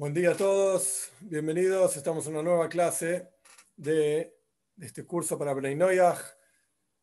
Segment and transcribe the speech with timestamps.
[0.00, 1.94] Buen día a todos, bienvenidos.
[1.94, 3.28] Estamos en una nueva clase
[3.76, 4.34] de,
[4.80, 6.18] este curso para Breinoyach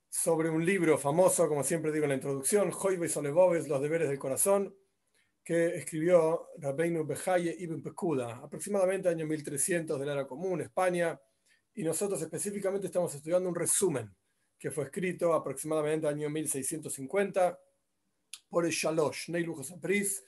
[0.09, 4.17] sobre un libro famoso, como siempre digo en la introducción, Joybe Soleboves, Los deberes del
[4.17, 4.75] corazón,
[5.43, 11.21] que escribió Rabbeinu Bejaye Ibn Pekuda, aproximadamente año 1300 de la era común, España,
[11.75, 14.11] y nosotros específicamente estamos estudiando un resumen
[14.57, 17.59] que fue escrito aproximadamente año 1650
[18.49, 20.23] por el Shalosh, Neilu Sapris,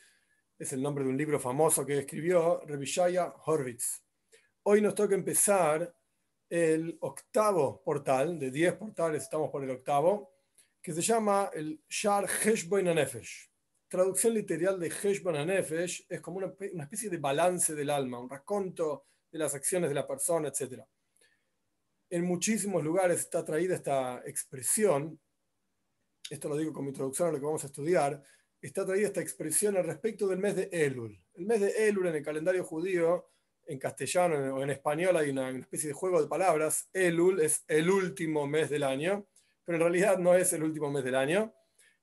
[0.59, 4.03] es el nombre de un libro famoso que escribió Revishaya Horvitz.
[4.63, 5.95] Hoy nos toca empezar
[6.49, 10.33] el octavo portal, de 10 portales estamos por el octavo,
[10.81, 13.49] que se llama el Shar Heshboin Anefesh.
[13.87, 18.29] Traducción literal de Heshboin Anefesh es como una, una, especie de balance del alma, un
[18.29, 20.83] raconto de las acciones de la persona, etc.
[22.09, 25.17] En muchísimos lugares está traída esta expresión,
[26.29, 28.21] esto lo digo como introducción a lo que vamos a estudiar,
[28.61, 31.19] está traída esta expresión al respecto del mes de Elul.
[31.35, 33.29] El mes de Elul en el calendario judío,
[33.65, 36.89] en castellano o en español hay una, especie de juego de palabras.
[36.91, 39.27] Elul es el último mes del año,
[39.63, 41.53] pero en realidad no es el último mes del año.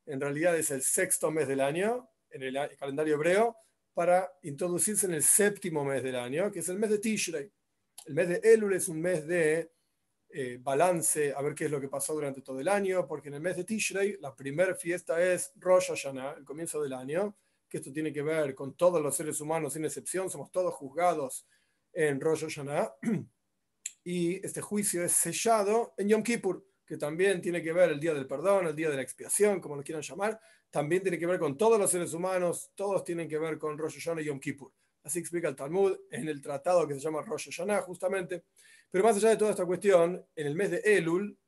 [0.07, 3.57] En realidad es el sexto mes del año en el calendario hebreo
[3.93, 7.51] para introducirse en el séptimo mes del año, que es el mes de Tishrei.
[8.07, 9.73] El mes de Elul es un mes de
[10.29, 13.35] eh, balance, a ver qué es lo que pasó durante todo el año, porque en
[13.35, 17.37] el mes de Tishrei la primera fiesta es Rosh Hashanah, el comienzo del año,
[17.69, 21.47] que esto tiene que ver con todos los seres humanos sin excepción, somos todos juzgados
[21.93, 22.95] en Rosh Hashanah,
[24.05, 28.15] y este juicio es sellado en Yom Kippur, que también tiene que ver el día
[28.15, 31.39] del perdón, el día de la expiación, como lo quieran llamar, también tiene que ver
[31.39, 34.73] con todos los seres humanos, todos tienen que ver con Rosh Hashanah y Yom Kippur.
[35.07, 38.43] Así explica el Talmud en el tratado que se llama Rosh Hashanah, justamente.
[38.91, 41.39] Pero más allá de toda esta cuestión, en el mes de Elul,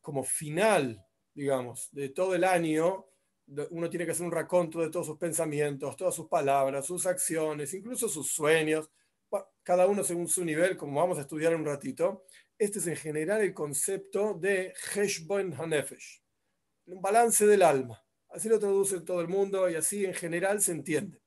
[0.00, 3.04] como final, digamos, de todo el año,
[3.68, 7.74] uno tiene que hacer un raconto de todos sus pensamientos, todas sus palabras, sus acciones,
[7.74, 8.90] incluso sus sueños,
[9.62, 12.24] cada uno según su nivel, como vamos a estudiar un ratito.
[12.56, 16.22] Este es en general el concepto de Heshbon Hanefesh,
[16.86, 18.02] un balance del alma.
[18.30, 21.21] Así lo traduce todo el mundo y así en general se entiende.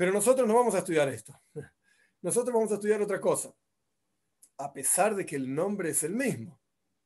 [0.00, 1.38] Pero nosotros no vamos a estudiar esto.
[2.22, 3.54] Nosotros vamos a estudiar otra cosa
[4.56, 6.58] a pesar de que el nombre es el mismo.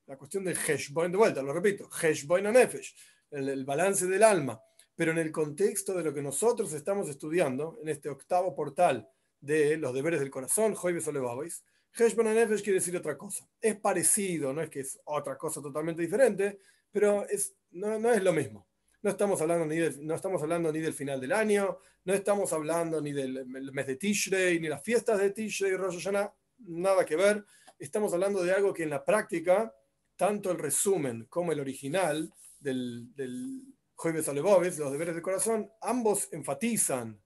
[0.07, 2.95] La cuestión del Heshboin, de vuelta, lo repito, Heshboin Nefesh,
[3.33, 4.63] el, el balance del alma.
[4.95, 9.09] Pero en el contexto de lo que nosotros estamos estudiando, en este octavo portal
[9.41, 11.65] de los deberes del corazón, Joibes Olevabais,
[11.99, 13.45] Heshboin Nefesh quiere decir otra cosa.
[13.61, 16.61] Es parecido, no es que es otra cosa totalmente diferente,
[16.93, 18.69] pero es, no, no es lo mismo.
[19.05, 22.51] No estamos, hablando ni del, no estamos hablando ni del final del año, no estamos
[22.55, 26.33] hablando ni del mes de Tishrei, ni las fiestas de Tishrei, Rosh Hashanah,
[26.69, 27.45] nada que ver.
[27.79, 29.71] Estamos hablando de algo que en la práctica,
[30.17, 36.33] tanto el resumen como el original del, del Jueves Aleboves, los deberes del corazón, ambos
[36.33, 37.21] enfatizan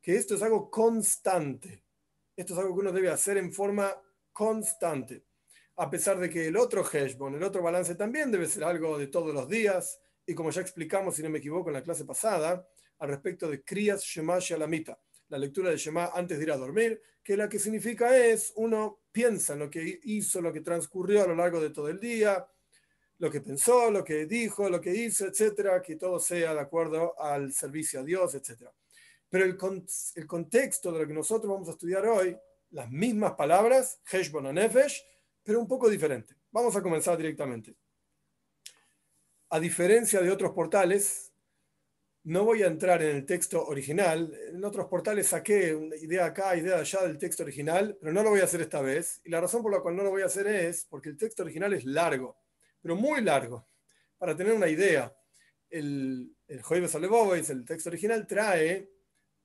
[0.00, 1.84] que esto es algo constante.
[2.34, 3.94] Esto es algo que uno debe hacer en forma
[4.32, 5.26] constante.
[5.76, 9.08] A pesar de que el otro Heshbon, el otro balance también debe ser algo de
[9.08, 10.00] todos los días.
[10.28, 12.68] Y como ya explicamos, si no me equivoco, en la clase pasada,
[12.98, 14.96] al respecto de Kriyas Shemash Alamita
[15.28, 19.00] la lectura de Shema antes de ir a dormir, que la que significa es uno
[19.12, 22.46] piensa en lo que hizo, lo que transcurrió a lo largo de todo el día,
[23.18, 27.20] lo que pensó, lo que dijo, lo que hizo, etcétera, que todo sea de acuerdo
[27.20, 28.72] al servicio a Dios, etcétera.
[29.28, 29.58] Pero el,
[30.14, 32.36] el contexto de lo que nosotros vamos a estudiar hoy,
[32.70, 35.04] las mismas palabras, Heshbon Nefesh,
[35.42, 36.36] pero un poco diferente.
[36.50, 37.74] Vamos a comenzar directamente.
[39.50, 41.32] A diferencia de otros portales,
[42.24, 44.36] no voy a entrar en el texto original.
[44.48, 48.30] En otros portales saqué una idea acá, idea allá del texto original, pero no lo
[48.30, 49.22] voy a hacer esta vez.
[49.24, 51.42] Y la razón por la cual no lo voy a hacer es porque el texto
[51.42, 52.36] original es largo,
[52.82, 53.66] pero muy largo.
[54.18, 55.16] Para tener una idea,
[55.70, 58.90] el, el Joibes el texto original, trae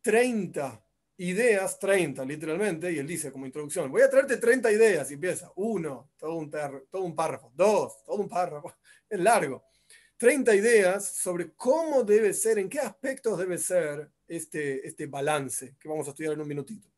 [0.02, 0.84] 30
[1.18, 5.52] ideas, 30 literalmente, y él dice como introducción, voy a traerte 30 ideas, y empieza,
[5.56, 8.74] uno, todo un, todo un párrafo, dos, todo un párrafo,
[9.10, 9.64] es largo.
[10.18, 15.90] 30 ideas sobre cómo debe ser, en qué aspectos debe ser este, este balance que
[15.90, 16.90] vamos a estudiar en un minutito.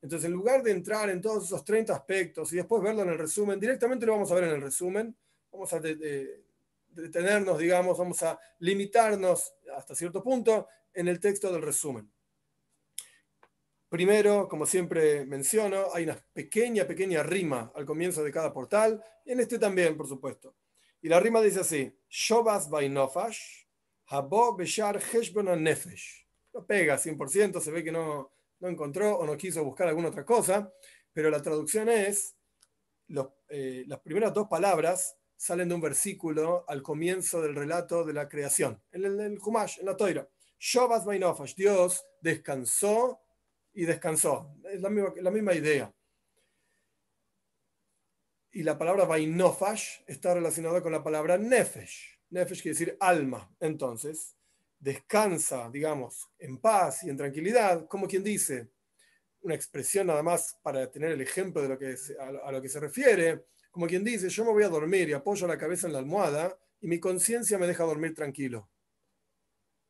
[0.00, 3.18] Entonces, en lugar de entrar en todos esos 30 aspectos y después verlo en el
[3.18, 5.16] resumen, directamente lo vamos a ver en el resumen,
[5.50, 12.10] vamos a detenernos, digamos, vamos a limitarnos hasta cierto punto en el texto del resumen.
[13.88, 19.32] Primero, como siempre menciono, hay una pequeña, pequeña rima al comienzo de cada portal, y
[19.32, 20.54] en este también, por supuesto.
[21.00, 23.66] Y la rima dice así: Shobas Bainofash,
[24.06, 26.26] Habo Beshar Heshbon Nefesh.
[26.52, 30.24] No pega 100%, se ve que no, no encontró o no quiso buscar alguna otra
[30.24, 30.72] cosa,
[31.12, 32.36] pero la traducción es:
[33.48, 38.28] eh, las primeras dos palabras salen de un versículo al comienzo del relato de la
[38.28, 40.28] creación, en el, el Humash, en la Toira.
[40.58, 43.20] Shobas Bainofash, Dios descansó
[43.72, 44.56] y descansó.
[44.64, 45.94] Es la misma, la misma idea.
[48.50, 52.18] Y la palabra vainofash está relacionada con la palabra nefesh.
[52.30, 53.54] Nefesh quiere decir alma.
[53.60, 54.36] Entonces,
[54.78, 58.70] descansa, digamos, en paz y en tranquilidad, como quien dice,
[59.40, 62.80] una expresión nada más para tener el ejemplo de lo que a, lo que se
[62.80, 65.98] refiere, como quien dice, yo me voy a dormir y apoyo la cabeza en la
[65.98, 68.70] almohada y mi conciencia me deja dormir tranquilo.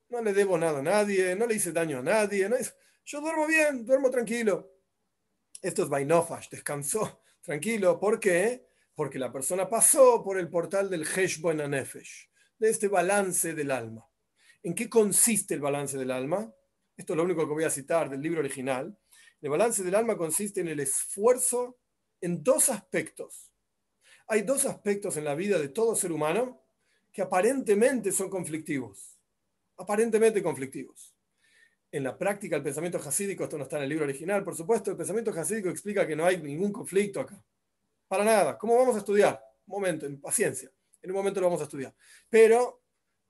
[0.09, 2.49] No le debo nada a nadie, no le hice daño a nadie,
[3.05, 4.75] yo duermo bien, duermo tranquilo.
[5.63, 7.99] Esto es Vainofash, descansó tranquilo.
[7.99, 8.67] ¿Por qué?
[8.95, 14.09] Porque la persona pasó por el portal del Heshbon Anefesh, de este balance del alma.
[14.63, 16.53] ¿En qué consiste el balance del alma?
[16.97, 18.99] Esto es lo único que voy a citar del libro original.
[19.41, 21.79] El balance del alma consiste en el esfuerzo
[22.21, 23.53] en dos aspectos.
[24.27, 26.61] Hay dos aspectos en la vida de todo ser humano
[27.13, 29.19] que aparentemente son conflictivos.
[29.77, 31.18] Aparentemente conflictivos.
[31.91, 34.91] En la práctica, el pensamiento jasídico, esto no está en el libro original, por supuesto,
[34.91, 37.43] el pensamiento jasídico explica que no hay ningún conflicto acá.
[38.07, 38.59] Para nada.
[38.59, 39.43] ¿Cómo vamos a estudiar?
[39.67, 40.71] Un momento, en paciencia.
[41.03, 41.95] En un momento lo vamos a estudiar.
[42.29, 42.83] Pero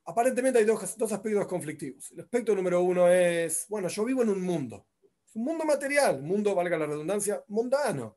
[0.04, 2.10] aparentemente hay dos, dos aspectos conflictivos.
[2.12, 4.86] El aspecto número uno es, bueno, yo vivo en un mundo
[5.34, 8.16] un mundo material, mundo, valga la redundancia, mundano.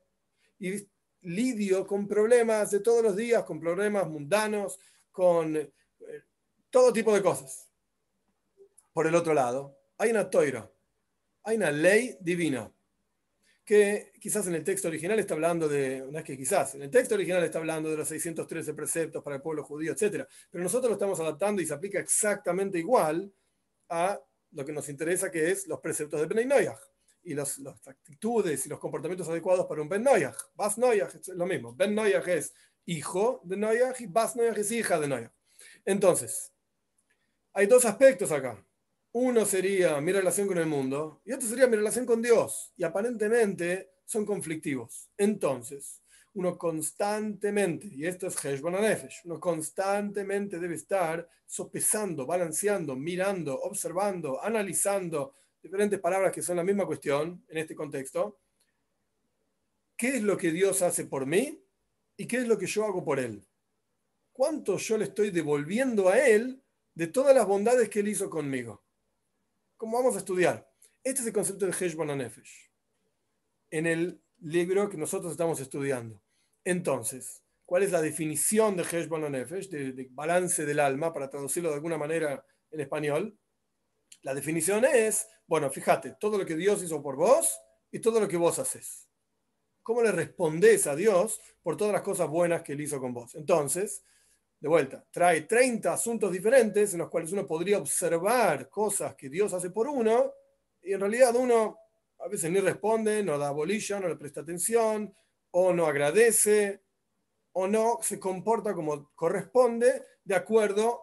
[0.59, 0.87] Y
[1.21, 4.79] lidio con problemas de todos los días, con problemas mundanos,
[5.11, 5.71] con eh,
[6.69, 7.69] todo tipo de cosas.
[8.93, 10.67] Por el otro lado, hay una toira,
[11.43, 12.73] hay una ley divina,
[13.63, 16.89] que quizás en el texto original está hablando de, no es que quizás, en el
[16.89, 20.25] texto original está hablando de los 613 preceptos para el pueblo judío, etc.
[20.49, 23.31] Pero nosotros lo estamos adaptando y se aplica exactamente igual
[23.89, 24.19] a
[24.53, 26.67] lo que nos interesa, que es los preceptos de Bnei
[27.21, 30.35] y las actitudes y los comportamientos adecuados para un Ben Noyach.
[30.55, 31.75] Bas Noyach es lo mismo.
[31.75, 32.55] Ben Noyach es
[32.85, 35.31] hijo de Noyach y Bas Noyach es hija de Noyach.
[35.85, 36.51] Entonces,
[37.53, 38.65] hay dos aspectos acá.
[39.13, 42.71] Uno sería mi relación con el mundo y otro sería mi relación con Dios.
[42.77, 45.09] Y aparentemente son conflictivos.
[45.17, 46.01] Entonces,
[46.33, 54.41] uno constantemente, y esto es Heshbon Nefesh, uno constantemente debe estar sopesando, balanceando, mirando, observando,
[54.41, 58.39] analizando diferentes palabras que son la misma cuestión en este contexto.
[59.97, 61.61] ¿Qué es lo que Dios hace por mí
[62.15, 63.45] y qué es lo que yo hago por Él?
[64.31, 66.61] ¿Cuánto yo le estoy devolviendo a Él
[66.95, 68.81] de todas las bondades que Él hizo conmigo?
[69.81, 70.71] ¿Cómo vamos a estudiar?
[71.03, 72.69] Este es el concepto de Heshbon Nefesh
[73.71, 76.21] en el libro que nosotros estamos estudiando.
[76.63, 81.69] Entonces, ¿cuál es la definición de Heshbon Nefesh, de, de balance del alma, para traducirlo
[81.69, 83.35] de alguna manera en español?
[84.21, 88.27] La definición es, bueno, fíjate, todo lo que Dios hizo por vos y todo lo
[88.27, 89.09] que vos haces.
[89.81, 93.33] ¿Cómo le respondés a Dios por todas las cosas buenas que Él hizo con vos?
[93.33, 94.03] Entonces,
[94.61, 99.51] de vuelta, trae 30 asuntos diferentes en los cuales uno podría observar cosas que Dios
[99.53, 100.33] hace por uno
[100.83, 101.79] y en realidad uno
[102.19, 105.11] a veces ni responde, no da bolilla, no le presta atención
[105.49, 106.83] o no agradece
[107.53, 111.01] o no se comporta como corresponde de acuerdo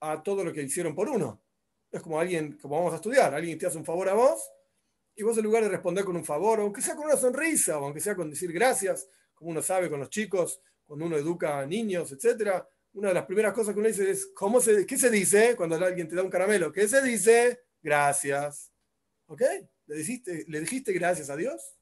[0.00, 1.40] a todo lo que hicieron por uno.
[1.92, 4.50] Es como alguien, como vamos a estudiar, alguien te hace un favor a vos
[5.14, 7.84] y vos en lugar de responder con un favor, aunque sea con una sonrisa o
[7.84, 11.66] aunque sea con decir gracias, como uno sabe con los chicos, cuando uno educa a
[11.66, 12.64] niños, etc.,
[12.98, 15.76] una de las primeras cosas que uno dice es, ¿cómo se, ¿qué se dice cuando
[15.76, 16.72] alguien te da un caramelo?
[16.72, 17.62] ¿Qué se dice?
[17.80, 18.72] Gracias.
[19.26, 19.42] ¿Ok?
[19.86, 21.76] ¿Le dijiste, ¿le dijiste gracias a Dios?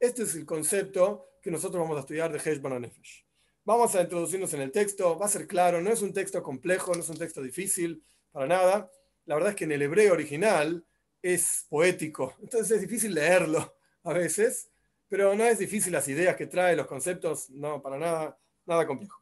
[0.00, 3.24] Este es el concepto que nosotros vamos a estudiar de Heshbon Nefesh.
[3.64, 6.92] Vamos a introducirnos en el texto, va a ser claro, no es un texto complejo,
[6.94, 8.90] no es un texto difícil, para nada
[9.26, 10.84] la verdad es que en el hebreo original
[11.20, 14.70] es poético, entonces es difícil leerlo a veces,
[15.08, 19.20] pero no es difícil las ideas que trae, los conceptos, no, para nada, nada complejo.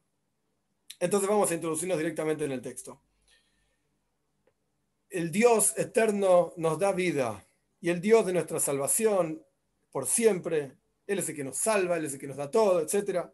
[1.00, 3.00] Entonces vamos a introducirnos directamente en el texto.
[5.10, 7.46] El Dios eterno nos da vida
[7.80, 9.44] y el Dios de nuestra salvación
[9.90, 12.80] por siempre, Él es el que nos salva, Él es el que nos da todo,
[12.80, 13.28] etc.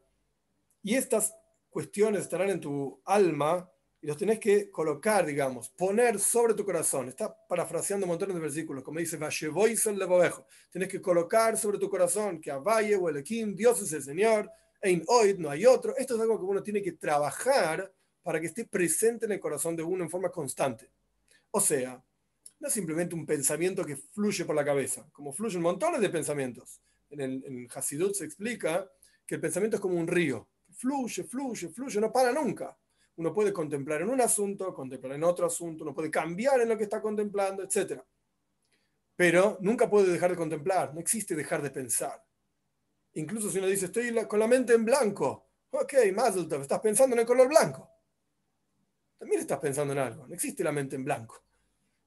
[0.83, 1.35] Y estas
[1.71, 3.71] cuestiones estarán en tu alma
[4.03, 7.09] y los tenés que colocar, digamos, poner sobre tu corazón.
[7.09, 9.19] Está parafraseando un montón de versículos, como dice,
[10.71, 13.09] Tenés que colocar sobre tu corazón que Avaye o
[13.55, 14.51] Dios es el Señor,
[14.83, 15.97] Ein Oid, no hay otro.
[15.97, 19.77] Esto es algo que uno tiene que trabajar para que esté presente en el corazón
[19.77, 20.91] de uno en forma constante.
[21.51, 22.03] O sea,
[22.59, 26.81] no es simplemente un pensamiento que fluye por la cabeza, como fluyen montones de pensamientos.
[27.11, 28.91] En el en Hasidut se explica
[29.27, 32.77] que el pensamiento es como un río, fluye, fluye, fluye, no para nunca
[33.21, 36.79] uno puede contemplar en un asunto, contemplar en otro asunto, uno puede cambiar en lo
[36.79, 38.01] que está contemplando, etc.
[39.15, 42.25] Pero nunca puede dejar de contemplar, no existe dejar de pensar.
[43.15, 47.21] Incluso si uno dice, estoy con la mente en blanco, ok, Mazel estás pensando en
[47.21, 47.91] el color blanco.
[49.19, 51.45] También estás pensando en algo, no existe la mente en blanco.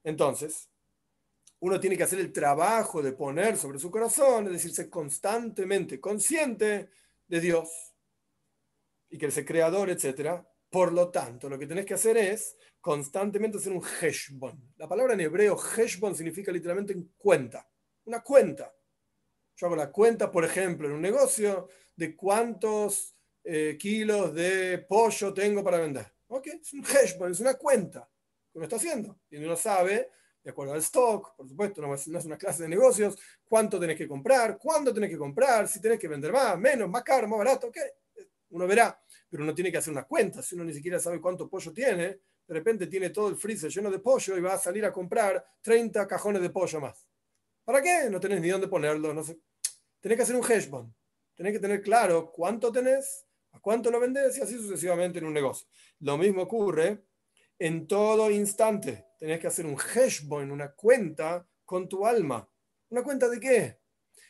[0.02, 0.68] Entonces,
[1.60, 6.00] uno tiene que hacer el trabajo de poner sobre su corazón, es decir, ser constantemente
[6.00, 6.90] consciente
[7.26, 7.94] de Dios
[9.08, 10.44] y que es el creador, etc.
[10.68, 14.74] Por lo tanto, lo que tenés que hacer es constantemente hacer un heshbon.
[14.76, 17.66] La palabra en hebreo heshbon significa literalmente cuenta,
[18.04, 18.74] una cuenta.
[19.56, 25.32] Yo hago la cuenta, por ejemplo, en un negocio de cuántos eh, kilos de pollo
[25.32, 26.06] tengo para vender.
[26.28, 26.46] ¿Ok?
[26.46, 28.08] Es un heshbon, es una cuenta
[28.50, 29.20] que uno está haciendo.
[29.30, 30.10] Y uno sabe,
[30.42, 34.08] de acuerdo al stock, por supuesto, no es, una clase de negocios, cuánto tenés que
[34.08, 37.68] comprar, cuándo tenés que comprar, si tenés que vender más, menos, más caro, más barato,
[37.68, 37.76] ¿ok?
[38.50, 40.42] Uno verá, pero uno tiene que hacer una cuenta.
[40.42, 42.04] Si uno ni siquiera sabe cuánto pollo tiene,
[42.46, 45.44] de repente tiene todo el freezer lleno de pollo y va a salir a comprar
[45.60, 47.06] 30 cajones de pollo más.
[47.64, 48.08] ¿Para qué?
[48.10, 49.14] No tenés ni dónde ponerlo.
[49.14, 49.38] No sé.
[50.00, 50.70] Tenés que hacer un hedge
[51.34, 55.32] Tenés que tener claro cuánto tenés, a cuánto lo vendés y así sucesivamente en un
[55.32, 55.66] negocio.
[56.00, 57.04] Lo mismo ocurre
[57.58, 59.06] en todo instante.
[59.18, 62.48] Tenés que hacer un hedge una cuenta con tu alma.
[62.90, 63.80] ¿Una cuenta de qué?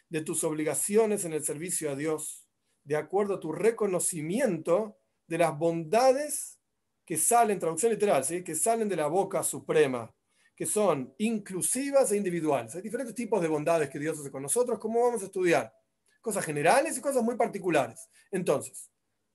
[0.09, 2.47] De tus obligaciones en el servicio a Dios,
[2.85, 6.61] de acuerdo a tu reconocimiento de las bondades
[7.05, 8.43] que salen, traducción literal, ¿sí?
[8.43, 10.15] que salen de la boca suprema
[10.57, 12.75] que son inclusivas e individuales.
[12.75, 15.75] Hay diferentes tipos de bondades que Dios hace con nosotros, ¿cómo vamos a estudiar?
[16.21, 18.09] Cosas generales y cosas muy particulares.
[18.31, 18.91] Entonces,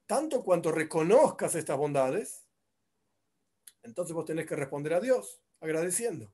[0.06, 2.48] tanto cuanto reconozcas estas bondades,
[3.84, 6.34] entonces vos tenés que responder a Dios agradeciendo.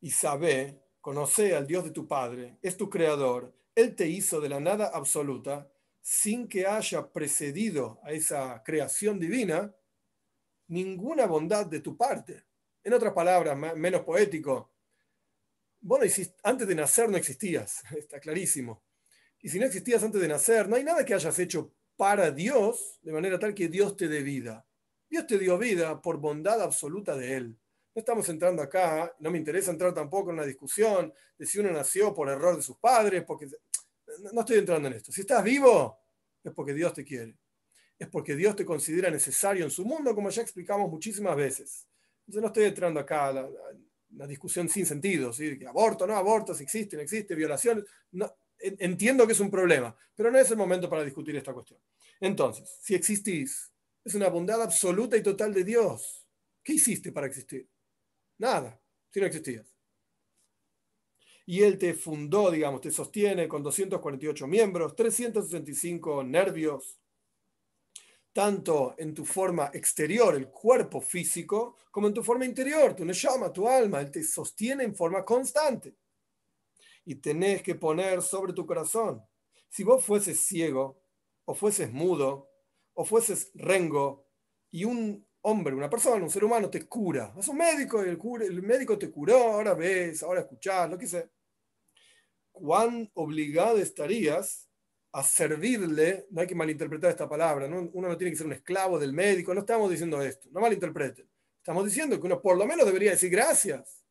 [0.00, 4.48] Y sabe, conoce al Dios de tu Padre, es tu creador, Él te hizo de
[4.48, 9.74] la nada absoluta, sin que haya precedido a esa creación divina
[10.68, 12.44] ninguna bondad de tu parte.
[12.82, 14.70] En otras palabras, menos poético,
[15.82, 16.04] bueno,
[16.42, 18.82] antes de nacer no existías, está clarísimo.
[19.40, 22.98] Y si no existías antes de nacer, no hay nada que hayas hecho para Dios
[23.02, 24.66] de manera tal que Dios te dé vida.
[25.08, 27.58] Dios te dio vida por bondad absoluta de Él.
[27.94, 31.72] No estamos entrando acá, no me interesa entrar tampoco en una discusión de si uno
[31.72, 33.46] nació por error de sus padres, porque
[34.32, 35.10] no estoy entrando en esto.
[35.10, 35.98] Si estás vivo,
[36.44, 37.36] es porque Dios te quiere.
[37.98, 41.89] Es porque Dios te considera necesario en su mundo, como ya explicamos muchísimas veces.
[42.30, 45.58] Yo no estoy entrando acá a la, discusión sin sentido, ¿sí?
[45.66, 47.84] aborto, no aborto, si existe, no existe, violaciones.
[48.12, 51.80] No, entiendo que es un problema, pero no es el momento para discutir esta cuestión.
[52.20, 53.70] Entonces, si existís,
[54.04, 56.26] es una bondad absoluta y total de Dios.
[56.62, 57.68] ¿Qué hiciste para existir?
[58.38, 59.66] Nada, si no existías.
[61.46, 66.99] Y Él te fundó, digamos, te sostiene con 248 miembros, 365 nervios,
[68.32, 73.52] tanto en tu forma exterior, el cuerpo físico, como en tu forma interior, tu llama,
[73.52, 75.96] tu alma, Él te sostiene en forma constante.
[77.04, 79.22] Y tenés que poner sobre tu corazón.
[79.68, 81.02] Si vos fueses ciego,
[81.44, 82.50] o fueses mudo,
[82.94, 84.26] o fueses rengo,
[84.70, 88.62] y un hombre, una persona, un ser humano te cura, es un médico, el, el
[88.62, 91.28] médico te curó, ahora ves, ahora escuchás, lo que sea.
[92.52, 94.69] ¿Cuán obligado estarías
[95.12, 98.98] a servirle, no hay que malinterpretar esta palabra, uno no tiene que ser un esclavo
[98.98, 101.28] del médico, no estamos diciendo esto, no malinterpreten.
[101.58, 104.04] Estamos diciendo que uno por lo menos debería decir gracias.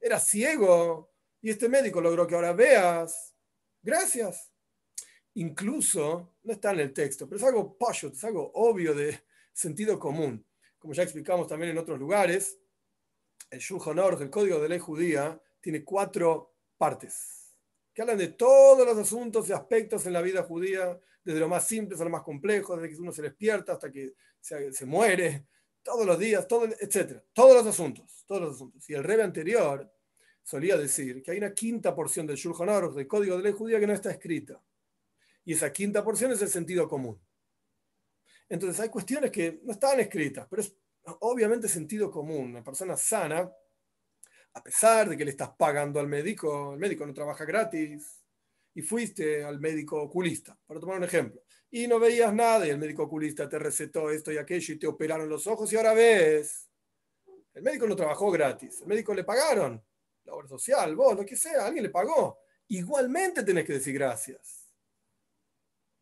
[0.00, 3.34] Era ciego y este médico logró que ahora veas.
[3.82, 4.52] Gracias.
[5.34, 9.22] Incluso, no está en el texto, pero es algo es algo obvio de
[9.52, 10.44] sentido común.
[10.78, 12.58] Como ya explicamos también en otros lugares,
[13.48, 17.41] el Shulchan el Código de Ley Judía, tiene cuatro partes
[17.94, 21.66] que hablan de todos los asuntos y aspectos en la vida judía, desde lo más
[21.66, 25.46] simple a lo más complejo, desde que uno se despierta hasta que se, muere,
[25.82, 27.22] todos los días, todo, etc.
[27.32, 28.88] Todos los asuntos, todos los asuntos.
[28.88, 29.92] Y el rebe anterior
[30.42, 33.78] solía decir que hay una quinta porción del Shulchan Aruch, del Código de Ley Judía,
[33.78, 34.60] que no está escrita.
[35.44, 37.20] Y esa quinta porción es el sentido común.
[38.48, 40.74] Entonces hay cuestiones que no están escritas, pero es
[41.20, 42.50] obviamente sentido común.
[42.50, 43.50] Una persona sana
[44.54, 48.22] a pesar de que le estás pagando al médico, el médico no trabaja gratis,
[48.74, 52.78] y fuiste al médico oculista, para tomar un ejemplo, y no veías nada y el
[52.78, 56.68] médico oculista te recetó esto y aquello y te operaron los ojos y ahora ves.
[57.54, 59.82] El médico no trabajó gratis, el médico le pagaron,
[60.24, 62.40] la obra social, vos, lo que sea, alguien le pagó.
[62.68, 64.68] Igualmente tenés que decir gracias.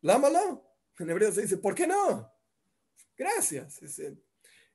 [0.03, 0.67] Lámalo.
[0.99, 2.31] En hebreo se dice, ¿por qué no?
[3.17, 3.81] Gracias.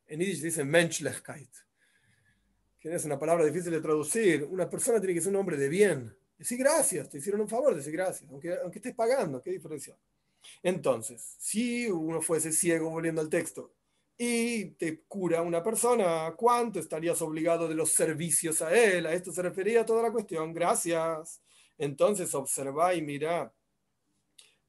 [0.07, 1.64] En Yiddish se dice Menschlichkeit
[2.93, 6.15] es una palabra difícil de traducir, una persona tiene que ser un hombre de bien.
[6.37, 9.97] Decir gracias, te hicieron un favor, decir gracias, aunque, aunque estés pagando, qué diferencia.
[10.61, 13.73] Entonces, si uno fuese ciego, volviendo al texto,
[14.17, 19.05] y te cura una persona, ¿cuánto estarías obligado de los servicios a él?
[19.07, 21.41] A esto se refería toda la cuestión, gracias.
[21.77, 23.53] Entonces, observa y mira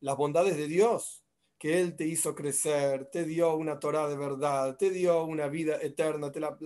[0.00, 1.25] las bondades de Dios
[1.58, 5.78] que Él te hizo crecer, te dio una Torah de verdad, te dio una vida
[5.80, 6.56] eterna, te la,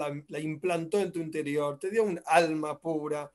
[0.40, 3.32] implantó en tu interior, te dio un alma pura.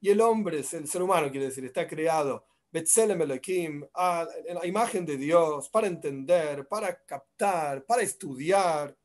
[0.00, 5.04] Y el hombre, el ser humano quiere decir, está creado Betzelem Elohim, a la imagen
[5.04, 8.96] de Dios, para entender, para captar, para estudiar.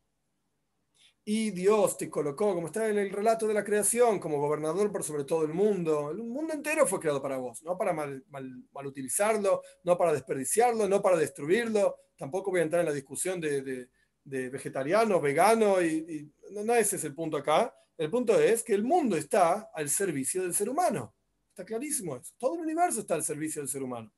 [1.27, 5.03] Y Dios te colocó, como está en el relato de la creación, como gobernador por
[5.03, 6.11] sobre todo el mundo.
[6.11, 10.87] El mundo entero fue creado para vos, no para mal, mal, utilizarlo, no para desperdiciarlo,
[10.87, 11.97] no para destruirlo.
[12.15, 13.89] Tampoco voy a entrar en la discusión de,
[14.23, 17.73] de, vegetariano, vegano, y, no ese es el punto acá.
[17.97, 21.15] El punto es que el mundo está al servicio del ser humano.
[21.49, 22.35] Está clarísimo eso.
[22.37, 24.13] Todo el universo está al servicio del ser humano.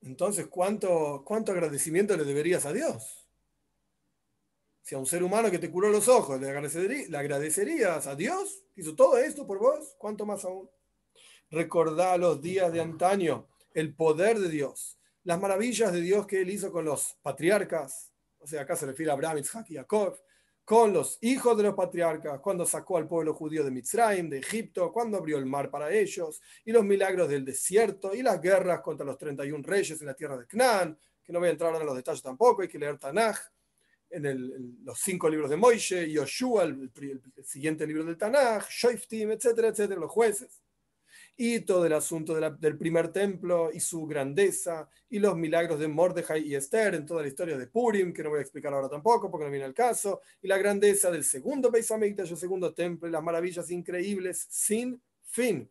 [0.00, 3.23] Entonces, ¿cuánto, cuánto agradecimiento le deberías a Dios?
[4.84, 8.94] Si a un ser humano que te curó los ojos le, agradecerías a Dios, hizo
[8.94, 10.68] todo esto por vos, ¿cuánto más aún?
[11.50, 16.50] Recordá los días de antaño, el poder de Dios, las maravillas de Dios que él
[16.50, 20.18] hizo con los patriarcas, o sea, acá se refiere a Abraham, Isaac y Jacob,
[20.66, 24.92] con los hijos de los patriarcas, cuando sacó al pueblo judío de Mitzrayim, de Egipto,
[24.92, 29.06] cuando abrió el mar para ellos, y los milagros del desierto, y las guerras contra
[29.06, 31.86] los 31 reyes en la tierra de Canaán, que no voy a entrar ahora en
[31.86, 33.38] los detalles tampoco, hay que leer Tanaj,
[34.14, 39.68] en, los cinco libros de Moishe, Yoshua, el, el, siguiente libro del Tanaj, Shoiftim, etcétera,
[39.68, 40.60] etcétera, los jueces
[41.36, 46.46] y todo el asunto del primer templo y su grandeza y los milagros de Mordejai
[46.46, 49.30] y Esther en toda la historia de Purim, que no voy a explicar ahora tampoco
[49.30, 53.08] porque no viene al caso, y la grandeza del segundo Beis Hamikdash, el segundo templo
[53.08, 55.68] y las maravillas increíbles sin fin,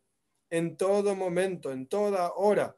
[0.49, 2.75] en todo momento, en toda hora.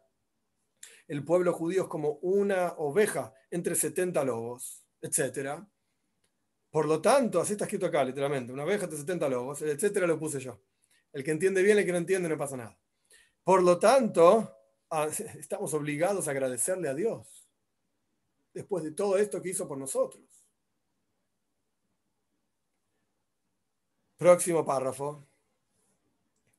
[1.08, 5.62] El pueblo judío es como una oveja entre 70 lobos, etc.
[6.70, 10.20] Por lo tanto, así está escrito acá, literalmente, una oveja entre 70 lobos, etcétera, lo
[10.20, 10.60] puse yo.
[11.14, 12.78] El que entiende bien, el que no entiende, no pasa nada.
[13.44, 14.58] Por lo tanto,
[15.40, 17.50] estamos obligados a agradecerle a Dios
[18.54, 20.24] después de todo esto que hizo por nosotros.
[24.18, 25.28] Próximo párrafo.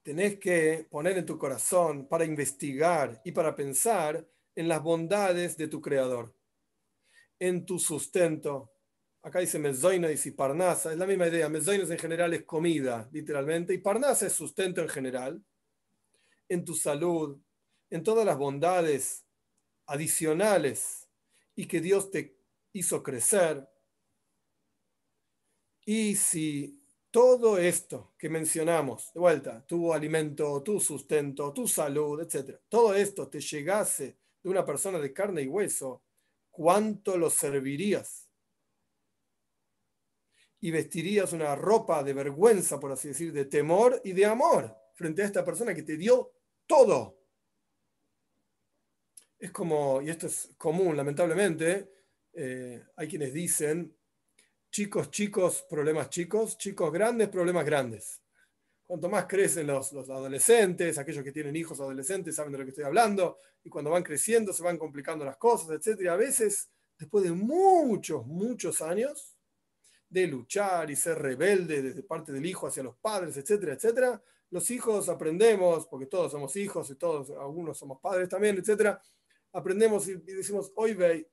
[0.03, 5.67] Tenés que poner en tu corazón para investigar y para pensar en las bondades de
[5.67, 6.36] tu Creador,
[7.39, 8.77] en tu sustento,
[9.27, 11.49] Acá dice Mezoinos y Parnasa, es la misma idea.
[11.49, 15.45] Mezoinos en general es comida, literalmente, y Parnasa es sustento en general.
[16.49, 17.37] En tu salud,
[17.91, 19.27] en todas las bondades
[19.87, 21.09] adicionales
[21.57, 22.39] y que Dios te
[22.73, 23.69] hizo crecer.
[25.85, 32.61] Y si todo esto que mencionamos, de vuelta, tu alimento, tu sustento, tu salud, etc.,
[32.69, 36.06] todo esto te llegase de una persona de carne y hueso,
[36.57, 38.27] ¿cuánto lo servirías?
[40.61, 45.23] y vestirías una ropa de vergüenza, por así decir, de temor y de amor frente
[45.23, 46.33] a esta persona que te dio
[46.67, 47.21] todo.
[49.39, 51.93] Es como, y esto es común, lamentablemente,
[52.33, 53.95] eh, hay quienes dicen,
[54.71, 58.23] chicos, chicos, problemas chicos, chicos grandes, problemas grandes.
[58.87, 62.71] Cuanto más crecen los, los, adolescentes, aquellos que tienen hijos adolescentes saben de lo que
[62.71, 66.09] estoy hablando, y cuando van creciendo se van complicando las cosas, etc.
[66.09, 69.37] A veces, después de muchos, muchos años,
[70.09, 74.23] de luchar y ser rebelde desde parte del hijo hacia los padres, etcétera, etcétera.
[74.51, 79.01] Los hijos aprendemos, porque todos somos hijos y todos, algunos somos padres también, etcétera.
[79.53, 81.31] Aprendemos y, decimos, hoy ve,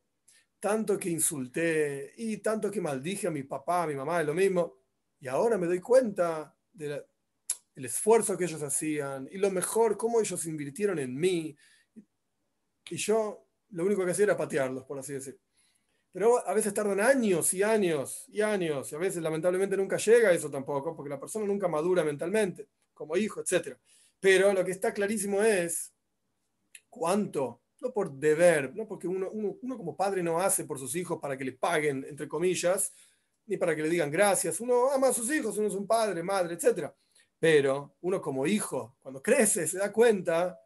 [0.60, 4.34] tanto que insulté y tanto que maldije a mi papá, a mi mamá, es lo
[4.34, 4.78] mismo.
[5.20, 6.56] Y ahora me doy cuenta
[7.76, 11.56] del esfuerzo que ellos hacían y lo mejor, cómo ellos invirtieron en mí.
[12.90, 15.40] Y yo lo único que hacía era patearlos, por así decirlo.
[16.12, 20.32] Pero a veces tardan años y años y años, y a veces lamentablemente nunca llega
[20.32, 23.76] eso tampoco, porque la persona nunca madura mentalmente, como hijo, etc.
[24.20, 25.92] Pero lo que está clarísimo es
[26.88, 31.20] cuánto, no por deber, no porque uno, uno, como padre no hace por sus hijos
[31.20, 32.94] para que le paguen, entre comillas,
[33.48, 36.22] ni para que le digan gracias, uno ama a sus hijos, uno es un padre,
[36.22, 36.94] madre, etc.
[37.44, 40.58] Pero uno como hijo, cuando crece, se da cuenta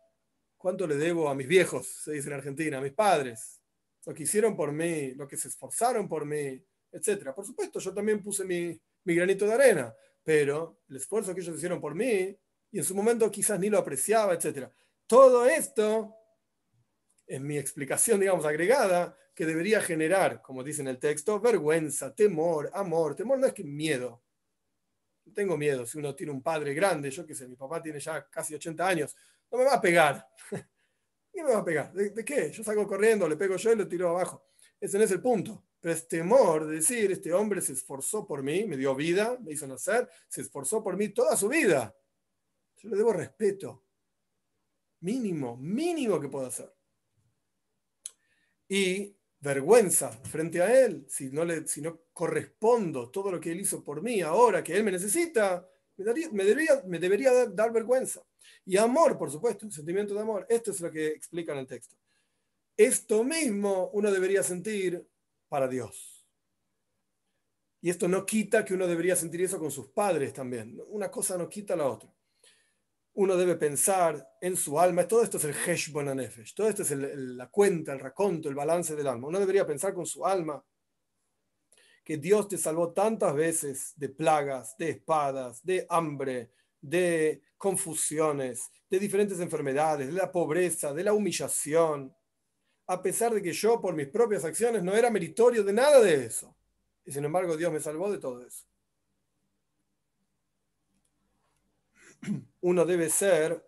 [0.55, 3.59] cuánto le debo a mis viejos, se dice en Argentina, a mis padres,
[4.05, 7.33] lo que hicieron por mí, lo que se esforzaron por mí, etc.
[7.33, 11.81] Por supuesto, yo también puse mi, granito de arena, pero el esfuerzo que ellos hicieron
[11.81, 12.37] por mí,
[12.71, 14.69] y en su momento quizás ni lo apreciaba, etc.
[15.07, 16.15] Todo esto
[17.25, 22.69] es mi explicación, digamos, agregada, que debería generar, como dice en el texto, vergüenza, temor,
[22.71, 23.15] amor.
[23.15, 24.21] Temor no es que miedo.
[25.33, 28.27] Tengo miedo si uno tiene un padre grande, yo qué sé, mi papá tiene ya
[28.29, 29.15] casi 80 años,
[29.51, 30.27] no me va a pegar.
[31.31, 31.93] ¿Qué me va a pegar?
[31.93, 32.51] ¿De, qué?
[32.51, 34.47] Yo salgo corriendo, le pego yo y lo tiro abajo.
[34.79, 35.65] Ese no es el punto.
[35.79, 39.53] Pero es temor de decir, este hombre se esforzó por mí, me dio vida, me
[39.53, 41.95] hizo nacer, se esforzó por mí toda su vida.
[42.77, 43.85] Yo le debo respeto.
[45.01, 46.73] Mínimo, mínimo que puedo hacer.
[48.67, 53.61] y vergüenza frente a Él, si no, le, si no correspondo todo lo que Él
[53.61, 58.21] hizo por mí ahora que Él me necesita, me, debería, me debería dar, dar, vergüenza.
[58.65, 60.45] Y amor, por supuesto, un sentimiento de amor.
[60.49, 61.95] Esto es lo que explica en el texto.
[62.75, 65.07] Esto mismo uno debería sentir
[65.49, 66.25] para Dios.
[67.81, 70.79] Y esto no quita que uno debería sentir eso con sus padres también.
[70.87, 72.16] Una cosa no quita la otra
[73.17, 75.07] uno debe pensar en su alma.
[75.07, 78.95] Todo esto es el Heshbon Nefesh, todo esto es la cuenta, el raconto, el balance
[78.95, 79.27] del alma.
[79.27, 80.63] Uno debería pensar con su alma
[82.03, 88.99] que Dios te salvó tantas veces de plagas, de espadas, de hambre, de confusiones, de
[88.99, 92.15] diferentes enfermedades, de la pobreza, de la humillación,
[92.85, 96.25] a pesar de que yo por mis propias acciones no era meritorio de nada de
[96.25, 96.55] eso.
[97.03, 98.63] Y sin embargo Dios me salvó de todo eso.
[102.61, 103.65] Uno debe ser,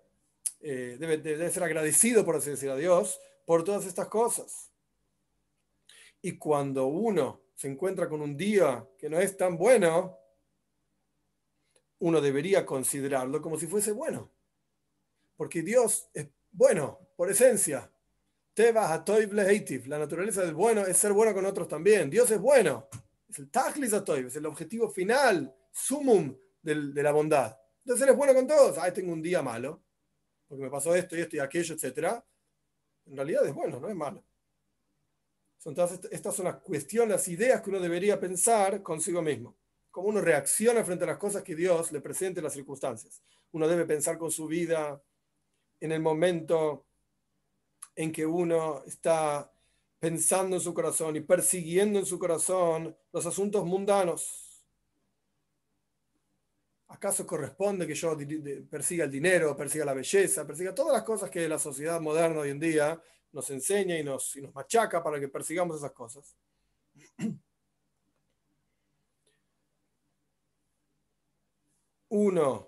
[0.62, 4.69] eh, debe, ser agradecido, por así decir, a Dios por todas estas cosas.
[6.21, 10.17] Y cuando uno se encuentra con un día que no es tan bueno,
[11.99, 14.31] uno debería considerarlo como si fuese bueno.
[15.35, 17.89] Porque Dios es bueno, por esencia.
[18.55, 22.09] La naturaleza del bueno es ser bueno con otros también.
[22.09, 22.89] Dios es bueno.
[23.29, 23.49] Es el
[24.25, 27.55] es el objetivo final, sumum de la bondad.
[27.89, 28.78] Entonces él es bueno con todos.
[28.78, 29.82] Ay, tengo un día malo,
[30.47, 32.23] porque me pasó esto y esto y aquello, etc.
[33.08, 34.23] En realidad es bueno, no es malo.
[35.65, 39.58] Entonces, estas son las cuestiones, las ideas que uno debería pensar consigo mismo.
[39.89, 43.23] Cómo uno reacciona frente a las cosas que Dios le presenta en las circunstancias.
[43.54, 45.02] Uno debe pensar con su vida
[45.80, 46.86] en el momento
[47.95, 49.52] en que uno está
[49.97, 54.48] pensando en su corazón y persiguiendo en su corazón los asuntos mundanos
[56.89, 58.17] ¿Acaso corresponde que yo
[58.69, 62.49] persiga el dinero, persiga la belleza, persiga todas las cosas que la sociedad moderna hoy
[62.49, 62.99] en día
[63.32, 66.36] nos enseña y nos, machaca para que persigamos esas cosas?
[72.10, 72.67] Uno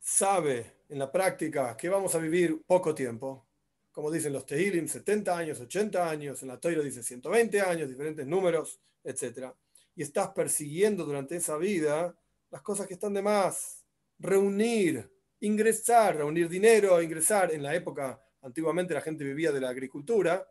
[0.00, 3.46] sabe en la práctica que vamos a vivir poco tiempo,
[3.92, 8.26] como dicen los Tehilim, 70 años, 80 años, en la Toira dice 120 años, diferentes
[8.26, 9.52] números, etc.
[9.94, 12.16] Y estás persiguiendo durante esa vida
[12.50, 13.84] las cosas que están de más,
[14.18, 15.10] reunir,
[15.40, 17.52] ingresar, reunir dinero, ingresar.
[17.52, 20.46] En la época, antiguamente la gente vivía de la agricultura,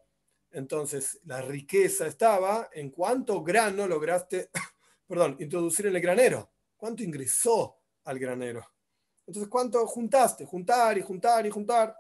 [0.52, 4.50] entonces la riqueza estaba en cuánto grano lograste,
[5.08, 8.66] perdón, introducir en el granero, cuánto ingresó al granero.
[9.28, 10.46] Entonces, ¿cuánto juntaste?
[10.46, 11.96] Juntar y juntar y juntar.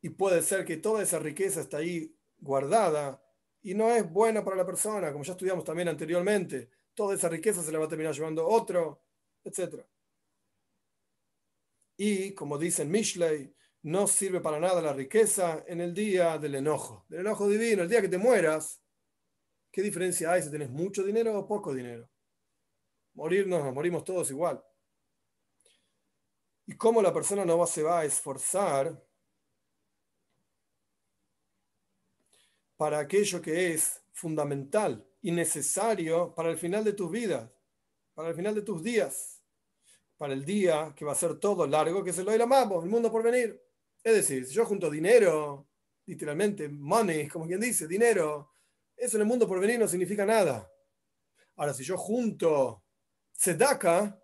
[0.00, 3.22] Y puede ser que toda esa riqueza está ahí guardada
[3.62, 7.62] y no es buena para la persona, como ya estudiamos también anteriormente toda esa riqueza
[7.62, 9.02] se la va a terminar llevando otro,
[9.44, 9.84] etc.
[11.96, 17.04] Y como dicen Mishley, no sirve para nada la riqueza en el día del enojo,
[17.08, 18.80] del enojo divino, el día que te mueras.
[19.70, 22.08] ¿Qué diferencia hay si tienes mucho dinero o poco dinero?
[23.14, 24.62] Morirnos, nos morimos todos igual.
[26.66, 29.04] ¿Y cómo la persona no se va a esforzar
[32.76, 37.48] para aquello que es fundamental y necesario para el final de tus vidas,
[38.12, 39.42] para el final de tus días,
[40.16, 43.10] para el día que va a ser todo largo, que se lo amamos, el mundo
[43.10, 43.62] por venir.
[44.02, 45.68] Es decir, si yo junto dinero,
[46.06, 48.52] literalmente, money, como quien dice, dinero,
[48.96, 50.70] eso en el mundo por venir no significa nada.
[51.56, 52.84] Ahora, si yo junto
[53.32, 54.20] sedaka,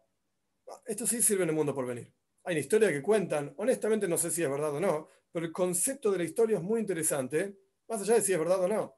[0.85, 2.13] esto sí sirve en el mundo por venir.
[2.45, 5.53] Hay una historia que cuentan, honestamente no sé si es verdad o no, pero el
[5.53, 7.59] concepto de la historia es muy interesante,
[7.89, 8.98] más allá de si es verdad o no.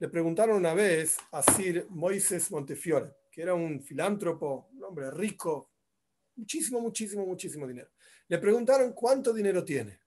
[0.00, 5.72] Le preguntaron una vez a Sir Moises Montefiore, que era un filántropo, un hombre rico,
[6.36, 7.90] muchísimo, muchísimo, muchísimo dinero.
[8.26, 10.00] Le preguntaron cuánto dinero tiene.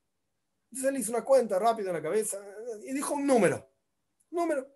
[0.72, 2.44] Entonces él hizo una cuenta rápida en la cabeza
[2.84, 3.70] y dijo un número.
[4.32, 4.68] Número.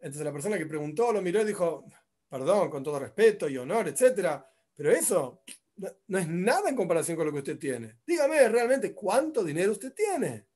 [0.00, 1.84] Entonces la persona que preguntó lo miró y dijo,
[2.28, 5.44] perdón, con todo respeto y honor, etcétera, pero eso
[6.08, 8.00] no es nada en comparación con lo que usted tiene.
[8.04, 10.48] Dígame realmente cuánto dinero usted tiene.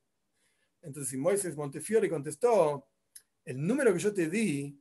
[0.82, 2.88] Entonces Moisés Montefiore contestó,
[3.44, 4.80] el número que yo te di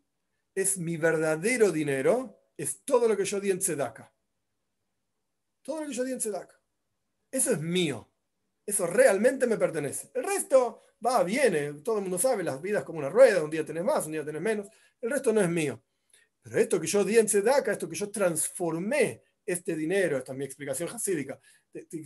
[0.56, 4.13] es mi verdadero dinero, es todo lo que yo di en Tzedaka.
[5.62, 6.60] Todo lo que yo di en Tzedaka.
[7.32, 8.10] Eso es mío.
[8.65, 10.12] Eso realmente me pertenece.
[10.13, 11.73] El resto va, viene.
[11.82, 13.43] Todo el mundo sabe, las vidas como una rueda.
[13.43, 14.67] Un día tenés más, un día tenés menos.
[15.02, 15.84] El resto no es mío.
[16.41, 20.38] Pero esto que yo di en Tzedaka, esto que yo transformé este dinero, esta es
[20.38, 21.39] mi explicación jasídica,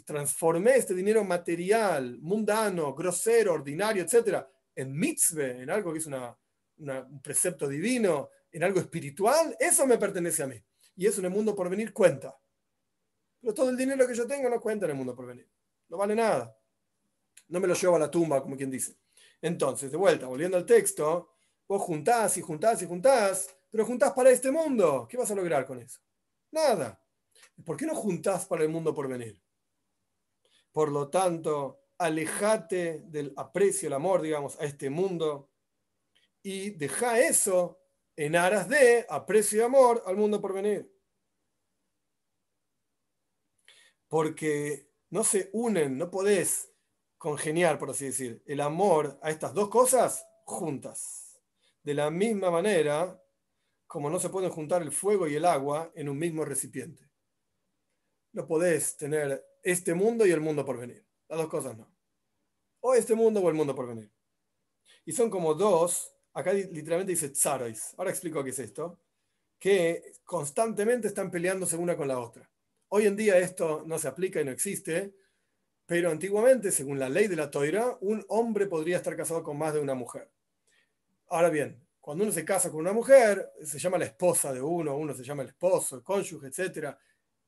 [0.06, 6.36] transformé este dinero material, mundano, grosero, ordinario, etcétera, en mitzvah, en algo que es una,
[6.80, 10.64] un precepto divino, en algo espiritual, eso me pertenece a mí.
[10.96, 12.38] Y eso en el mundo por venir cuenta.
[13.40, 15.50] Pero todo el dinero que yo tengo no cuenta en el mundo por venir.
[15.90, 16.58] No vale nada.
[17.50, 18.98] No me lo llevo a la tumba, como quien dice.
[19.42, 21.36] Entonces, de vuelta, volviendo al texto,
[21.68, 25.08] vos juntás y juntás y juntás, pero juntás para este mundo.
[25.10, 26.00] ¿Qué vas a lograr con eso?
[26.52, 27.02] Nada.
[27.64, 29.42] ¿Por qué no juntás para el mundo por venir?
[30.72, 35.50] Por lo tanto, alejate del aprecio, el amor, digamos, a este mundo
[36.50, 37.78] y deja eso
[38.16, 40.90] en aras de aprecio y amor al mundo por venir.
[44.08, 46.72] Porque no se unen, no podés
[47.18, 51.38] congeniar, por así decir, el amor a estas dos cosas juntas.
[51.84, 53.22] De la misma manera
[53.86, 57.10] como no se pueden juntar el fuego y el agua en un mismo recipiente.
[58.32, 61.06] No podés tener este mundo y el mundo por venir.
[61.28, 61.94] Las dos cosas no.
[62.80, 64.10] O este mundo o el mundo por venir.
[65.04, 67.96] Y son como dos, acá literalmente dice tsarois.
[67.98, 69.00] Ahora explico qué es esto.
[69.60, 72.48] Que constantemente están peleándose una con la otra.
[72.90, 75.16] Hoy en día esto no se aplica y no existe,
[75.88, 79.74] pero antiguamente, según la ley de la toira, un hombre podría estar casado con más
[79.74, 80.30] de una mujer.
[81.30, 84.96] Ahora bien, cuando uno se casa con una mujer, se llama la esposa de uno,
[84.96, 86.96] uno se llama el esposo, el cónyuge, etc.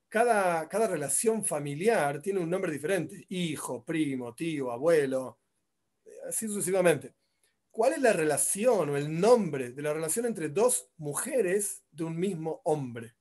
[0.07, 5.39] Cada, cada relación familiar tiene un nombre diferente, hijo, primo, tío, abuelo,
[6.27, 7.18] así sucesivamente.
[7.79, 12.19] ¿Cuál es la relación o el nombre de la relación entre dos mujeres de un
[12.19, 13.15] mismo hombre?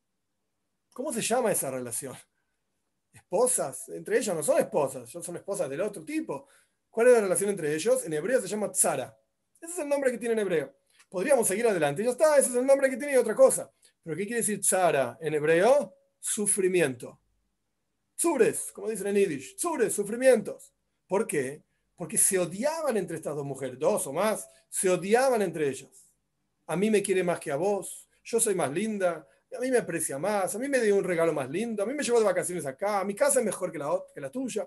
[0.93, 2.17] ¿Cómo se llama esa relación?
[3.13, 3.89] ¿Esposas?
[3.91, 6.49] Entre ellas no son esposas, son esposas del otro tipo.
[6.91, 8.05] ¿Cuál es la relación entre ellos?
[8.05, 9.17] En hebreo se llama tzara.
[9.61, 10.77] Ese es el nombre que tiene en hebreo
[11.09, 12.03] podríamos seguir adelante.
[12.03, 13.73] Ya está, ese es el nombre que tiene y otra cosa.
[14.03, 15.95] Pero ¿qué quiere decir tzara en hebreo?
[16.19, 17.21] Sufrimiento.
[18.17, 19.55] Tzures, como dicen en Yiddish.
[19.55, 20.75] Tzures, sufrimientos.
[21.07, 21.63] ¿Por qué?
[21.99, 26.09] Porque se odiaban entre estas dos mujeres, dos o más, se odiaban entre ellas.
[26.67, 29.79] A mí me quiere más que a vos, yo soy más linda, a mí me
[29.79, 32.25] aprecia más, a mí me dio un regalo más lindo, a mí me llevó de
[32.25, 34.67] vacaciones acá, mi casa es mejor que la, que la tuya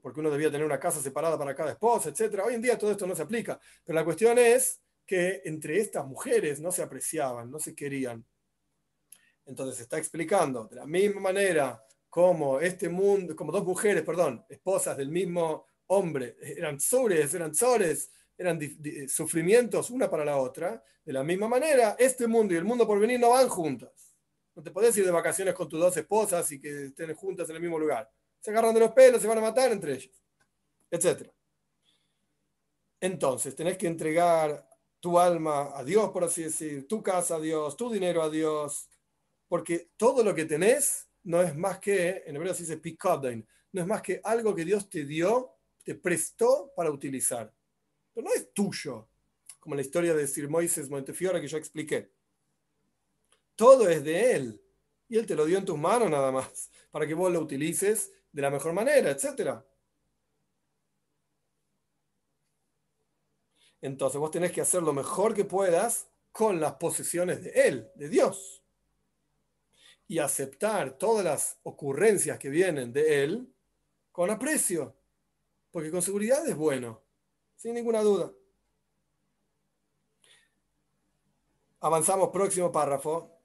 [0.00, 2.40] porque uno debía tener una casa separada para cada esposa, etc.
[2.44, 6.06] Hoy en día todo esto no se aplica, pero la cuestión es que entre estas
[6.06, 8.24] mujeres no se apreciaban, no se querían.
[9.46, 14.96] Entonces está explicando de la misma manera como este mundo, como dos mujeres, perdón, esposas
[14.96, 18.58] del mismo hombre, eran sures, eran sores, eran
[19.08, 23.00] sufrimientos una para la otra, de la misma manera, este mundo y el mundo por
[23.00, 24.14] venir no van juntas.
[24.54, 27.56] No te puedes ir de vacaciones con tus dos esposas y que estén juntas en
[27.56, 28.08] el mismo lugar.
[28.38, 30.22] Se agarran de los pelos, se van a matar entre ellos,
[30.90, 31.28] etc.
[33.00, 34.68] Entonces, tenés que entregar
[35.00, 38.88] tu alma a Dios, por así decir, tu casa a Dios, tu dinero a Dios,
[39.48, 42.80] porque todo lo que tenés no es más que, en hebreo se dice
[43.72, 47.52] no es más que algo que Dios te dio, te prestó para utilizar.
[48.12, 49.08] Pero no es tuyo,
[49.58, 52.10] como la historia de Sir Moises Montefiore que yo expliqué.
[53.54, 54.60] Todo es de Él.
[55.08, 58.12] Y Él te lo dio en tus manos nada más, para que vos lo utilices
[58.32, 59.64] de la mejor manera, etcétera.
[63.80, 68.08] Entonces vos tenés que hacer lo mejor que puedas con las posesiones de Él, de
[68.08, 68.62] Dios.
[70.06, 73.54] Y aceptar todas las ocurrencias que vienen de Él
[74.12, 74.99] con aprecio.
[75.70, 77.02] Porque con seguridad es bueno,
[77.56, 78.32] sin ninguna duda.
[81.80, 83.38] Avanzamos, próximo párrafo.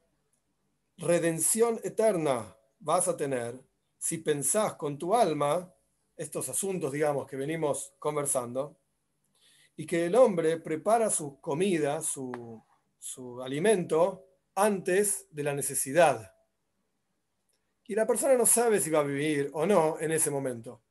[0.97, 3.59] Redención eterna vas a tener
[3.97, 5.73] si pensás con tu alma
[6.15, 8.77] estos asuntos, digamos, que venimos conversando
[9.75, 12.63] y que el hombre prepara su comida, su,
[13.43, 16.33] alimento, antes de la necesidad.
[17.87, 20.81] Y la persona no sabe si va a vivir o no en ese momento.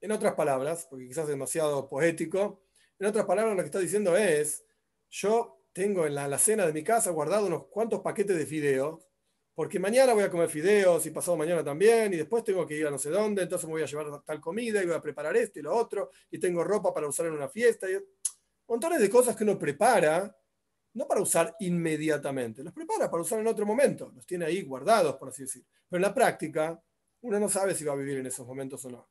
[0.00, 2.62] En otras palabras, porque quizás es demasiado poético,
[2.98, 4.64] en otras palabras lo que está diciendo es,
[5.10, 9.08] yo tengo en la, la cena de mi casa guardado unos cuantos paquetes de fideos,
[9.54, 12.86] porque mañana voy a comer fideos y pasado mañana también, y después tengo que ir
[12.86, 15.36] a no sé dónde, entonces me voy a llevar tal comida y voy a preparar
[15.36, 17.88] esto y lo otro, y tengo ropa para usar en una fiesta.
[18.68, 20.32] Montones de cosas que uno prepara,
[20.94, 25.16] no para usar inmediatamente, los prepara para usar en otro momento, los tiene ahí guardados,
[25.16, 25.64] por así decir.
[25.88, 26.80] Pero en la práctica,
[27.22, 29.08] uno no sabe si va a vivir en esos momentos o no.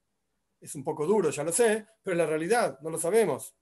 [0.59, 3.55] Es un poco duro, ya lo sé, pero en la realidad no lo sabemos.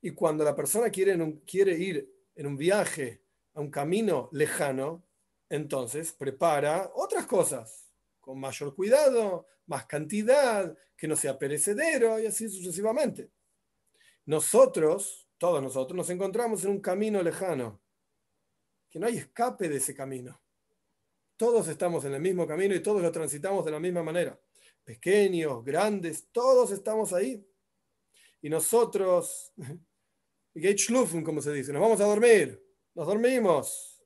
[0.00, 3.22] Y cuando la persona quiere, quiere ir en un viaje
[3.54, 5.06] a un camino lejano,
[5.48, 12.48] entonces prepara otras cosas, con mayor cuidado, más cantidad, que no sea perecedero y así
[12.48, 13.30] sucesivamente.
[14.26, 17.80] Nosotros, todos nosotros, nos encontramos en un camino lejano,
[18.88, 20.40] que no hay escape de ese camino.
[21.36, 24.38] Todos estamos en el mismo camino y todos lo transitamos de la misma manera.
[24.84, 27.44] Pequeños, grandes, todos estamos ahí.
[28.40, 29.52] Y nosotros,
[31.24, 32.62] como se dice, nos vamos a dormir,
[32.94, 34.04] nos dormimos.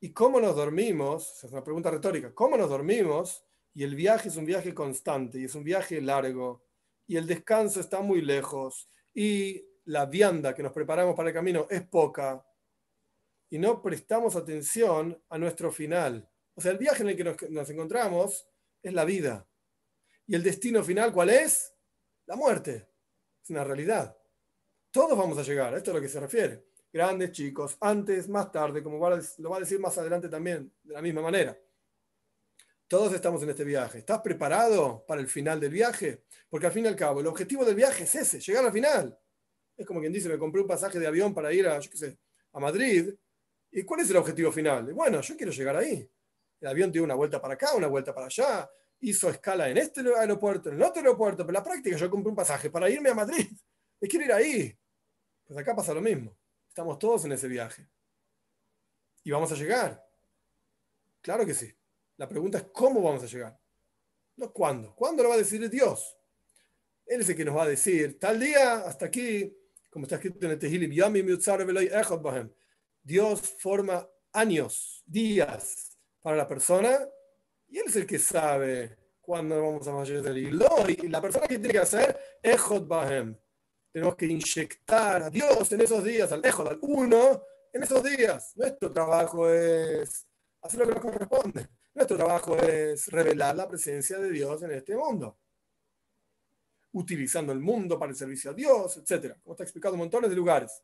[0.00, 1.42] ¿Y cómo nos dormimos?
[1.42, 2.34] Es una pregunta retórica.
[2.34, 3.44] ¿Cómo nos dormimos?
[3.72, 6.64] Y el viaje es un viaje constante y es un viaje largo
[7.06, 11.66] y el descanso está muy lejos y la vianda que nos preparamos para el camino
[11.68, 12.46] es poca
[13.50, 16.28] y no prestamos atención a nuestro final.
[16.54, 18.48] O sea, el viaje en el que nos, nos encontramos
[18.82, 19.46] es la vida.
[20.26, 21.74] ¿Y el destino final cuál es?
[22.26, 22.88] La muerte.
[23.42, 24.16] Es una realidad.
[24.90, 26.66] Todos vamos a llegar, esto es a lo que se refiere.
[26.92, 31.02] Grandes, chicos, antes, más tarde, como lo va a decir más adelante también, de la
[31.02, 31.58] misma manera.
[32.86, 33.98] Todos estamos en este viaje.
[33.98, 36.24] ¿Estás preparado para el final del viaje?
[36.48, 39.18] Porque al fin y al cabo, el objetivo del viaje es ese, llegar al final.
[39.76, 41.80] Es como quien dice, me compré un pasaje de avión para ir a,
[42.52, 43.12] a Madrid.
[43.72, 44.92] ¿Y cuál es el objetivo final?
[44.94, 46.08] Bueno, yo quiero llegar ahí.
[46.60, 48.70] El avión tiene una vuelta para acá, una vuelta para allá.
[49.06, 51.44] Hizo escala en este aeropuerto, en el otro aeropuerto.
[51.44, 53.50] Pero en la práctica yo compré un pasaje para irme a Madrid.
[54.00, 54.78] Me quiero ir ahí.
[55.44, 56.34] Pues acá pasa lo mismo.
[56.66, 57.86] Estamos todos en ese viaje.
[59.22, 60.02] Y vamos a llegar.
[61.20, 61.70] Claro que sí.
[62.16, 63.60] La pregunta es cómo vamos a llegar.
[64.36, 64.94] No cuándo.
[64.94, 66.16] ¿Cuándo lo va a decir Dios?
[67.04, 69.54] Él es el que nos va a decir, tal día, hasta aquí,
[69.90, 70.90] como está escrito en el Tehilim,
[73.02, 77.06] Dios forma años, días para la persona,
[77.74, 80.38] y Él es el que sabe cuándo vamos a fallecer.
[80.38, 83.36] Y la persona que tiene que hacer, Echot Bahem.
[83.90, 88.52] Tenemos que inyectar a Dios en esos días, al Echot, al uno, en esos días.
[88.54, 90.24] Nuestro trabajo es
[90.62, 91.68] hacer lo que nos corresponde.
[91.92, 95.36] Nuestro trabajo es revelar la presencia de Dios en este mundo,
[96.92, 99.34] utilizando el mundo para el servicio a Dios, etc.
[99.42, 100.80] Como está explicado en montones de lugares.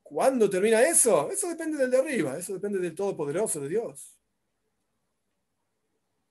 [0.00, 1.28] ¿Cuándo termina eso?
[1.28, 4.15] Eso depende del de arriba, eso depende del Todopoderoso de Dios.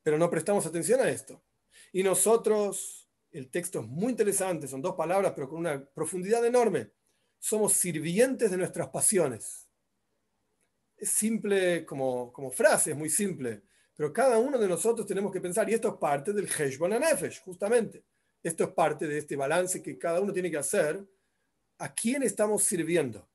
[0.06, 1.42] Pero no prestamos atención a esto.
[1.92, 6.92] Y nosotros, el texto es muy interesante, son dos palabras, pero con una profundidad enorme.
[7.40, 9.66] Somos sirvientes de nuestras pasiones
[10.98, 13.64] es simple como, como frase, es muy simple,
[13.96, 17.42] pero cada uno de nosotros tenemos que pensar, y esto es parte del Heshbon Nefesh,
[17.44, 18.04] justamente.
[18.42, 21.04] Esto es parte de este balance que cada uno tiene que hacer.
[21.80, 23.28] ¿A quién estamos sirviendo?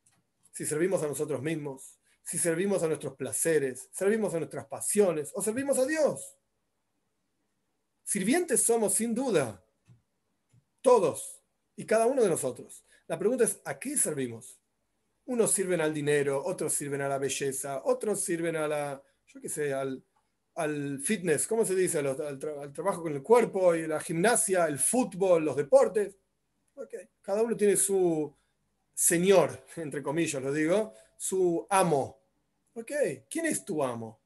[0.52, 5.42] Si servimos a nosotros mismos, si servimos a nuestros placeres, servimos a nuestras pasiones o
[5.42, 6.36] servimos a Dios.
[8.10, 9.64] Sirvientes somos sin duda,
[10.80, 11.40] todos
[11.76, 12.84] y cada uno de nosotros.
[13.06, 14.60] La pregunta es, ¿a qué servimos?
[15.26, 19.48] Unos sirven al dinero, otros sirven a la belleza, otros sirven a la, yo qué
[19.48, 20.02] sé, al,
[21.04, 22.00] fitness, ¿cómo se dice?
[22.00, 26.18] Al, trabajo con el cuerpo y la gimnasia, el fútbol, los deportes.
[27.22, 28.36] Cada uno tiene su
[28.92, 32.24] señor, entre comillas lo digo, su amo.
[32.74, 33.24] Okay.
[33.30, 34.20] ¿Quién es tu amo?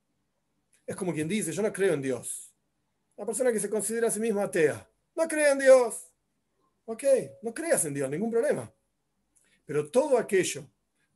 [0.86, 2.53] Es como quien dice, yo no creo en Dios.
[3.16, 4.88] La persona que se considera a sí misma atea.
[5.14, 6.12] No cree en Dios.
[6.86, 7.04] Ok,
[7.42, 8.72] no creas en Dios, ningún problema.
[9.64, 10.66] Pero todo aquello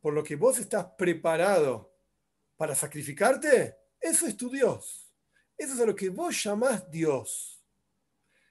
[0.01, 1.93] por lo que vos estás preparado
[2.57, 5.13] para sacrificarte, eso es tu Dios.
[5.57, 7.61] Eso es a lo que vos llamás Dios.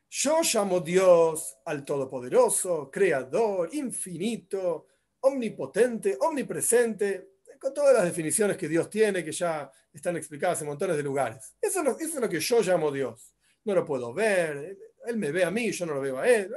[0.10, 4.88] Yo llamo Dios al Todopoderoso, Creador, infinito,
[5.22, 10.96] omnipotente, omnipresente, con todas las definiciones que Dios tiene, que ya están explicadas en montones
[10.96, 11.56] de lugares.
[11.62, 13.34] Eso es lo, que yo llamo Dios.
[13.68, 16.50] No lo puedo ver, Él me ve a mí, yo no lo veo a Él.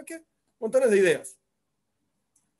[0.61, 1.37] Montones de ideas.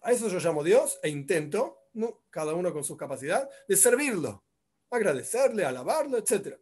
[0.01, 1.89] A eso yo llamo Dios e intento
[2.31, 4.43] cada uno con su capacidad, de servirlo,
[4.91, 6.59] agradecerle, alabarlo, etc.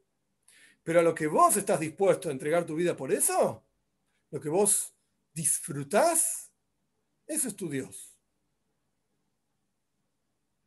[0.83, 3.65] Pero a lo que vos estás dispuesto a entregar tu vida por eso,
[4.33, 4.95] lo que vos
[5.33, 6.53] disfrutás,
[7.27, 8.19] eso es tu Dios.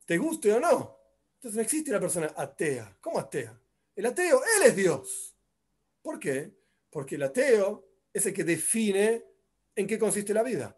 [0.06, 0.98] ¿Te guste o no?
[1.36, 2.98] Entonces no existe la persona atea.
[3.00, 3.56] ¿Cómo atea?
[3.96, 5.36] El ateo, él es Dios.
[6.02, 6.61] ¿Por qué?
[6.92, 9.26] Porque el ateo es el que define
[9.76, 10.78] en qué consiste la vida.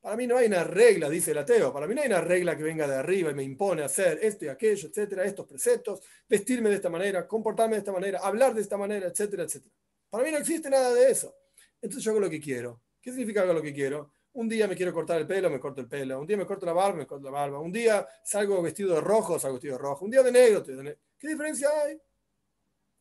[0.00, 2.56] Para mí no hay una regla, dice el ateo, para mí no hay una regla
[2.56, 6.70] que venga de arriba y me impone hacer esto y aquello, etcétera, estos preceptos, vestirme
[6.70, 9.74] de esta manera, comportarme de esta manera, hablar de esta manera, etcétera, etcétera.
[10.08, 11.34] Para mí no existe nada de eso.
[11.82, 12.80] Entonces yo hago lo que quiero.
[13.00, 14.12] ¿Qué significa hago lo que quiero?
[14.32, 16.20] Un día me quiero cortar el pelo, me corto el pelo.
[16.20, 17.60] Un día me corto la barba, me corto la barba.
[17.60, 20.04] Un día salgo vestido de rojo, salgo vestido de rojo.
[20.04, 21.00] Un día de negro, de negro.
[21.18, 22.00] ¿Qué diferencia hay?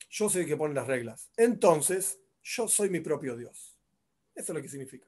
[0.09, 1.29] Yo soy el que pone las reglas.
[1.37, 3.77] Entonces, yo soy mi propio Dios.
[4.33, 5.07] Eso es lo que significa.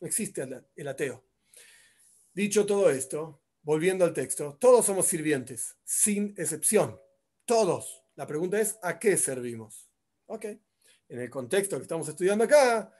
[0.00, 1.24] No existe el ateo.
[2.32, 6.98] Dicho todo esto, volviendo al texto, todos somos sirvientes, sin excepción.
[7.44, 8.02] Todos.
[8.16, 9.90] La pregunta es, ¿a qué servimos?
[10.26, 10.44] Ok.
[11.08, 12.94] En el contexto que estamos estudiando acá,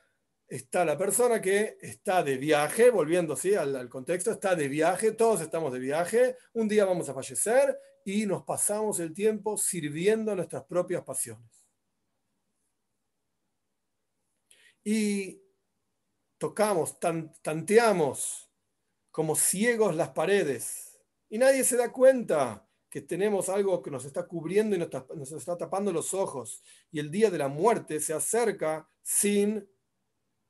[0.48, 5.40] está la persona que está de viaje, volviendo al, al, contexto, está de viaje, todos
[5.40, 10.64] estamos de viaje, un día vamos a fallecer y nos pasamos el tiempo sirviendo nuestras
[10.64, 11.50] propias pasiones.
[14.82, 15.42] Y
[16.38, 16.98] tocamos,
[17.42, 18.50] tanteamos
[19.10, 20.98] como ciegos las paredes.
[21.28, 25.56] Y nadie se da cuenta que tenemos algo que nos está cubriendo y nos está,
[25.56, 26.62] tapando los ojos.
[26.90, 29.68] Y el día de la muerte se acerca sin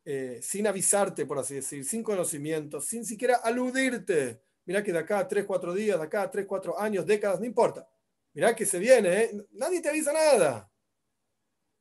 [0.03, 4.43] eh, sin avisarte, por así decir, sin conocimiento, sin siquiera aludirte.
[4.65, 7.41] Mirá que de acá a 3, 4 días, de acá a 3, 4 años, décadas,
[7.41, 7.89] no importa.
[8.33, 9.47] Mirá que se viene, ¿eh?
[9.53, 10.71] nadie te avisa nada.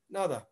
[0.07, 0.49] Nada.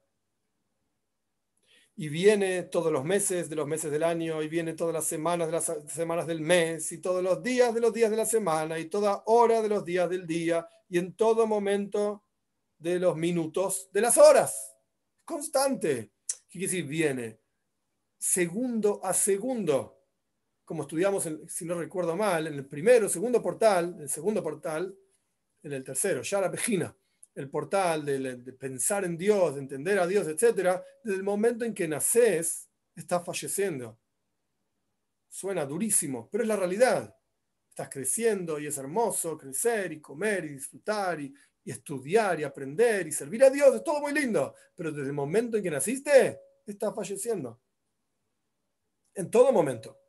[1.95, 5.47] Y viene todos los meses de los meses del año, y viene todas las semanas
[5.47, 8.77] de las semanas del mes, y todos los días de los días de la semana,
[8.77, 12.23] y toda hora de los días del día, y en todo momento
[12.77, 14.75] de los minutos de las horas.
[15.25, 16.11] Constante.
[16.47, 17.39] ¿Qué quiere decir viene?
[18.17, 19.96] Segundo a segundo.
[20.67, 24.93] Como estudiamos, si no recuerdo mal, en el primero, segundo portal, el segundo portal,
[25.63, 26.93] en el tercero, ya la Pejina,
[27.35, 31.73] el portal de, pensar en Dios, de entender a Dios, etc., desde el momento en
[31.73, 33.97] que naces, estás falleciendo.
[35.29, 37.15] Suena durísimo, pero es la realidad.
[37.69, 43.07] Estás creciendo y es hermoso crecer y comer y disfrutar y, y estudiar y aprender
[43.07, 46.41] y servir a Dios, es todo muy lindo, pero desde el momento en que naciste,
[46.65, 47.61] estás falleciendo.
[49.15, 50.06] En todo momento.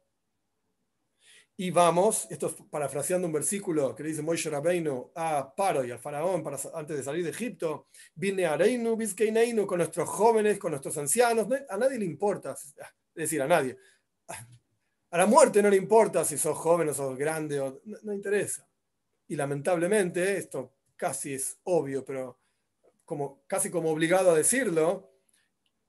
[1.61, 5.91] Y vamos, esto es parafraseando un versículo que le dice Moishe Rabbeinu a Paro y
[5.91, 10.57] al faraón para, antes de salir de Egipto, viene a Reinu, Vizkeineinu, con nuestros jóvenes,
[10.57, 12.77] con nuestros ancianos, a nadie le importa, es
[13.13, 13.77] decir, a nadie.
[15.11, 18.65] A la muerte no le importa si sos joven o sos grande, o, no, interesa.
[19.27, 22.39] Y lamentablemente, esto casi es obvio, pero
[23.05, 25.11] como, casi como obligado a decirlo,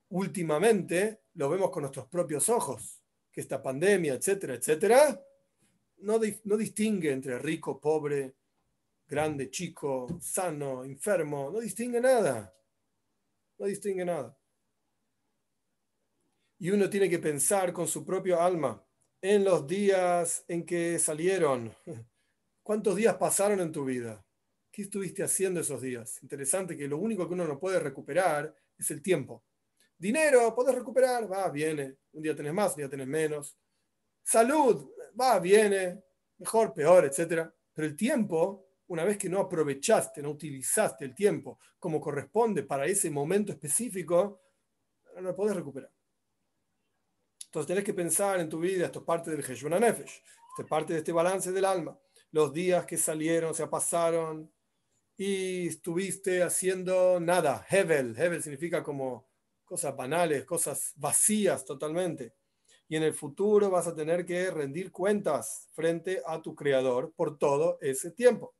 [0.08, 3.00] últimamente lo vemos con nuestros propios ojos,
[3.30, 5.22] que esta pandemia, etcétera, etcétera,
[6.02, 8.36] no, no distingue entre rico, pobre,
[9.06, 12.54] grande, chico, sano, enfermo, no distingue nada.
[13.58, 14.36] No distingue nada.
[16.58, 18.84] Y uno tiene que pensar con su propio alma
[19.20, 21.74] en los días en que salieron.
[22.62, 24.24] ¿Cuántos días pasaron en tu vida?
[24.70, 26.22] ¿Qué estuviste haciendo esos días?
[26.22, 29.44] Interesante que lo único que uno no puede recuperar es el tiempo.
[29.98, 31.96] Dinero, podés recuperar, va, viene.
[32.12, 33.58] Un día tenés más, un día tenés menos.
[34.22, 36.02] Salud, va, viene,
[36.38, 37.48] mejor, peor, etc.
[37.72, 42.86] Pero el tiempo, una vez que no aprovechaste, no utilizaste el tiempo como corresponde para
[42.86, 44.42] ese momento específico,
[45.14, 45.90] no lo podés recuperar.
[47.46, 50.68] Entonces tenés que pensar en tu vida, esto es parte del Heshbon Nefesh, esto es
[50.68, 51.98] parte de este balance del alma.
[52.32, 54.52] Los días que salieron, se pasaron
[55.16, 57.66] y estuviste haciendo nada.
[57.68, 59.28] Hevel, Hevel significa como
[59.64, 62.39] cosas banales, cosas vacías totalmente
[62.90, 67.38] y en el futuro vas a tener que rendir cuentas frente a tu creador por
[67.38, 68.56] todo ese tiempo.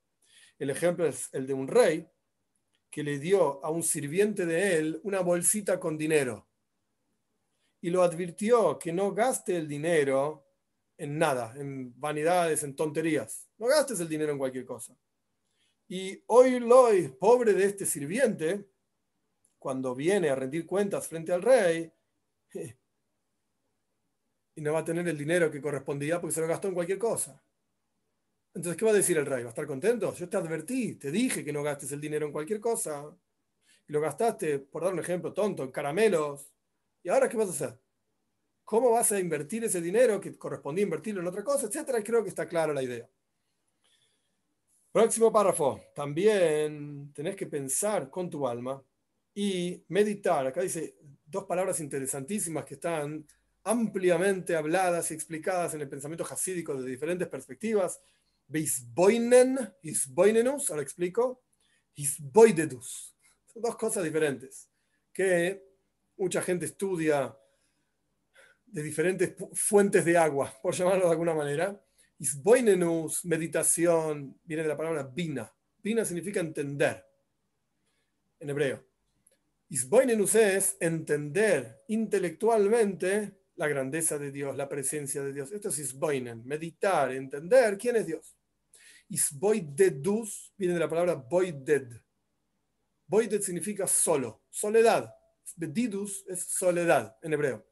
[0.56, 2.06] El ejemplo es el de un rey
[2.88, 6.48] que le dio a un sirviente de él una bolsita con dinero
[7.80, 10.46] y lo advirtió que no gaste el dinero
[10.96, 13.48] en nada, en vanidades, en tonterías.
[13.58, 14.96] No gastes el dinero en cualquier cosa.
[15.88, 18.64] Y hoy Loy, pobre de este sirviente,
[19.58, 21.92] cuando viene a rendir cuentas frente al rey,
[24.54, 26.98] y no va a tener el dinero que correspondía porque se lo gastó en cualquier
[26.98, 27.42] cosa.
[28.52, 29.42] Entonces, ¿qué va a decir el rey?
[29.42, 30.12] ¿Va a estar contento?
[30.14, 33.16] Yo te advertí, te dije que no gastes el dinero en cualquier cosa.
[33.86, 36.50] Y lo gastaste, por dar un ejemplo tonto, en caramelos.
[37.02, 37.78] ¿Y ahora qué vas a hacer?
[38.64, 42.02] ¿Cómo vas a invertir ese dinero que correspondía invertirlo en otra cosa, etcétera?
[42.02, 43.08] Creo que está clara la idea.
[44.92, 45.80] Próximo párrafo.
[45.94, 48.82] También tenés que pensar con tu alma
[49.34, 50.46] y meditar.
[50.46, 53.24] Acá dice dos palabras interesantísimas que están
[53.64, 58.00] ampliamente habladas y explicadas en el pensamiento hasídico de diferentes perspectivas.
[58.46, 61.42] Beisboinen, hisboinenus, ahora explico,
[61.94, 63.14] hisboidedus.
[63.46, 64.68] Son dos cosas diferentes
[65.12, 65.62] que
[66.16, 67.36] mucha gente estudia
[68.66, 71.84] de diferentes fuentes de agua, por llamarlo de alguna manera.
[72.18, 75.52] Isboinenus, meditación, viene de la palabra bina.
[75.82, 77.04] Bina significa entender
[78.38, 78.84] en hebreo.
[79.70, 85.52] Isboinenus es entender intelectualmente la grandeza de Dios, la presencia de Dios.
[85.52, 88.34] Esto es isboinen, meditar, entender quién es Dios.
[89.10, 91.92] Isboidedus viene de la palabra boided.
[93.06, 95.14] Boided significa solo, soledad.
[95.56, 97.66] Bedidus es soledad en hebreo.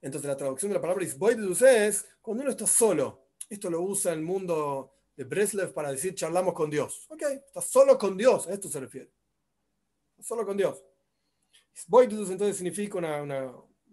[0.00, 3.28] Entonces la traducción de la palabra isboidedus es cuando uno está solo.
[3.50, 7.04] Esto lo usa el mundo de Breslev para decir charlamos con Dios.
[7.10, 9.12] Ok, está solo con Dios, a esto se refiere.
[10.18, 10.82] Solo con Dios.
[11.76, 13.20] Isboidedus entonces significa una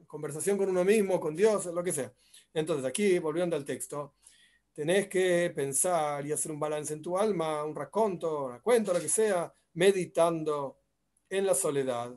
[0.10, 2.12] conversación con uno mismo, con Dios, lo que sea.
[2.51, 4.16] Entonces, aquí, volviendo al texto,
[4.74, 8.99] tenés que pensar y hacer un balance en tu alma, un raconto, un cuento, lo
[8.99, 10.80] que sea, meditando
[11.30, 12.12] en la soledad,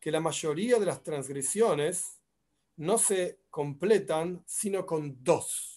[0.00, 2.18] que la mayoría de las transgresiones
[2.76, 5.76] no se completan sino con dos.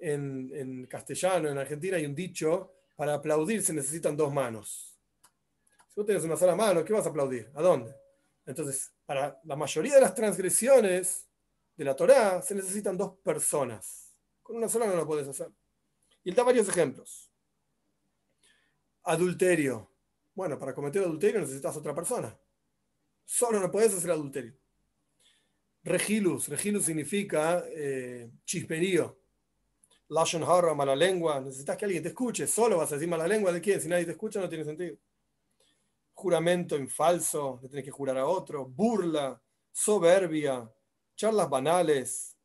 [0.00, 4.98] En, en castellano, en Argentina, hay un dicho, para aplaudir se necesitan dos manos.
[5.88, 7.48] Si vos tenés una sola mano, ¿qué vas a aplaudir?
[7.54, 8.01] ¿A dónde?
[8.46, 11.28] Entonces, para la mayoría de las transgresiones
[11.76, 14.14] de la Torá se necesitan dos personas.
[14.42, 15.50] Con una sola no lo puedes hacer.
[16.24, 17.30] Y él da varios ejemplos.
[19.04, 19.90] Adulterio.
[20.34, 22.36] Bueno, para cometer adulterio necesitas otra persona.
[23.24, 24.56] Solo no puedes hacer adulterio.
[25.84, 26.48] Regilus.
[26.48, 29.18] Regilus significa eh, chisperío.
[30.08, 31.40] Lashon hara, mala lengua.
[31.40, 32.46] Necesitas que alguien te escuche.
[32.46, 33.80] Solo vas a decir mala lengua de quién.
[33.80, 34.96] Si nadie te escucha, no tiene sentido.
[36.14, 37.58] Juramento en falso.
[37.62, 38.66] Le tienes que jurar a otro.
[38.66, 39.40] Burla.
[39.70, 40.70] Soberbia.
[41.14, 42.36] Charlas banales.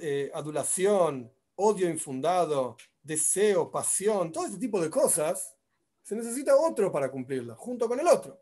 [0.00, 1.32] Eh, adulación.
[1.56, 2.76] Odio infundado.
[3.02, 3.70] Deseo.
[3.70, 4.32] Pasión.
[4.32, 5.56] Todo este tipo de cosas.
[6.02, 7.54] Se necesita otro para cumplirla.
[7.56, 8.40] Junto con el otro.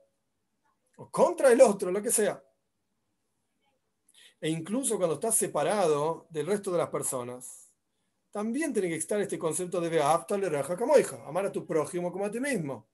[0.97, 2.43] O contra el otro, lo que sea.
[4.41, 7.73] E incluso cuando estás separado del resto de las personas,
[8.31, 10.03] también tiene que estar este concepto de
[10.79, 12.87] como hija, amar a tu prójimo como a ti mismo.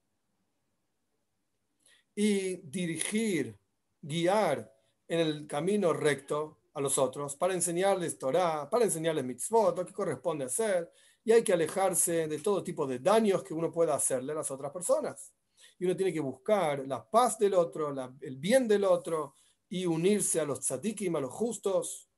[2.15, 3.59] Y dirigir,
[4.03, 4.73] guiar
[5.09, 9.93] en el camino recto a los otros para enseñarles Torah, para enseñarles mitzvot, lo que
[9.93, 10.91] corresponde hacer,
[11.25, 14.51] y hay que alejarse de todo tipo de daños que uno pueda hacerle a las
[14.51, 15.33] otras personas.
[15.79, 19.35] Y uno tiene que buscar la paz del otro, el bien del otro,
[19.69, 22.10] y unirse a los tzadikim, a los justos,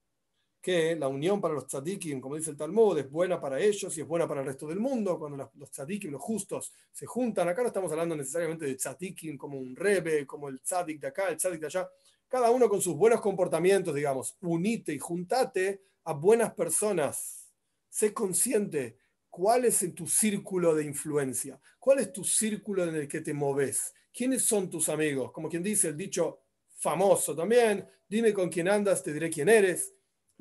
[0.63, 4.01] que la unión para los tzadikim, como dice el Talmud, es buena para ellos y
[4.01, 5.19] es buena para el resto del mundo.
[5.19, 9.59] Cuando los tzadikim, los justos, se juntan, acá no estamos hablando necesariamente de tzadikim como
[9.59, 11.91] un rebe, como el tzadik de acá, el tzadik de allá,
[12.29, 17.53] cada uno con sus buenos comportamientos, digamos, unite y juntate a buenas personas.
[17.89, 18.99] Sé consciente
[19.29, 23.93] cuál es tu círculo de influencia, cuál es tu círculo en el que te moves,
[24.15, 26.39] quiénes son tus amigos, como quien dice el dicho,
[26.77, 29.93] famoso también, dime con quién andas, te diré quién eres.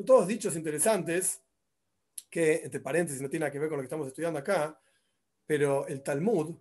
[0.05, 1.41] Todos dichos interesantes
[2.29, 4.79] que, entre paréntesis, no tiene nada que ver con lo que estamos estudiando acá,
[5.45, 6.55] pero el Talmud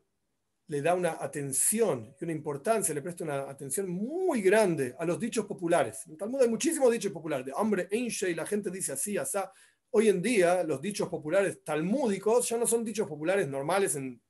[0.66, 5.18] le da una atención y una importancia, le presta una atención muy grande a los
[5.18, 6.06] dichos populares.
[6.06, 9.38] En el Talmud hay muchísimos dichos populares, de hombre, y la gente dice así, así.
[9.90, 14.22] Hoy en día los dichos populares talmúdicos ya no son dichos populares normales en,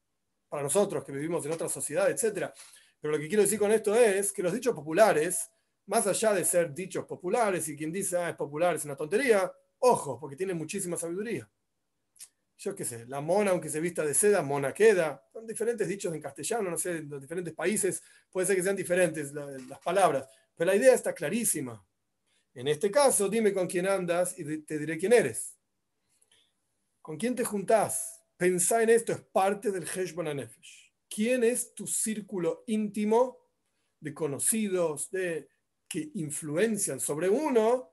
[0.49, 2.55] para nosotros que vivimos en otra sociedad, etcétera
[3.01, 5.51] pero lo que quiero decir con esto es que los dichos populares,
[5.91, 9.53] más allá de ser dichos populares y quien dice, ah, es popular, es una tontería,
[9.81, 11.51] ojo, porque tienen muchísima sabiduría.
[12.57, 15.27] Yo qué sé, la mona, aunque se vista de seda, mona queda.
[15.33, 18.77] Son diferentes dichos en castellano, no sé, en los diferentes países puede ser que sean
[18.77, 21.85] diferentes las palabras, pero la idea está clarísima.
[22.55, 25.57] En este caso, dime con quién andas y te diré quién eres.
[27.03, 28.21] ¿Con quién te juntás?
[28.37, 33.39] Pensá en esto, es parte del Heshbon Nefesh quién es tu círculo íntimo
[33.99, 35.49] de conocidos, de,
[35.91, 37.91] que influencian sobre uno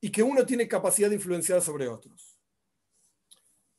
[0.00, 2.36] y que uno tiene capacidad de influenciar sobre otros.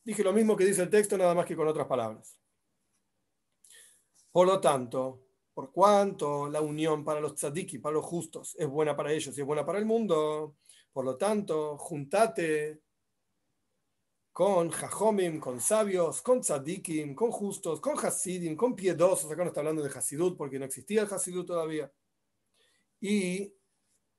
[0.01, 2.39] Dije lo mismo que dice el texto, nada más que con otras palabras.
[4.32, 8.95] Por lo tanto, por cuanto la unión para los tzadiki, para los justos, es buena
[8.95, 10.55] para ellos y es buena para el mundo,
[10.93, 12.82] por lo tanto, juntate
[14.32, 19.30] con jajomim, con sabios, con tzadikim, con justos, con hasidim, con piedosos.
[19.30, 21.91] Acá no está hablando de hasidut porque no existía el hasidut todavía.
[23.01, 23.53] Y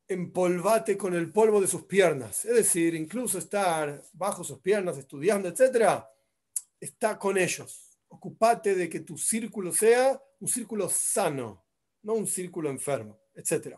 [0.08, 2.44] empolvate con el polvo de sus piernas.
[2.44, 6.04] Es decir, incluso estar bajo sus piernas, estudiando, etc.
[6.80, 7.98] Está con ellos.
[8.08, 11.64] Ocupate de que tu círculo sea un círculo sano,
[12.02, 13.76] no un círculo enfermo, etc.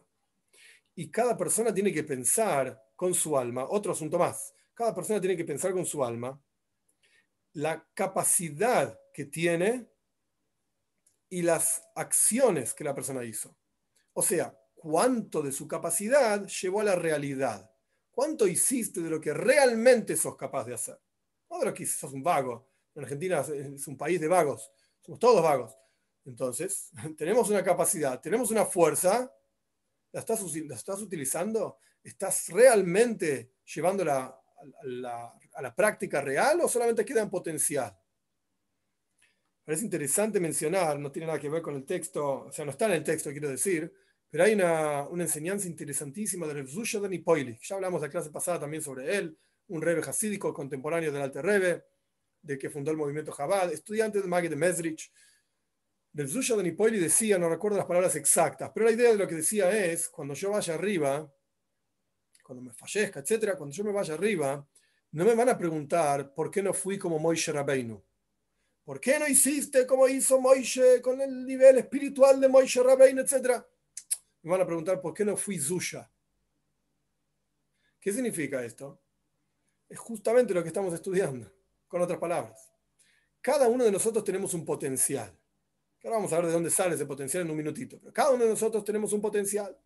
[0.94, 5.36] Y cada persona tiene que pensar con su alma, otro asunto más, cada persona tiene
[5.36, 6.40] que pensar con su alma
[7.53, 9.88] la capacidad que tiene
[11.28, 13.57] y las acciones que la persona hizo.
[14.14, 17.70] O sea, cuánto de su capacidad llevó a la realidad.
[18.11, 20.99] ¿Cuánto hiciste de lo que realmente sos capaz de hacer?
[21.49, 22.68] No de lo que sos un vago.
[22.93, 24.72] En Argentina es un país de vagos.
[25.01, 25.78] Somos todos vagos.
[26.24, 29.33] Entonces, tenemos una capacidad, tenemos una fuerza.
[30.11, 31.78] ¿La estás, la utilizando?
[32.03, 34.37] ¿Estás realmente llevándola
[35.55, 37.97] a la, práctica real o solamente queda en potencial?
[39.64, 42.87] Parece interesante mencionar, no tiene nada que ver con el texto, o sea, no está
[42.87, 44.01] en el texto, quiero decir,
[44.33, 47.59] pero hay una, una enseñanza interesantísima del Zusha de Nipoili.
[47.61, 49.37] Ya hablamos de la clase pasada también sobre él,
[49.68, 51.85] un rebe hasídico contemporáneo del Alte Rebe,
[52.41, 55.12] de que fundó el movimiento Chabad, estudiante de Maggie de Mesrich.
[56.11, 59.28] Del Zusha de Nipoili decía, no recuerdo las palabras exactas, pero la idea de lo
[59.28, 61.30] que decía es, cuando yo vaya arriba,
[62.43, 64.66] cuando me fallezca, etcétera, cuando yo me vaya arriba,
[65.11, 68.03] no me van a preguntar por qué no fui como Moishe Rabbeinu.
[68.83, 73.68] ¿Por qué no hiciste como hizo Moishe con el nivel espiritual de Moishe Rabbeinu, etcétera?
[74.43, 76.11] Me van a preguntar por qué no fui Zusha.
[78.01, 79.01] ¿Qué significa esto?
[79.88, 81.51] Es justamente lo que estamos estudiando,
[81.86, 82.72] con otras palabras.
[83.40, 85.36] Cada uno de nosotros tenemos un potencial.
[86.05, 87.99] Ahora vamos a ver de dónde sale ese potencial en un minutito.
[88.01, 89.76] Pero cada uno de nosotros tenemos un potencial.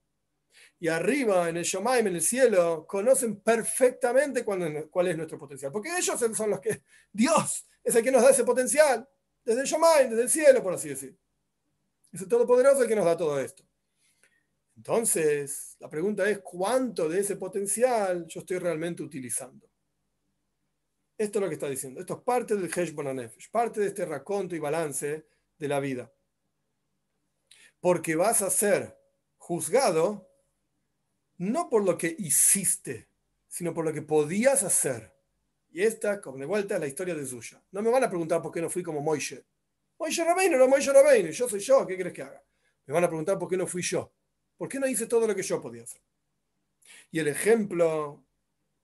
[0.78, 5.70] Y arriba, en el Shomaim, en el cielo, conocen perfectamente cuál, es nuestro potencial.
[5.70, 6.82] Porque ellos son los que,
[7.12, 9.06] Dios es el que nos da ese potencial.
[9.44, 11.18] Desde el Shomaim, desde el cielo, por así decir.
[12.10, 13.62] Es el Todopoderoso el que nos da todo esto.
[14.76, 19.70] Entonces, la pregunta es, ¿cuánto de ese potencial yo estoy realmente utilizando?
[21.16, 22.00] Esto es lo que está diciendo.
[22.00, 25.26] Esto es parte del Heshbon Anefesh, parte de este raconto y balance
[25.58, 26.12] de la vida.
[27.80, 28.98] Porque vas a ser
[29.38, 30.28] juzgado
[31.38, 33.08] no por lo que hiciste,
[33.48, 35.14] sino por lo que podías hacer.
[35.70, 37.62] Y esta, como de vuelta, es la historia de Zuya.
[37.70, 39.44] No me van a preguntar por qué no fui como Moishe.
[39.98, 42.42] Moishe Rabbeinu, no Moishe Rabbeinu, yo soy yo, ¿qué crees que haga?
[42.86, 44.12] Me van a preguntar por qué no fui yo.
[44.56, 46.00] ¿Por qué no hice todo lo que yo podía hacer?
[47.10, 48.24] Y el ejemplo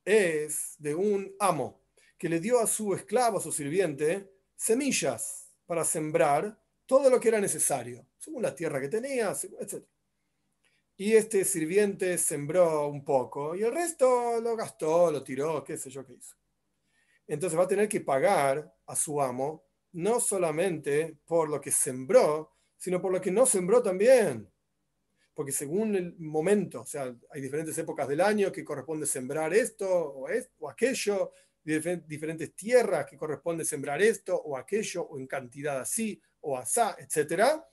[0.04, 1.80] es de un amo
[2.18, 7.28] que le dio a su esclavo, a su sirviente, semillas para sembrar todo lo que
[7.28, 9.84] era necesario, según la tierra que tenía, etc.
[10.96, 15.90] Y este sirviente sembró un poco y el resto lo gastó, lo tiró, qué sé
[15.90, 16.36] yo qué hizo.
[17.26, 22.52] Entonces va a tener que pagar a su amo no solamente por lo que sembró,
[22.76, 24.51] sino por lo que no sembró también.
[25.34, 29.88] Porque según el momento, o sea, hay diferentes épocas del año que corresponde sembrar esto
[29.88, 31.32] o, esto, o aquello,
[31.64, 37.64] diferentes tierras que corresponde sembrar esto o aquello, o en cantidad así o asá, etcétera,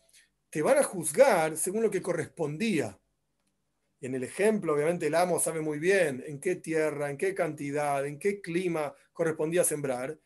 [0.49, 2.99] te van a juzgar según lo que correspondía.
[4.01, 8.05] En el ejemplo, obviamente, el amo sabe muy bien en qué tierra, en qué cantidad,
[8.05, 10.18] en qué clima correspondía sembrar.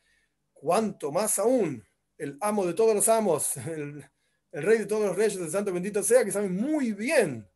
[0.54, 1.84] Cuanto más aún
[2.18, 3.54] el amo de todos los amos,
[4.54, 7.50] el rey de todos los reyes, el santo bendito sea, que sabe muy bien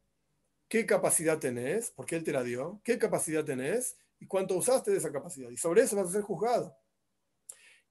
[0.67, 4.97] qué capacidad tenés, porque él te la dio, qué capacidad tenés y cuánto usaste de
[4.97, 5.49] esa capacidad.
[5.51, 6.75] Y sobre eso vas a ser juzgado.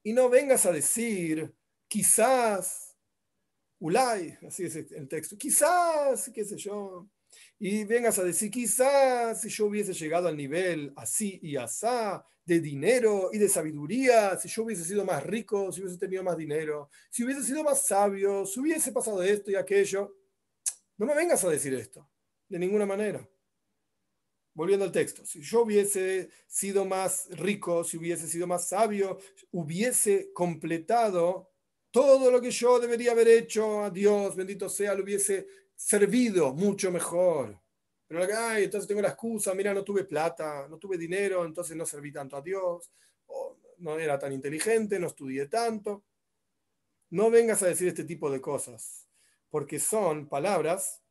[0.03, 1.55] Y no vengas a decir,
[1.87, 2.97] quizás,
[3.79, 7.09] Ulay, así es el texto, quizás, qué sé yo,
[7.59, 12.61] y vengas a decir, quizás si yo hubiese llegado al nivel así y asá, de
[12.61, 16.89] dinero y de sabiduría, si yo hubiese sido más rico, si hubiese tenido más dinero,
[17.09, 20.15] si hubiese sido más sabio, si hubiese pasado esto y aquello,
[20.97, 22.09] no me vengas a decir esto,
[22.47, 23.27] de ninguna manera
[24.57, 29.19] volviendo al texto, si yo hubiese sido más rico, si hubiese sido más sabio,
[29.51, 31.51] hubiese completado
[31.91, 35.47] todo lo que yo debería haber hecho a Dios, bendito sea, lo hubiese
[35.77, 37.57] servido mucho mejor.
[38.05, 41.85] Pero ay, entonces tengo la excusa, mira, no tuve plata, no tuve dinero, entonces no
[41.85, 42.91] serví tanto a Dios,
[43.77, 46.03] no era tan inteligente, no estudié tanto.
[47.11, 49.07] No vengas a decir este tipo de cosas,
[49.49, 51.01] porque son palabras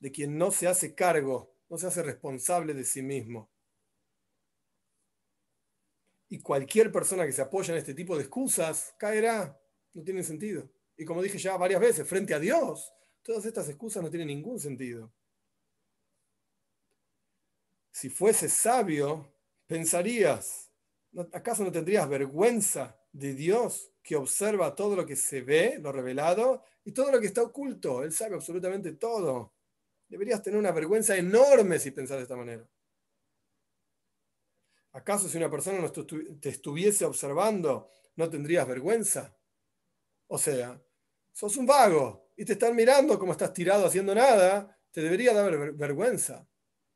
[0.00, 3.50] de quien no se hace cargo no se hace responsable de sí mismo.
[6.28, 9.60] Y cualquier persona que se apoya en este tipo de excusas caerá,
[9.94, 10.68] no tiene sentido.
[10.96, 12.92] Y como dije ya varias veces, frente a Dios,
[13.26, 15.12] todas estas excusas no tienen ningún sentido.
[17.90, 19.34] Si fuese sabio,
[19.66, 20.70] pensarías,
[21.32, 26.62] ¿acaso no tendrías vergüenza de Dios que observa todo lo que se ve, lo revelado,
[26.84, 28.04] y todo lo que está oculto?
[28.04, 29.54] Él sabe absolutamente todo.
[30.06, 32.64] Deberías tener una vergüenza enorme si pensás de esta manera.
[34.92, 39.36] ¿Acaso si una persona no te estuviese observando, no tendrías vergüenza?
[40.28, 40.80] O sea,
[41.32, 45.72] sos un vago y te están mirando como estás tirado haciendo nada, te debería dar
[45.72, 46.46] vergüenza.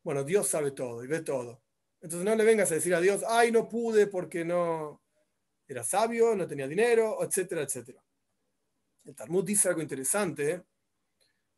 [0.02, 1.62] Bueno, Dios sabe todo y ve todo.
[2.00, 5.02] Entonces no le vengas a decir a Dios, ay, no pude porque no
[5.66, 8.02] era sabio, no tenía dinero, etcétera, etcétera.
[9.04, 10.64] El Talmud dice algo interesante,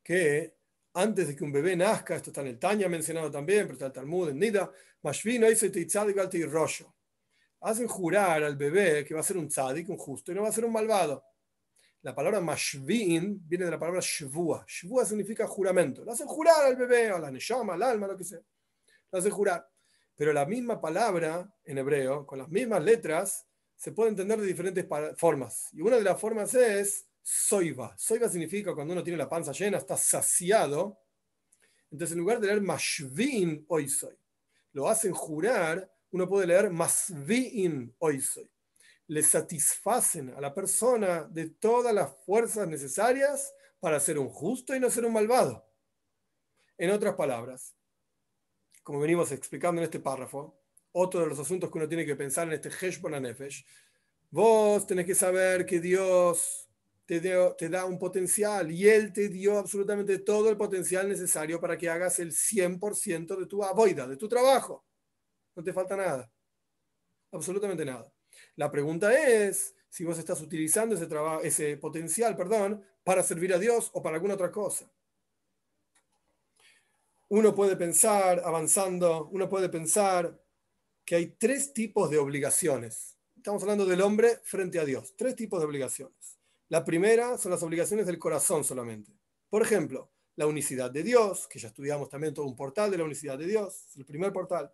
[0.02, 0.56] que
[0.94, 3.86] antes de que un bebé nazca, esto está en el Tanya mencionado también, pero está
[3.86, 4.70] el Talmud en Nida,
[5.02, 6.94] Mashvino y Rosho.
[7.60, 10.48] Hacen jurar al bebé que va a ser un tzadik, un justo, y no va
[10.48, 11.24] a ser un malvado.
[12.02, 14.64] La palabra mashvin viene de la palabra shvua.
[14.66, 16.04] Shvua significa juramento.
[16.04, 18.40] Lo hacen jurar al bebé, a la neshama, al alma, lo que sea.
[19.10, 19.68] Lo hacen jurar.
[20.16, 23.46] Pero la misma palabra en hebreo, con las mismas letras,
[23.76, 24.86] se puede entender de diferentes
[25.16, 25.68] formas.
[25.72, 27.94] Y una de las formas es soiva.
[27.96, 30.98] Soiva significa cuando uno tiene la panza llena, está saciado.
[31.90, 34.16] Entonces, en lugar de leer mashvin hoy soy,
[34.72, 38.51] lo hacen jurar, uno puede leer masvin hoy soy.
[39.12, 44.80] Le satisfacen a la persona de todas las fuerzas necesarias para ser un justo y
[44.80, 45.68] no ser un malvado.
[46.78, 47.76] En otras palabras,
[48.82, 50.58] como venimos explicando en este párrafo,
[50.92, 53.66] otro de los asuntos que uno tiene que pensar en este Heshbon Nefesh,
[54.30, 56.70] vos tenés que saber que Dios
[57.04, 61.90] te, da un potencial y Él te dio absolutamente todo el potencial necesario para que
[61.90, 64.84] hagas el 100% de tu avoida, de tu trabajo.
[65.54, 66.32] No te falta nada.
[67.30, 68.11] Absolutamente nada.
[68.56, 71.08] La pregunta es si vos estás utilizando ese,
[71.42, 74.90] ese potencial perdón, para servir a Dios o para alguna otra cosa.
[77.28, 80.38] uno puede pensar, avanzando, uno puede pensar
[81.04, 83.18] que hay tres tipos de obligaciones.
[83.36, 85.14] Estamos hablando del hombre frente a Dios.
[85.16, 86.38] Tres tipos de obligaciones.
[86.68, 89.12] La primera son las obligaciones del corazón solamente.
[89.48, 93.04] Por ejemplo, la unicidad de Dios, que ya estudiamos también todo un portal de la
[93.04, 94.72] unicidad de Dios, el primer portal.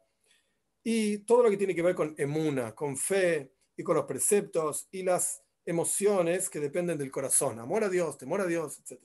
[0.85, 4.89] Y todo lo que tiene que ver con emuna, con fe y con los preceptos
[4.91, 7.61] y las emociones que dependen del corazón.
[7.61, 9.01] Amor a Dios, temor a Dios, etc.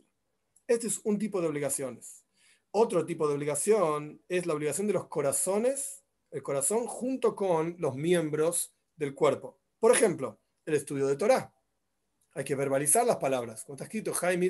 [0.67, 2.25] Este es un tipo de obligaciones.
[2.71, 7.95] Otro tipo de obligación es la obligación de los corazones, el corazón junto con los
[7.95, 9.59] miembros del cuerpo.
[9.79, 11.53] Por ejemplo, el estudio de Torah.
[12.33, 13.63] Hay que verbalizar las palabras.
[13.65, 14.49] Como está escrito, Jaime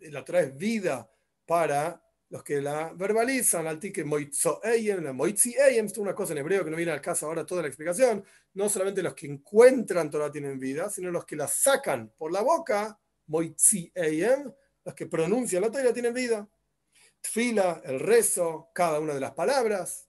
[0.00, 1.10] la Torah vida
[1.46, 6.38] para los que la verbalizan, al que moitzo la moitzi esto es una cosa en
[6.38, 10.10] hebreo que no viene al caso ahora toda la explicación, no solamente los que encuentran
[10.10, 13.92] Torah tienen vida, sino los que la sacan por la boca, moitzi
[14.84, 16.48] los que pronuncian la Torah tienen vida.
[17.20, 20.08] Tfila, el rezo, cada una de las palabras.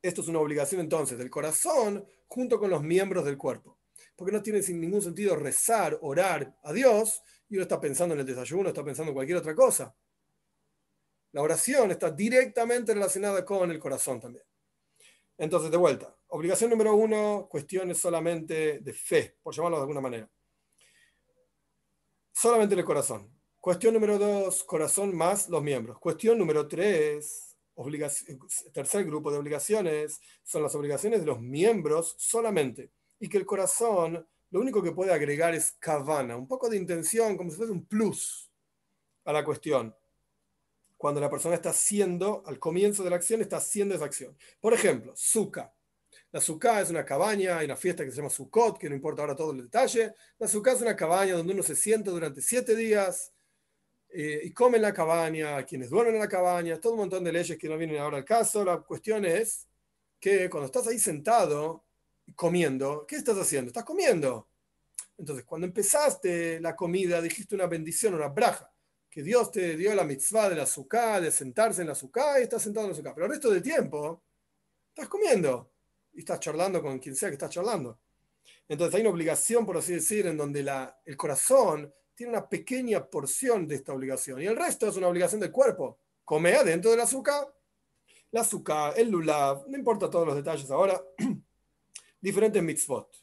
[0.00, 3.78] Esto es una obligación entonces del corazón junto con los miembros del cuerpo.
[4.14, 8.20] Porque no tiene sin ningún sentido rezar, orar a Dios y uno está pensando en
[8.20, 9.92] el desayuno, está pensando en cualquier otra cosa.
[11.34, 14.44] La oración está directamente relacionada con el corazón también.
[15.36, 20.30] Entonces, de vuelta, obligación número uno, cuestiones solamente de fe, por llamarlo de alguna manera.
[22.32, 23.36] Solamente el corazón.
[23.58, 25.98] Cuestión número dos, corazón más los miembros.
[25.98, 27.56] Cuestión número tres,
[28.72, 32.92] tercer grupo de obligaciones, son las obligaciones de los miembros solamente.
[33.18, 37.36] Y que el corazón lo único que puede agregar es kavana, un poco de intención,
[37.36, 38.52] como si fuese un plus
[39.24, 39.92] a la cuestión
[41.04, 44.34] cuando la persona está haciendo, al comienzo de la acción, está haciendo esa acción.
[44.58, 45.70] Por ejemplo, Sukkah.
[46.32, 49.20] La Sukkah es una cabaña, hay una fiesta que se llama Sukkot, que no importa
[49.20, 50.14] ahora todo el detalle.
[50.38, 53.34] La Sukkah es una cabaña donde uno se sienta durante siete días
[54.08, 57.32] eh, y come en la cabaña, quienes duermen en la cabaña, todo un montón de
[57.32, 58.64] leyes que no vienen ahora al caso.
[58.64, 59.68] La cuestión es
[60.18, 61.84] que cuando estás ahí sentado
[62.34, 63.68] comiendo, ¿qué estás haciendo?
[63.68, 64.48] Estás comiendo.
[65.18, 68.73] Entonces, cuando empezaste la comida, dijiste una bendición, una braja
[69.14, 72.42] que Dios te dio la mitzvah de la azúcar, de sentarse en la azúcar y
[72.42, 73.14] estás sentado en la azúcar.
[73.14, 74.24] Pero el resto del tiempo
[74.88, 75.70] estás comiendo
[76.14, 78.00] y estás charlando con quien sea que estás charlando.
[78.66, 83.08] Entonces hay una obligación, por así decir, en donde la, el corazón tiene una pequeña
[83.08, 86.00] porción de esta obligación y el resto es una obligación del cuerpo.
[86.24, 87.54] Come adentro del azúcar,
[88.32, 91.00] la azúcar, el lulav, no importa todos los detalles ahora,
[92.20, 93.14] diferentes mitzvot,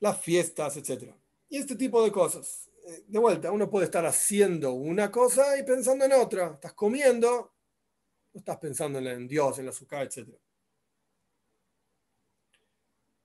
[0.00, 1.14] las fiestas, etc.
[1.48, 2.68] Y este tipo de cosas
[3.06, 6.52] de vuelta, uno puede estar haciendo una cosa y pensando en otra.
[6.54, 7.54] Estás comiendo,
[8.32, 10.28] no estás pensando en Dios, en la azúcar, etc.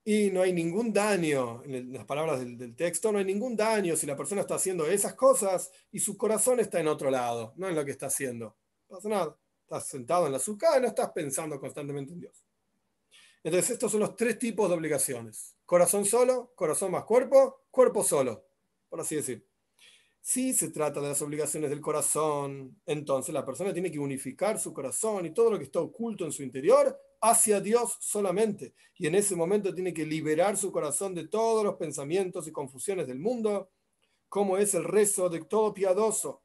[0.04, 4.06] Y no hay ningún daño, en las palabras del, texto, no hay ningún daño si
[4.06, 7.74] la persona está haciendo esas cosas y su corazón está en otro lado, no en
[7.74, 8.56] lo que está haciendo.
[8.88, 9.36] No pasa nada.
[9.62, 12.42] Estás sentado en la azúcar y no estás pensando constantemente en Dios.
[13.44, 15.56] Entonces, estos son los tres tipos de obligaciones.
[15.66, 18.46] Corazón solo, corazón más cuerpo, cuerpo solo,
[18.88, 19.47] por así decir.
[20.30, 24.74] Si se trata de las obligaciones del corazón, entonces la persona tiene que unificar su
[24.74, 28.74] corazón y todo lo que está oculto en su interior hacia Dios solamente.
[28.98, 33.06] Y en ese momento tiene que liberar su corazón de todos los pensamientos y confusiones
[33.06, 33.70] del mundo,
[34.28, 36.42] como es el rezo de todo piadoso.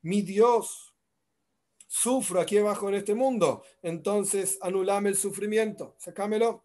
[0.00, 0.94] Mi Dios,
[1.86, 6.64] sufro aquí abajo en este mundo, entonces anulame el sufrimiento, sacámelo.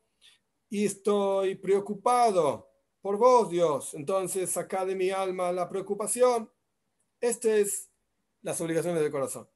[0.69, 2.69] Y estoy preocupado
[3.01, 3.93] por vos, Dios.
[3.93, 6.49] Entonces saca de mi alma la preocupación.
[7.21, 7.89] Estas es
[8.41, 9.47] las obligaciones del corazón.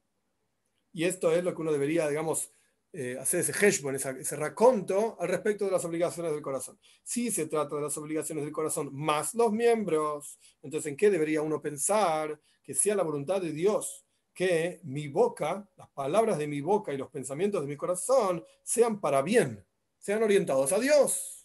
[0.94, 2.52] Y esto es lo que uno debería, digamos,
[2.94, 6.80] eh, hacer ese heshbon, ese raconto al respecto de las obligaciones del corazón.
[7.04, 11.42] Si se trata de las obligaciones del corazón más los miembros, entonces ¿en qué debería
[11.42, 16.62] uno pensar que sea la voluntad de Dios que mi boca, las palabras de mi
[16.62, 19.66] boca y los pensamientos de mi corazón sean para bien,
[20.00, 21.45] sean orientados a Dios?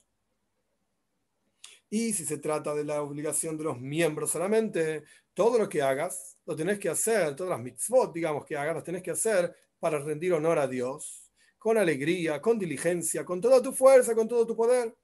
[1.91, 5.03] Y si se trata de la obligación de los miembros solamente,
[5.34, 8.84] todo lo que hagas, lo tenés que hacer, todas las mitzvot, digamos, que hagas, las
[8.84, 13.72] tenés que hacer para rendir honor a Dios, con alegría, con diligencia, con toda tu
[13.72, 14.95] fuerza, con todo tu poder.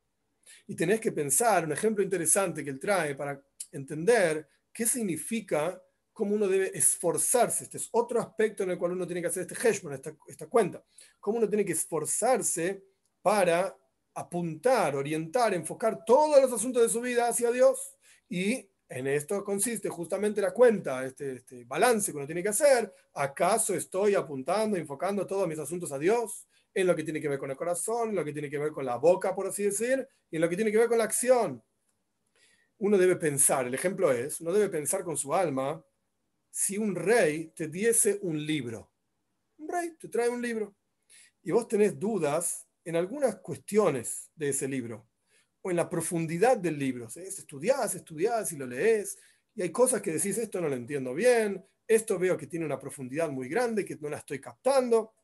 [0.68, 5.82] Y tenés que pensar, un ejemplo interesante que él trae para entender qué significa
[6.12, 7.64] cómo uno debe esforzarse.
[7.64, 10.46] Este es otro aspecto en el cual uno tiene que hacer este heshbon, esta, esta
[10.46, 10.82] cuenta.
[11.18, 12.84] Cómo uno tiene que esforzarse
[13.20, 13.76] para
[14.16, 17.94] apuntar, orientar, enfocar todos los asuntos de su vida hacia Dios.
[18.28, 22.92] Y en esto consiste justamente la cuenta, este, este, balance que uno tiene que hacer.
[23.14, 26.48] ¿Acaso estoy apuntando, enfocando todos mis asuntos a Dios?
[26.72, 28.72] En lo que tiene que ver con el corazón, en lo que tiene que ver
[28.72, 31.04] con la boca, por así decir, y en lo que tiene que ver con la
[31.04, 31.62] acción.
[32.78, 35.82] Uno debe pensar, el ejemplo es, uno debe pensar con su alma,
[36.50, 38.90] si un rey te diese un libro.
[39.58, 40.74] Un rey te trae un libro
[41.42, 45.08] y vos tenés dudas en algunas cuestiones de ese libro
[45.60, 47.08] o en la profundidad del libro.
[47.08, 49.18] Estudiás, estudiás y lo lees
[49.56, 52.78] y hay cosas que decís, esto no lo entiendo bien, esto veo que tiene una
[52.78, 55.14] profundidad muy grande que no la estoy captando.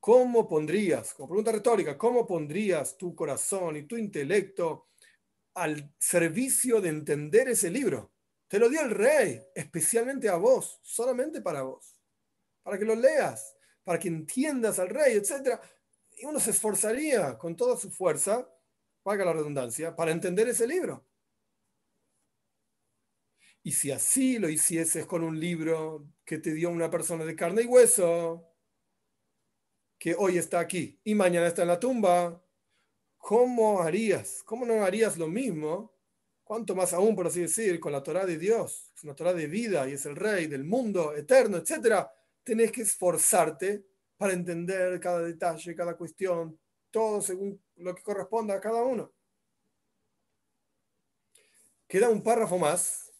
[0.00, 4.88] ¿Cómo pondrías, como pregunta retórica, cómo pondrías tu corazón y tu intelecto
[5.54, 8.12] al servicio de entender ese libro?
[8.48, 12.00] Te lo dio el rey, especialmente a vos, solamente para vos,
[12.62, 15.60] para que lo leas, para que entiendas al rey, etc.
[16.16, 18.48] Y uno se esforzaría con toda su fuerza,
[19.02, 21.04] paga la redundancia, para entender ese libro.
[23.62, 27.62] Y si así lo hicieses con un libro que te dio una persona de carne
[27.62, 28.50] y hueso,
[29.98, 32.44] que hoy está aquí y mañana está en la tumba,
[33.16, 34.42] ¿cómo harías?
[34.44, 35.94] ¿Cómo no harías lo mismo
[36.44, 39.46] cuanto más aún, por así decir, con la Torah de Dios, es una Torah de
[39.46, 42.12] vida y es el rey del mundo eterno, etcétera,
[42.44, 43.86] tenés que esforzarte
[44.16, 46.58] para entender cada detalle, cada cuestión,
[46.90, 49.12] todo según lo que corresponda a cada uno.
[51.86, 53.12] Queda un párrafo más,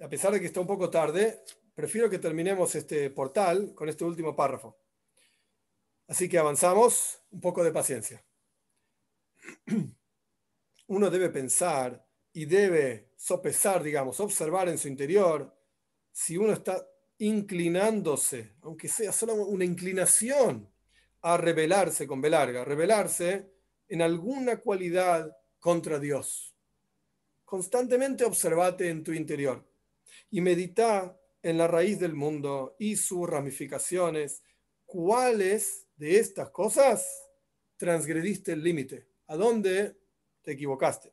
[0.00, 1.42] a pesar de que está un poco tarde,
[1.74, 4.78] prefiero que terminemos este portal con este último párrafo.
[6.06, 8.24] Así que avanzamos, un poco de paciencia.
[10.86, 15.54] Uno debe pensar y debe sopesar, digamos, observar en su interior
[16.12, 16.86] si uno está
[17.18, 20.68] inclinándose, aunque sea solo una inclinación,
[21.20, 23.50] a rebelarse con velarga, rebelarse
[23.88, 26.54] en alguna cualidad contra Dios.
[27.44, 29.66] Constantemente observate en tu interior
[30.30, 34.42] y medita en la raíz del mundo y sus ramificaciones.
[34.86, 37.06] ¿Cuáles de estas cosas
[37.76, 39.08] transgrediste el límite?
[39.26, 39.96] ¿A dónde
[40.42, 41.12] te equivocaste?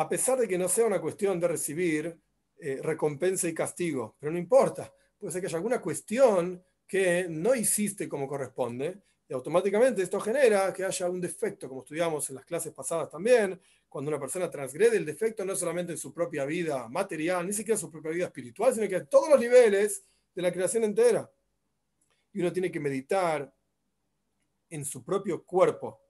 [0.00, 2.18] a pesar de que no sea una cuestión de recibir
[2.60, 7.54] eh, recompensa y castigo, pero no importa, puede ser que haya alguna cuestión que no
[7.54, 12.44] hiciste como corresponde, y automáticamente esto genera que haya un defecto, como estudiamos en las
[12.44, 16.88] clases pasadas también, cuando una persona transgrede el defecto no solamente en su propia vida
[16.88, 20.04] material, ni siquiera en su propia vida espiritual, sino que en todos los niveles
[20.34, 21.30] de la creación entera.
[22.32, 23.52] Y uno tiene que meditar
[24.68, 26.00] en su propio cuerpo,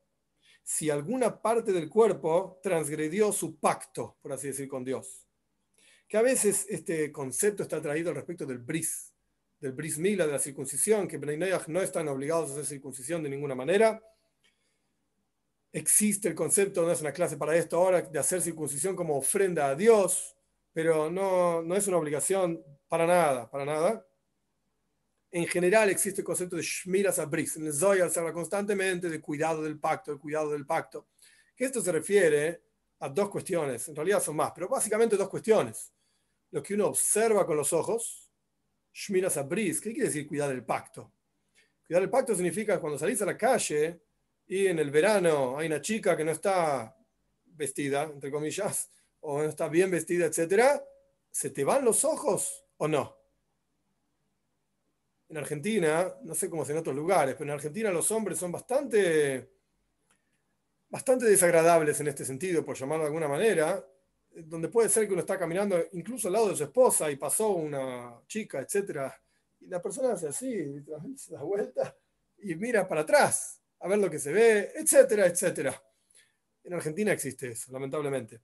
[0.62, 5.26] si alguna parte del cuerpo transgredió su pacto, por así decir, con Dios.
[6.10, 9.14] Que a veces este concepto está traído al respecto del bris,
[9.60, 11.18] del bris mila, de la circuncisión, que
[11.68, 14.02] no están obligados a hacer circuncisión de ninguna manera.
[15.72, 19.68] Existe el concepto, no es una clase para esto ahora, de hacer circuncisión como ofrenda
[19.68, 20.36] a Dios,
[20.72, 24.04] pero no, no es una obligación para nada, para nada
[25.32, 27.56] en general existe el concepto de Shmiras Abris.
[27.56, 31.06] En el Zoyar se habla constantemente de cuidado del pacto, de cuidado del pacto.
[31.54, 32.62] Que esto se refiere
[32.98, 35.92] a dos cuestiones, en realidad son más, pero básicamente dos cuestiones.
[36.50, 38.30] Lo que uno observa con los ojos,
[38.92, 41.12] Shmiras Abris, ¿qué quiere decir cuidar del pacto?
[41.86, 44.00] Cuidar el pacto significa cuando salís a la calle
[44.46, 46.96] y en el verano hay una chica que no está
[47.44, 48.90] vestida, entre comillas,
[49.20, 50.82] o no está bien vestida, etc.,
[51.30, 53.20] ¿se te van los ojos o no?
[55.30, 58.50] en Argentina, no sé cómo es en otros lugares, pero en Argentina los hombres son
[58.50, 59.48] bastante,
[60.88, 63.84] bastante desagradables en este sentido, por llamarlo de alguna manera,
[64.32, 67.50] donde puede ser que uno está caminando incluso al lado de su esposa y pasó
[67.50, 69.12] una chica, etc.
[69.60, 70.84] Y la persona hace así,
[71.16, 71.96] se da vuelta
[72.38, 75.82] y mira para atrás a ver lo que se ve, etcétera, etcétera.
[76.62, 78.40] En Argentina existe eso, lamentablemente.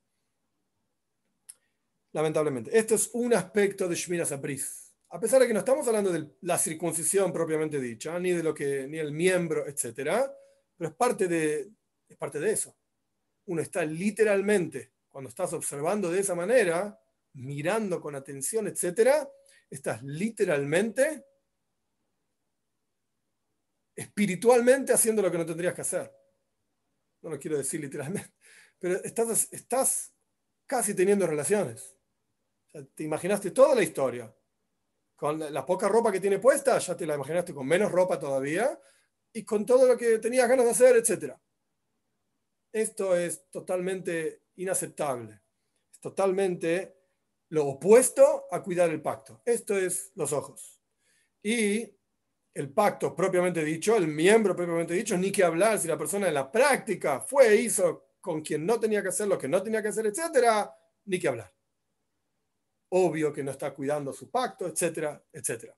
[2.13, 2.77] Lamentablemente.
[2.77, 6.29] Esto es un aspecto de Shmira Sapris a pesar de que no estamos hablando de
[6.43, 10.31] la circuncisión propiamente dicha, ni de lo que, ni el miembro, etcétera,
[10.77, 11.71] pero es parte de,
[12.09, 12.77] es parte de eso.
[13.47, 17.01] Uno está literalmente, cuando estás observando de esa manera,
[17.33, 19.27] mirando con atención, etcétera,
[19.71, 21.25] estás literalmente,
[23.95, 26.15] espiritualmente haciendo lo que no tendrías que hacer.
[27.23, 28.35] No lo quiero decir literalmente,
[28.79, 30.13] pero estás, estás
[30.67, 31.97] casi teniendo relaciones.
[32.95, 34.37] te imaginaste toda la historia,
[35.15, 38.79] con la poca ropa que tiene puesta, ya te la imaginaste con menos ropa todavía,
[39.33, 41.35] y con todo lo que tenías ganas de hacer, etc.
[42.71, 45.41] Esto es totalmente inaceptable.
[45.93, 46.97] Es totalmente
[47.51, 49.43] lo opuesto a cuidar el pacto.
[49.45, 50.81] Esto es los ojos.
[51.43, 51.89] Y
[52.55, 56.35] el pacto propiamente dicho, el miembro propiamente dicho, ni que hablar si la persona en
[56.35, 59.89] la práctica fue hizo con quien no tenía que hacer lo que no tenía que
[59.89, 61.57] hacer, etcétera, ni que hablar
[62.89, 65.77] obvio que no está cuidando su pacto, etcétera, etcétera.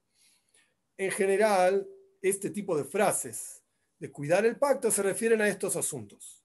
[0.96, 1.88] En general,
[2.20, 3.62] este tipo de frases
[3.98, 6.37] de cuidar el pacto se refieren a estos asuntos.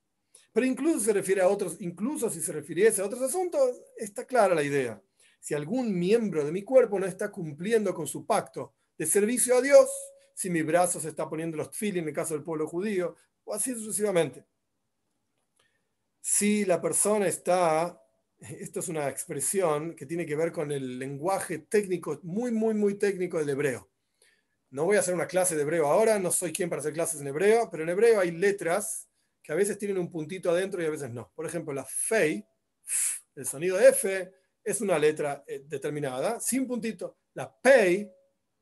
[0.53, 4.55] Pero incluso se refiere a otros, incluso si se refiriese a otros asuntos, está clara
[4.55, 5.01] la idea.
[5.39, 9.61] si algún miembro de mi cuerpo no está cumpliendo con su pacto de servicio a
[9.61, 9.89] Dios,
[10.33, 13.53] si mi brazo se está poniendo los tfili en el caso del pueblo judío, o
[13.53, 14.45] así sucesivamente.
[16.21, 18.01] Si la persona está,
[18.39, 22.93] esto es una expresión que tiene que ver con el lenguaje técnico, muy, muy, muy
[22.93, 23.89] técnico del hebreo.
[24.69, 27.19] No voy a hacer una clase de hebreo ahora, no soy quien para hacer clases
[27.19, 29.09] en hebreo, pero en hebreo hay letras
[29.43, 31.31] que a veces tienen un puntito adentro y a veces no.
[31.35, 32.43] Por ejemplo, la fei,
[33.35, 34.33] el sonido F,
[34.63, 37.17] es una letra eh, determinada, sin puntito.
[37.33, 38.11] La pei, el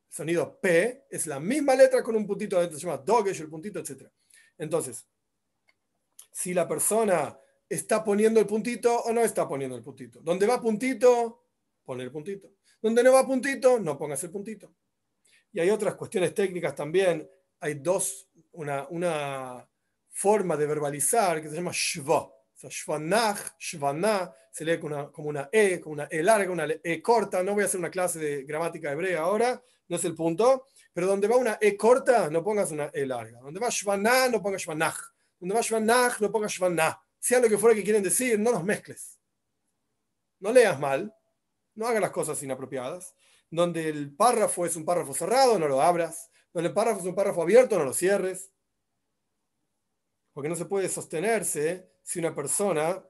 [0.08, 3.78] sonido P, es la misma letra con un puntito adentro, se llama dogesh, el puntito,
[3.78, 4.08] etc.
[4.58, 5.06] Entonces,
[6.32, 10.20] si la persona está poniendo el puntito o no está poniendo el puntito.
[10.20, 11.46] Donde va puntito,
[11.84, 12.50] pone el puntito.
[12.80, 14.74] Donde no va puntito, no pongas el puntito.
[15.52, 17.30] Y hay otras cuestiones técnicas también.
[17.60, 19.66] Hay dos, una, una
[20.12, 22.20] forma de verbalizar que se llama shva.
[22.20, 26.52] O sea, shvanach, shvaná, se lee como una, como una E, como una E larga,
[26.52, 27.42] una E corta.
[27.42, 30.66] No voy a hacer una clase de gramática hebrea ahora, no es el punto.
[30.92, 33.40] Pero donde va una E corta, no pongas una E larga.
[33.40, 34.98] Donde va shvaná, no pongas shvanach.
[35.40, 37.00] Donde va shvanach, no pongas shvaná.
[37.18, 39.18] Sea lo que fuera que quieren decir, no los mezcles.
[40.38, 41.12] No leas mal,
[41.74, 43.14] no hagas las cosas inapropiadas
[43.52, 46.30] donde el párrafo es un párrafo cerrado, no lo abras.
[46.52, 48.50] Donde el párrafo es un párrafo abierto, no lo cierres.
[50.32, 53.02] Porque no se puede sostenerse si una persona,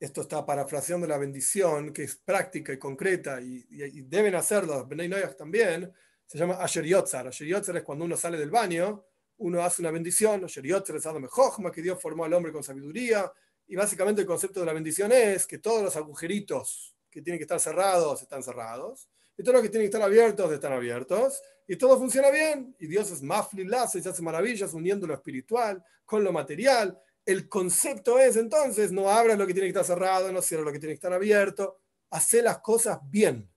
[0.00, 3.66] esto está parafraseando la bendición, que es práctica y concreta, y,
[4.02, 5.92] deben hacerlo, Benay también,
[6.26, 7.28] se llama Asher Yotzar.
[7.28, 9.04] Asher Yotzar es cuando uno sale del baño,
[9.38, 11.28] uno hace una bendición, Asher Yotzar es Adam
[11.72, 13.30] que Dios formó al hombre con sabiduría,
[13.66, 17.44] y básicamente el concepto de la bendición es que todos los agujeritos que tienen que
[17.44, 21.76] estar cerrados están cerrados, y todos los que tienen que estar abiertos están abiertos, y
[21.76, 26.24] todo funciona bien, y Dios es mafli y se hace maravillas uniendo lo espiritual con
[26.24, 26.98] lo material.
[27.24, 30.72] El concepto es entonces, no abras lo que tiene que estar cerrado, no cierres lo
[30.72, 31.78] que tiene que estar abierto,
[32.10, 33.48] hace las cosas bien.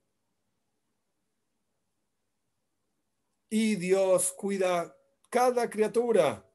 [3.50, 4.96] Y Dios cuida
[5.28, 6.48] cada criatura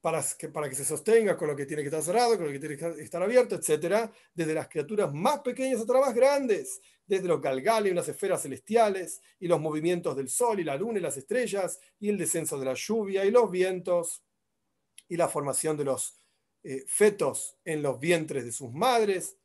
[0.00, 2.52] para que, para que se sostenga con lo que tiene que estar cerrado, con lo
[2.52, 4.10] que tiene que estar abierto, etc.
[4.34, 8.42] Desde las criaturas más pequeñas hasta las más grandes desde los galgales y las esferas
[8.42, 12.58] celestiales, y los movimientos del sol y la luna y las estrellas, y el descenso
[12.58, 14.24] de la lluvia y los vientos,
[15.08, 16.18] y la formación de los
[16.64, 19.36] eh, fetos en los vientres de sus madres,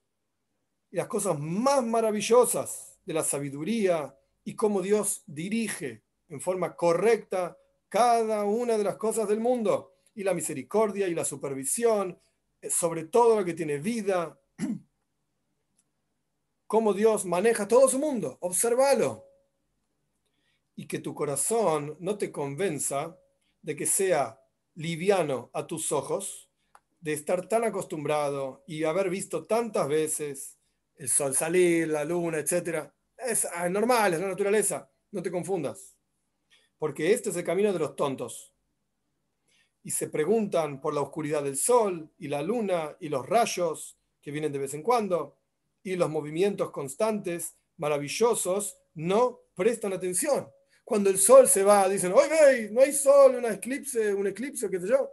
[0.89, 7.57] y las cosas más maravillosas de la sabiduría y cómo Dios dirige en forma correcta
[7.87, 12.19] cada una de las cosas del mundo, y la misericordia y la supervisión
[12.61, 14.37] eh, sobre todo lo que tiene vida
[16.71, 18.37] cómo Dios maneja todo su mundo.
[18.39, 19.25] Obsérvalo.
[20.73, 23.19] Y que tu corazón no te convenza
[23.61, 24.41] de que sea
[24.75, 26.49] liviano a tus ojos,
[27.01, 30.57] de estar tan acostumbrado y haber visto tantas veces
[30.95, 32.89] el sol salir, la luna, etc.
[33.17, 34.89] Es ah, normal, es la naturaleza.
[35.11, 35.97] No te confundas.
[36.77, 38.53] Porque este es el camino de los tontos.
[39.83, 44.31] Y se preguntan por la oscuridad del sol y la luna y los rayos que
[44.31, 45.40] vienen de vez en cuando
[45.83, 50.49] y los movimientos constantes, maravillosos, no prestan atención.
[50.83, 54.79] Cuando el sol se va, dicen, oye, no hay sol, una eclipse, un eclipse, qué
[54.79, 55.09] sé yo.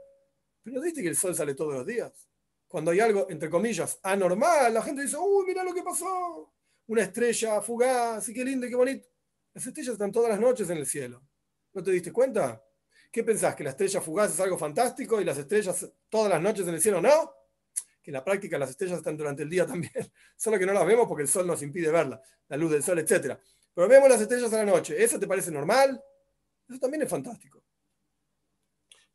[0.62, 2.28] Pero no viste que el sol sale todos los días.
[2.66, 6.52] Cuando hay algo, entre comillas, anormal, la gente dice, uy, mira lo que pasó.
[6.86, 9.08] Una estrella fugaz, y qué lindo y qué bonito.
[9.54, 11.22] Las estrellas están todas las noches en el cielo.
[11.72, 12.62] ¿No te diste cuenta?
[13.10, 13.54] ¿Qué pensás?
[13.54, 16.80] ¿Que la estrella fugaz es algo fantástico y las estrellas todas las noches en el
[16.80, 17.32] cielo no?
[18.08, 19.92] En la práctica las estrellas están durante el día también,
[20.36, 22.98] solo que no las vemos porque el sol nos impide verla, la luz del sol,
[22.98, 23.38] etc.
[23.74, 25.02] Pero vemos las estrellas a la noche.
[25.02, 26.02] ¿Eso te parece normal?
[26.68, 27.62] Eso también es fantástico.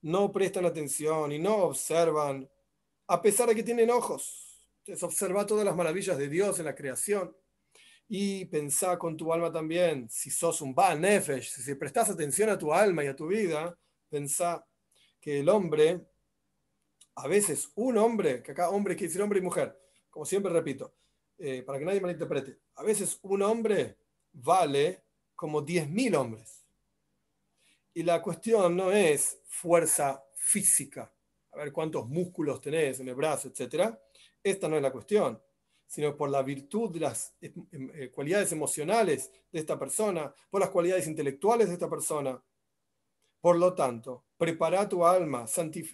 [0.02, 2.48] No prestan atención y no observan,
[3.08, 4.60] a pesar de que tienen ojos.
[4.80, 7.36] Entonces observa todas las maravillas de Dios en la creación
[8.08, 12.58] y pensá con tu alma también, si sos un Baal Nefesh, si prestas atención a
[12.60, 13.76] tu alma y a tu vida,
[14.08, 14.64] pensá
[15.20, 16.02] que el hombre
[17.16, 20.94] a veces un hombre, que acá hombre quiere decir hombre y mujer, como siempre repito,
[21.38, 23.98] eh, para que nadie malinterprete, a veces un hombre
[24.32, 25.04] vale
[25.36, 26.64] como 10.000 hombres.
[27.94, 31.12] Y la cuestión no es fuerza física,
[31.52, 33.96] a ver cuántos músculos tenés en el brazo, etc.
[34.42, 35.40] Esta no es la cuestión,
[35.86, 40.72] sino por la virtud de las eh, eh, cualidades emocionales de esta persona, por las
[40.72, 42.42] cualidades intelectuales de esta persona,
[43.40, 45.46] por lo tanto, prepara tu alma,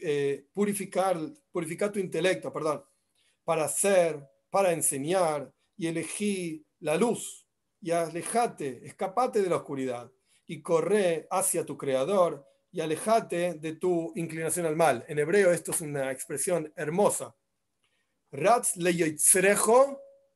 [0.01, 1.15] eh, purificar,
[1.51, 2.83] purificar tu intelecto, perdón,
[3.43, 7.45] para hacer, para enseñar y elegir la luz
[7.79, 10.11] y alejate, escapate de la oscuridad
[10.47, 15.05] y corre hacia tu creador y alejate de tu inclinación al mal.
[15.07, 17.35] En hebreo esto es una expresión hermosa.
[18.31, 18.73] Ratz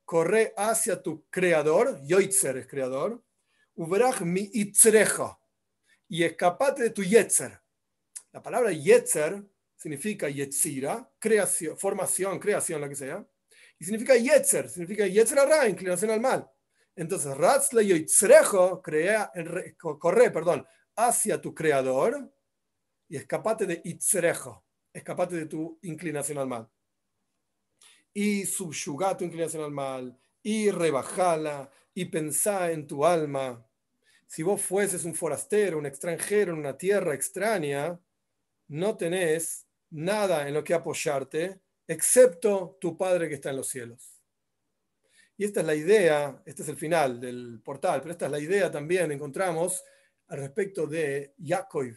[0.06, 3.24] corre hacia tu creador, Yoitzer es creador,
[3.74, 5.40] ubrach mi itzreja,
[6.08, 7.63] y escapate de tu yetzer.
[8.34, 9.42] La palabra yetzer
[9.76, 13.26] significa yetzira, creación, formación, creación, lo que sea,
[13.80, 16.50] y significa yetzer, significa yetzer ra, inclinación al mal.
[16.96, 19.32] Entonces, ratzla yoitzrejo, crea,
[19.98, 20.66] corre, perdón,
[20.96, 22.32] hacia tu creador
[23.08, 26.70] y escapate de itzrejo, escapate de tu inclinación al mal
[28.14, 33.66] y subyuga tu inclinación al mal, y rebajala, y pensá en tu alma.
[34.28, 38.00] Si vos fueses un forastero, un extranjero en una tierra extraña,
[38.68, 44.22] no tenés nada en lo que apoyarte, excepto tu Padre que está en los cielos.
[45.38, 48.40] Y esta es la idea, este es el final del portal, pero esta es la
[48.40, 49.84] idea también, encontramos
[50.28, 51.96] al respecto de Yaakov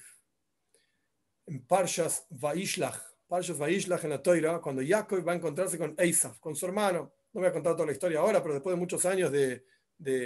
[1.46, 6.38] en Parshas Vaishlach, Parshas Vaishlach en la Toira, cuando Jacob va a encontrarse con Esav,
[6.40, 7.12] con su hermano.
[7.32, 9.64] No voy a contar toda la historia ahora, pero después de muchos años de,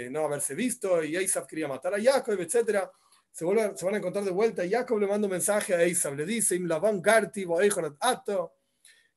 [0.09, 2.89] no haberse visto y Esav quería matar a Jacob, etc.,
[3.31, 6.15] se, se van a encontrar de vuelta y Jacob le manda un mensaje a Esav,
[6.15, 7.45] le dice, Im Lavan Garti,
[7.99, 8.55] Ato,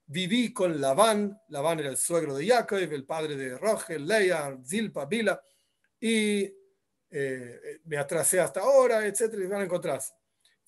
[0.06, 5.06] viví con Labán, Labán era el suegro de Jacob, el padre de Rogel, Leia, Zilpa,
[5.06, 5.40] Bila,
[6.00, 6.52] y
[7.10, 10.12] eh, me atrasé hasta ahora, etc., y van a encontrarse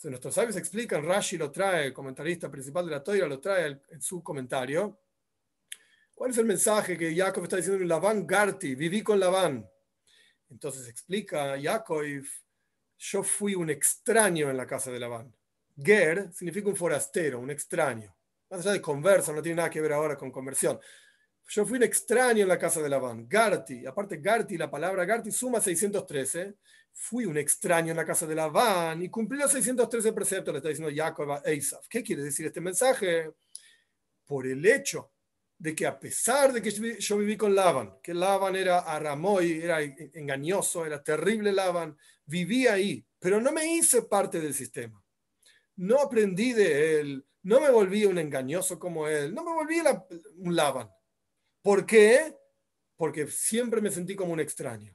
[0.04, 4.02] nuestros sabios explican, Rashi lo trae, el comentarista principal de la Toira lo trae en
[4.02, 5.00] su comentario.
[6.14, 8.74] ¿Cuál es el mensaje que Jacob está diciendo en Labán Garti?
[8.74, 9.68] Viví con Labán.
[10.48, 12.02] Entonces explica Jacob,
[12.98, 15.34] yo fui un extraño en la casa de Labán.
[15.76, 18.14] Ger significa un forastero, un extraño.
[18.50, 20.78] Más allá de conversa, no tiene nada que ver ahora con conversión.
[21.48, 23.28] Yo fui un extraño en la casa de Labán.
[23.28, 26.54] Garti, aparte Garti, la palabra Garti suma 613
[26.98, 30.70] fui un extraño en la casa de Labán y cumplí los 613 preceptos, le está
[30.70, 31.82] diciendo Jacob a Esav.
[31.88, 33.32] ¿Qué quiere decir este mensaje?
[34.24, 35.12] Por el hecho
[35.58, 39.80] de que a pesar de que yo viví con Labán, que Labán era aramoy, era
[39.82, 41.96] engañoso, era terrible Labán,
[42.26, 45.02] viví ahí, pero no me hice parte del sistema.
[45.76, 49.80] No aprendí de él, no me volví un engañoso como él, no me volví
[50.38, 50.90] un Labán.
[51.62, 52.36] ¿Por qué?
[52.96, 54.94] Porque siempre me sentí como un extraño.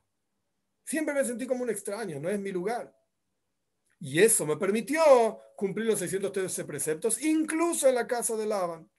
[0.83, 2.93] Siempre me sentí como un extraño, no es mi lugar.
[3.99, 8.89] Y eso me permitió cumplir los 613 preceptos, incluso en la casa de Laban,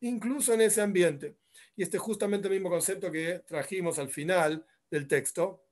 [0.00, 1.36] incluso en ese ambiente.
[1.74, 5.64] Y este es justamente el mismo concepto que trajimos al final del texto.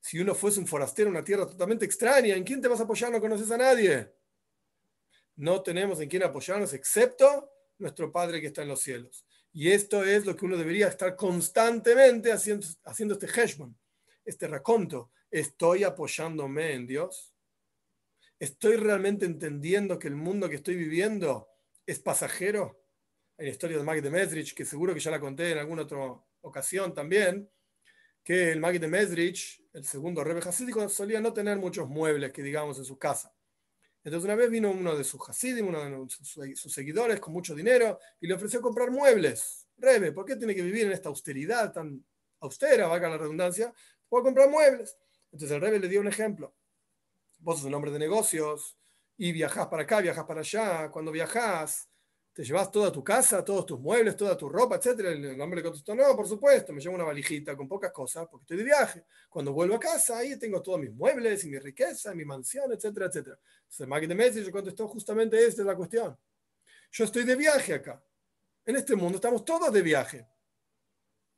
[0.00, 2.84] Si uno fuese un forastero en una tierra totalmente extraña, ¿en quién te vas a
[2.84, 3.10] apoyar?
[3.10, 4.12] No conoces a nadie.
[5.36, 9.24] No tenemos en quién apoyarnos excepto nuestro Padre que está en los cielos.
[9.52, 13.76] Y esto es lo que uno debería estar constantemente haciendo, haciendo este heshbon
[14.28, 17.34] este raconto, ¿estoy apoyándome en Dios?
[18.38, 21.48] ¿Estoy realmente entendiendo que el mundo que estoy viviendo
[21.86, 22.77] es pasajero?
[23.38, 25.82] En la historia del Magid de Mesrich, que seguro que ya la conté en alguna
[25.82, 25.98] otra
[26.40, 27.48] ocasión también,
[28.22, 32.42] que el Magid de Mesrich, el segundo rebe hasídico, solía no tener muchos muebles, que
[32.42, 33.32] digamos, en su casa.
[34.02, 37.98] Entonces una vez vino uno de sus hasidim, uno de sus, seguidores con mucho dinero,
[38.20, 39.68] y le ofreció comprar muebles.
[39.76, 42.04] Rebe, ¿por qué tiene que vivir en esta austeridad tan
[42.40, 43.72] austera, valga la redundancia?
[44.08, 44.96] puedo comprar muebles.
[45.30, 46.54] Entonces el rey le dio un ejemplo.
[47.38, 48.76] Vos sos un hombre de negocios
[49.16, 50.90] y viajás para acá, viajás para allá.
[50.90, 51.88] Cuando viajás,
[52.38, 55.00] te llevas toda tu casa, todos tus muebles, toda tu ropa, etc.
[55.06, 58.44] El hombre le contestó, no, por supuesto, me llevo una valijita con pocas cosas porque
[58.44, 59.04] estoy de viaje.
[59.28, 63.06] Cuando vuelvo a casa, ahí tengo todos mis muebles y mi riqueza, mi mansión, etcétera,
[63.06, 63.40] etcétera.
[63.56, 66.16] Entonces el Maggie de Messi contestó justamente esta es la cuestión.
[66.92, 68.00] Yo estoy de viaje acá.
[68.64, 70.24] En este mundo estamos todos de viaje.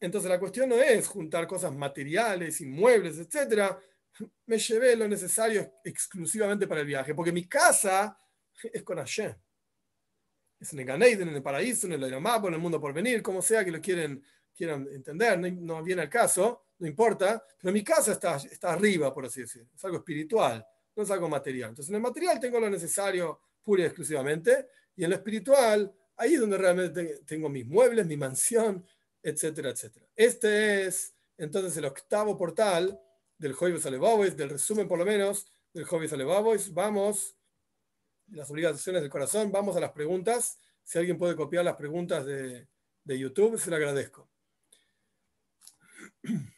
[0.00, 3.74] Entonces la cuestión no es juntar cosas materiales, inmuebles, etc.
[4.44, 8.18] Me llevé lo necesario exclusivamente para el viaje, porque mi casa
[8.70, 9.34] es con Hashem.
[10.60, 13.22] Es en el Ganeiden, en el paraíso, en el Aeromapo, en el mundo por venir,
[13.22, 14.22] como sea que lo quieren,
[14.54, 19.24] quieran entender, no, viene al caso, no importa, pero mi casa está, está arriba, por
[19.24, 19.70] así decirlo.
[19.74, 20.64] Es algo espiritual,
[20.94, 21.70] no es algo material.
[21.70, 26.34] Entonces en el material tengo lo necesario pura y exclusivamente, y en lo espiritual, ahí
[26.34, 28.84] es donde realmente tengo mis muebles, mi mansión,
[29.22, 30.06] etcétera, etcétera.
[30.14, 33.00] Este es entonces el octavo portal
[33.38, 36.72] del Joyves Alevabois, del resumen por lo menos del Joyves Alevabois.
[36.74, 37.34] Vamos,
[38.32, 40.58] las obligaciones del corazón, vamos a las preguntas.
[40.82, 42.66] Si alguien puede copiar las preguntas de,
[43.04, 44.30] YouTube, se lo agradezco.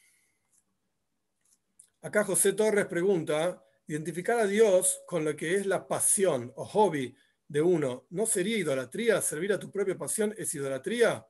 [2.01, 7.15] Acá José Torres pregunta, identificar a Dios con lo que es la pasión o hobby
[7.47, 9.19] de uno, ¿no sería idolatría?
[9.21, 11.25] ¿Servir a tu propia pasión es idolatría?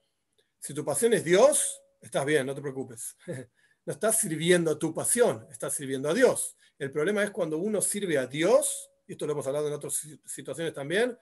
[0.60, 3.15] Si tu pasión es Dios, estás bien, no te preocupes.
[3.86, 6.56] No estás sirviendo a tu pasión, estás sirviendo a Dios.
[6.80, 10.07] El problema es cuando uno sirve a Dios, y esto lo hemos hablado en otras
[10.25, 11.17] situaciones también,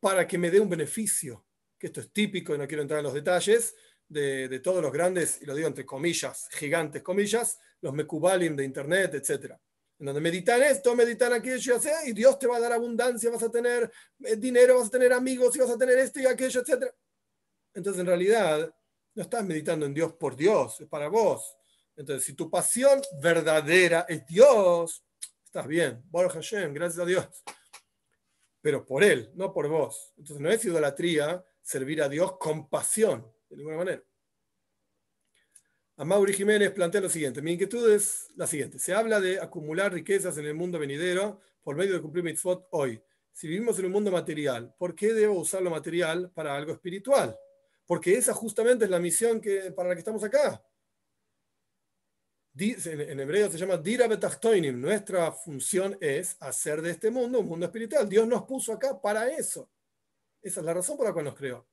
[0.00, 1.46] para que me dé un beneficio,
[1.78, 3.74] que esto es típico y no quiero entrar en los detalles,
[4.10, 9.14] de, todos los grandes, y lo digo entre comillas, gigantes comillas, los mekubalim de internet,
[9.14, 9.54] etc.
[9.98, 13.50] En donde meditan esto, meditan aquello, y Dios te va a dar abundancia, vas a
[13.50, 13.90] tener
[14.24, 16.92] eh, dinero, vas a tener amigos, y vas a tener esto y aquello, etc.
[17.72, 18.74] Entonces, en realidad,
[19.14, 21.56] no estás meditando en Dios por Dios, es para vos.
[21.96, 25.04] Entonces, si tu pasión verdadera es Dios,
[25.50, 26.00] estás bien.
[26.10, 27.26] Baruch Hashem, gracias a Dios.
[28.60, 30.12] Pero por Él, no por vos.
[30.16, 34.02] Entonces, no es idolatría servir a Dios con pasión de ninguna manera.
[35.96, 37.42] Mauri Jiménez plantea lo siguiente.
[37.42, 38.78] Mi inquietud es la siguiente.
[38.78, 43.02] Se habla de acumular riquezas en el mundo venidero por medio de cumplir mitzvot hoy.
[43.32, 47.36] Si vivimos en un mundo material, ¿por qué debo usar lo material para algo espiritual?
[47.84, 50.64] Porque esa justamente es la misión que, para la que estamos acá.
[52.60, 54.78] En hebreo se llama Dira Betachtoinim.
[54.78, 58.06] Nuestra función es hacer de este mundo un mundo espiritual.
[58.06, 59.70] Dios nos puso acá para eso.
[60.42, 61.66] Esa es la razón por la cual nos creó.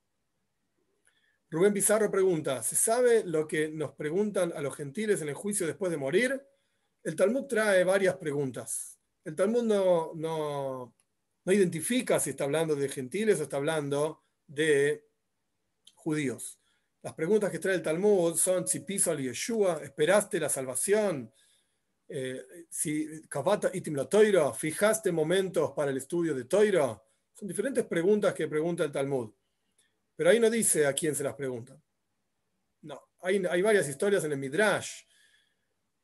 [1.49, 5.67] Rubén Pizarro pregunta, ¿se sabe lo que nos preguntan a los gentiles en el juicio
[5.67, 6.41] después de morir?
[7.03, 8.97] El Talmud trae varias preguntas.
[9.25, 10.93] El Talmud no, no,
[11.45, 15.05] identifica si está hablando de gentiles o está hablando de
[15.95, 16.56] judíos.
[17.07, 21.31] Las preguntas que trae el Talmud son si piso al Yeshua, esperaste la salvación,
[22.05, 23.21] eh, si
[23.71, 27.05] itim la toiro, fijaste momentos para el estudio de toiro.
[27.33, 29.33] Son diferentes preguntas que pregunta el Talmud.
[30.17, 31.81] Pero ahí no dice a quién se las preguntan.
[32.81, 35.03] No, hay, hay varias historias en el Midrash.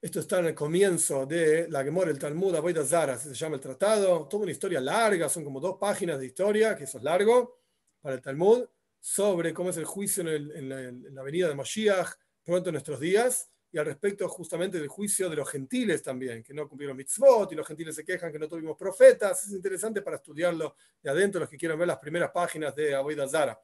[0.02, 3.62] Esto está en el comienzo de la Gemora, el Talmud, Aboida Zara, se llama el
[3.62, 4.26] tratado.
[4.30, 7.60] Toda una historia larga, son como dos páginas de historia, que eso es largo,
[8.00, 8.66] para el Talmud,
[9.04, 13.50] sobre cómo es el juicio en, la, en venida de Mashiach pronto en nuestros días,
[13.70, 17.56] y al respecto justamente del juicio de los gentiles también, que no cumplieron mitzvot, y
[17.56, 19.46] los gentiles se quejan que no tuvimos profetas.
[19.46, 23.28] Es interesante para estudiarlo de adentro, los que quieran ver las primeras páginas de Aboida
[23.28, 23.60] Zara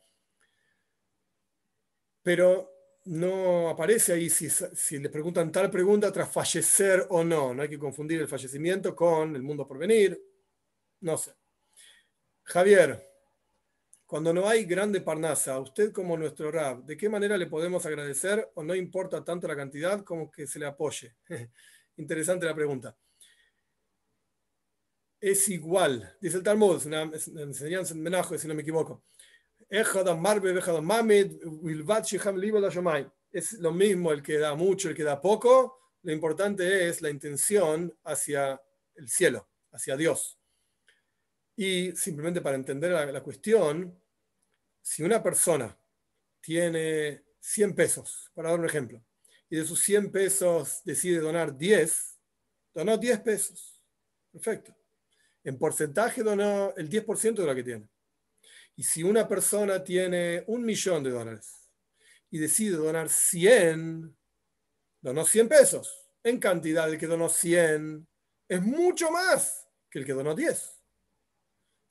[2.22, 7.54] pero no aparece ahí si, si le preguntan tal pregunta tras fallecer o no.
[7.54, 10.22] No hay que confundir el fallecimiento con el mundo por venir.
[11.02, 11.34] No sé.
[12.44, 13.09] Javier,
[14.10, 18.50] cuando no hay grande parnasa, usted como nuestro rab, ¿de qué manera le podemos agradecer
[18.56, 21.14] o no importa tanto la cantidad como que se le apoye?
[21.98, 22.98] Interesante la pregunta.
[25.22, 27.04] Es igual, dice el Talmud, es una
[27.44, 29.04] enseñanza en Menajo, si no me equivoco.
[29.70, 29.94] Es
[33.60, 35.82] lo mismo el que da mucho, el que da poco.
[36.02, 38.60] Lo importante es la intención hacia
[38.96, 40.40] el cielo, hacia Dios.
[41.62, 43.99] Y simplemente para entender la, cuestión,
[44.90, 45.78] si una persona
[46.42, 49.06] tiene 100 pesos, para dar un ejemplo,
[49.48, 52.18] y de sus 100 pesos decide donar 10,
[52.74, 53.84] donó 10 pesos.
[54.32, 54.76] Perfecto.
[55.44, 57.88] En porcentaje donó el 10% de lo que tiene.
[58.76, 61.72] Y si una persona tiene un millón de dólares
[62.32, 64.18] y decide donar 100,
[65.02, 66.10] donó 100 pesos.
[66.24, 68.08] En cantidad, el que donó 100
[68.48, 70.79] es mucho más que el que donó 10.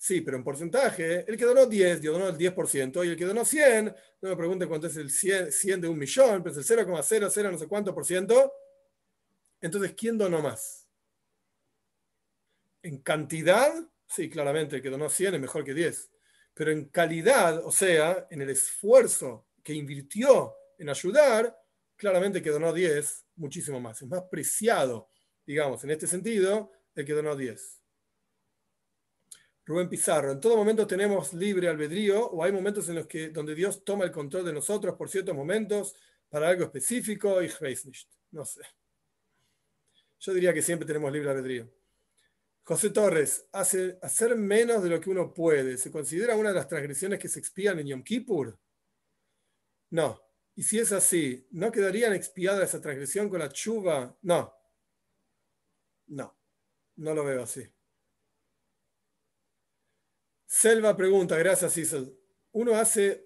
[0.01, 3.45] Sí, pero en porcentaje, el que donó 10 donó el 10% y el que donó
[3.45, 7.51] 100, no me pregunte cuánto es el 100, de un millón, pero es el 0,00
[7.51, 8.53] no sé cuánto por ciento.
[9.61, 10.89] Entonces, ¿quién donó más?
[12.81, 13.75] En cantidad,
[14.07, 16.11] sí, claramente el que donó 100 es mejor que 10
[16.59, 21.57] pero en calidad, o sea, en el esfuerzo que invirtió en ayudar,
[21.95, 24.03] claramente que donó 10 muchísimo más.
[24.03, 25.09] Es más preciado,
[25.47, 27.78] digamos, en este sentido, el que donó 10.
[29.69, 33.55] Rubén Pizarro, en todo momento tenemos libre albedrío o hay momentos en los que donde
[33.55, 35.95] Dios toma el control de nosotros por ciertos momentos
[36.31, 37.51] para algo específico y
[38.31, 38.63] no sé.
[40.21, 41.71] Yo diría que siempre tenemos libre albedrío.
[42.63, 46.69] José Torres, hace, hacer menos de lo que uno puede, ¿se considera una de las
[46.69, 48.59] transgresiones que se expían en Yom Kippur?
[49.91, 50.19] No.
[50.55, 54.17] Y si es así, ¿no quedarían expiada esa transgresión con la chuva?
[54.23, 54.51] No.
[56.07, 56.39] No.
[56.97, 57.69] No lo veo así.
[60.51, 62.19] Selva pregunta, gracias Isel.
[62.53, 63.23] ¿Uno hace,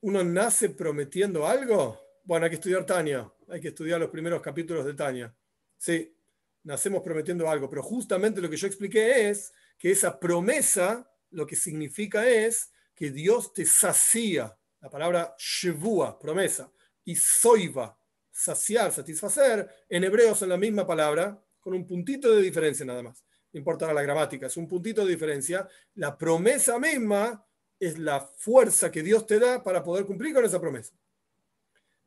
[0.00, 2.00] uno nace prometiendo algo?
[2.22, 5.34] Bueno, hay que estudiar Tania, hay que estudiar los primeros capítulos de Tania.
[5.76, 6.16] Sí,
[6.62, 11.56] nacemos prometiendo algo, pero justamente lo que yo expliqué es que esa promesa lo que
[11.56, 16.70] significa es que Dios te sacía, la palabra shevua, promesa,
[17.04, 17.98] y soiva,
[18.30, 23.24] saciar, satisfacer, en hebreo son la misma palabra, con un puntito de diferencia nada más.
[23.52, 25.68] Importa la gramática, es un puntito de diferencia.
[25.94, 27.44] La promesa misma
[27.78, 30.94] es la fuerza que Dios te da para poder cumplir con esa promesa.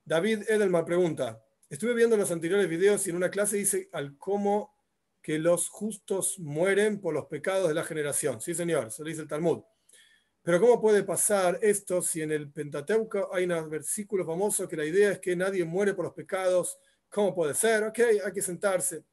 [0.05, 1.43] David Edelman pregunta,
[1.73, 4.75] Estuve viendo los anteriores videos y en una clase dice al cómo
[5.23, 8.39] que los justos mueren por los pecados de la generación.
[8.39, 9.63] Sí, señor, se dice el Talmud.
[10.43, 14.85] Pero ¿cómo puede pasar esto si en el Pentateuco hay un versículo famoso que la
[14.85, 16.77] idea es que nadie muere por los pecados?
[17.09, 17.85] ¿Cómo puede ser?
[17.85, 19.03] Ok, hay que sentarse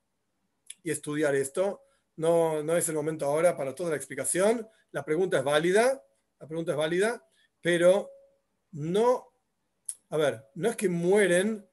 [0.83, 1.81] y estudiar esto.
[2.21, 4.69] No, no es el momento ahora para toda la explicación.
[4.91, 6.05] La pregunta es válida,
[6.39, 7.27] la pregunta es válida,
[7.63, 8.11] pero
[8.73, 9.33] no,
[10.11, 11.67] a ver, no es que mueren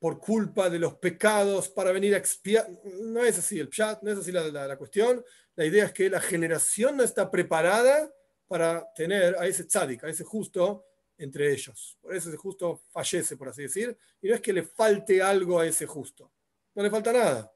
[0.00, 2.68] por culpa de los pecados para venir a expiar.
[3.02, 5.24] No es así el chat, no es así la, la, cuestión.
[5.54, 8.12] La idea es que la generación no está preparada
[8.48, 10.86] para tener a ese tzadik, a ese justo
[11.18, 11.96] entre ellos.
[12.00, 13.96] Por eso ese justo fallece, por así decir.
[14.20, 16.32] Y no es que le falte algo a ese justo.
[16.74, 17.52] No le falta nada.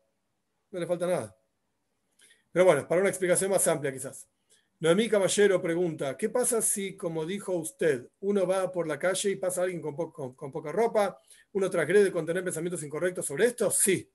[0.70, 1.36] No le falta nada.
[2.52, 4.28] Pero bueno, para una explicación más amplia quizás.
[4.78, 9.36] Noemí Caballero pregunta, ¿qué pasa si, como dijo usted, uno va por la calle y
[9.36, 11.20] pasa a alguien con, poca ropa,
[11.52, 13.70] uno transgrede con tener pensamientos incorrectos sobre esto?
[13.70, 14.10] Sí.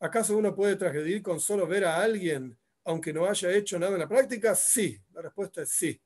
[0.00, 3.98] ¿Acaso uno puede transgredir con solo ver a alguien, aunque no haya hecho nada en
[4.00, 4.54] la práctica?
[4.54, 4.98] Sí.
[5.12, 6.00] La respuesta es sí.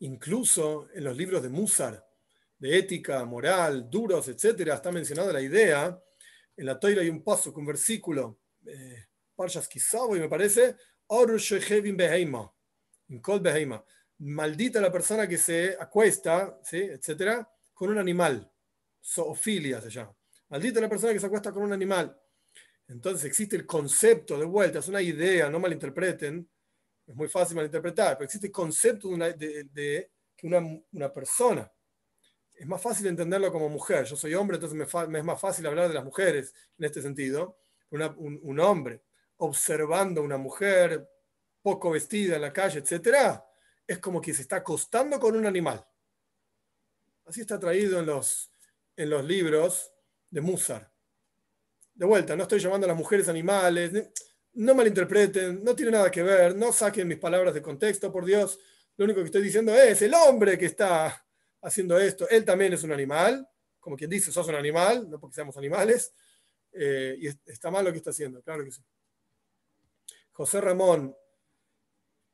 [0.00, 2.04] Incluso en los libros de Musar,
[2.58, 5.96] de ética, moral, duros, etcétera, está mencionada la idea.
[6.56, 10.76] En la toira hay un paso, un versículo, eh, Parshas y me parece,
[14.18, 16.78] Maldita la persona que se acuesta, ¿sí?
[16.78, 18.50] etcétera, con un animal.
[19.04, 20.14] Zoofilia se llama.
[20.48, 22.16] Maldita la persona que se acuesta con un animal.
[22.88, 26.48] Entonces existe el concepto de vuelta, es una idea, no malinterpreten,
[27.06, 31.70] es muy fácil malinterpretar, pero existe el concepto de, que una, persona,
[32.54, 34.04] es más fácil entenderlo como mujer.
[34.04, 37.58] Yo soy hombre, entonces me, es más fácil hablar de las mujeres en este sentido.
[37.90, 39.02] un, hombre
[39.44, 41.08] observando a una mujer
[41.60, 43.40] poco vestida en la calle, etc.,
[43.86, 45.84] es como que se está acostando con un animal.
[47.24, 48.52] Así está traído en los,
[48.96, 49.92] en los libros
[50.30, 50.92] de Musar.
[51.94, 53.92] De vuelta, no estoy llamando a las mujeres animales,
[54.54, 58.58] no malinterpreten, no tiene nada que ver, no saquen mis palabras de contexto, por Dios.
[58.96, 61.26] Lo único que estoy diciendo es el hombre que está
[61.62, 63.48] haciendo esto, él también es un animal,
[63.80, 66.14] como quien dice, sos un animal, no porque seamos animales,
[66.72, 68.82] eh, y está mal lo que está haciendo, claro que sí.
[70.32, 71.14] José Ramón,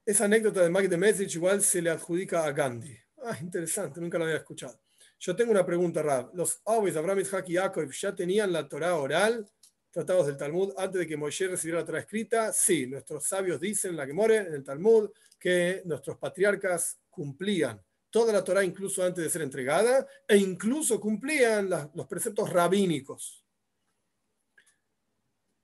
[0.06, 2.96] esa anécdota de Mike de Message igual se le adjudica a Gandhi.
[3.24, 4.80] Ah, interesante, nunca lo había escuchado.
[5.18, 6.30] Yo tengo una pregunta, Rab.
[6.32, 9.50] ¿Los Avis, Abraham, Isaac y Jacob ya tenían la Torah oral,
[9.90, 12.52] tratados del Talmud, antes de que Moisés recibiera la Torah?
[12.52, 18.32] Sí, nuestros sabios dicen, la que more en el Talmud, que nuestros patriarcas cumplían toda
[18.32, 23.44] la Torah incluso antes de ser entregada e incluso cumplían los preceptos rabínicos.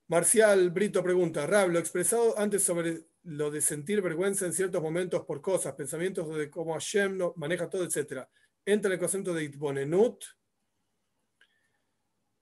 [0.07, 5.25] Marcial Brito pregunta, Rab, lo expresado antes sobre lo de sentir vergüenza en ciertos momentos
[5.25, 8.29] por cosas, pensamientos de cómo Hashem maneja todo, etc.
[8.67, 10.23] ¿Entra en el concepto de Itbonenut?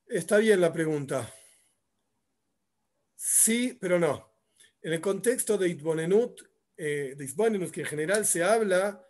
[0.07, 1.33] Está bien la pregunta.
[3.15, 4.35] Sí, pero no.
[4.83, 6.43] En el contexto de Itbonenut,
[6.77, 9.07] eh, de Itbonenut, que en general se habla,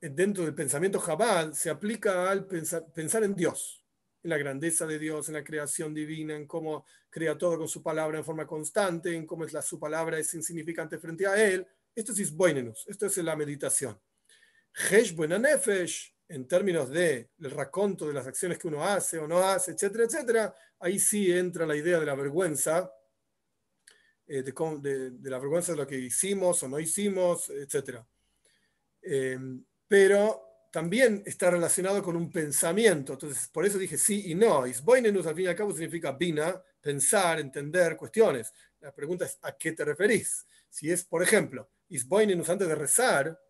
[0.00, 3.85] dentro del pensamiento Jabal, se aplica al pensar en Dios
[4.26, 7.80] en la grandeza de Dios, en la creación divina, en cómo crea todo con su
[7.80, 11.64] palabra en forma constante, en cómo es la, su palabra es insignificante frente a él.
[11.94, 13.98] Esto es isboinenus, esto es la meditación.
[15.38, 19.70] Nefesh, en términos de el raconto de las acciones que uno hace o no hace,
[19.70, 22.92] etcétera, etcétera, ahí sí entra la idea de la vergüenza,
[24.26, 28.04] eh, de, la vergüenza de lo que hicimos o no hicimos, etcétera.
[29.00, 29.38] Eh,
[29.86, 30.45] pero
[30.76, 33.14] también está relacionado con un pensamiento.
[33.14, 34.66] Entonces, por eso dije sí y no.
[34.66, 38.52] Isboinenus, al fin y al cabo, significa bina, pensar, entender cuestiones.
[38.80, 40.46] La pregunta es, ¿a qué te referís?
[40.68, 43.40] Si es, por ejemplo, Isboinenus antes de rezar,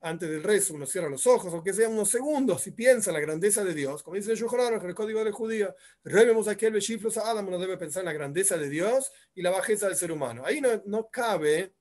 [0.00, 3.20] antes del rezo, uno cierra los ojos, aunque sea unos segundos, y piensa en la
[3.20, 7.30] grandeza de Dios, como dice el en el código de judía, revemos aquel bechiflos a
[7.30, 10.46] Adam, uno debe pensar en la grandeza de Dios y la bajeza del ser humano.
[10.46, 11.74] Ahí no, no cabe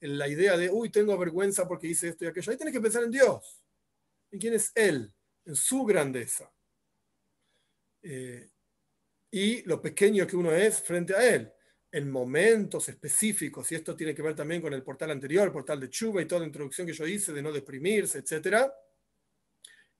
[0.00, 2.50] la idea de, uy, tengo vergüenza porque hice esto y aquello.
[2.50, 3.60] Ahí tienes que pensar en Dios
[4.34, 5.12] en quién es Él,
[5.44, 6.52] en su grandeza.
[8.02, 8.50] Eh,
[9.30, 11.52] y lo pequeño que uno es frente a Él.
[11.92, 15.78] En momentos específicos, y esto tiene que ver también con el portal anterior, el portal
[15.78, 18.68] de Chuba y toda la introducción que yo hice de no deprimirse, etc.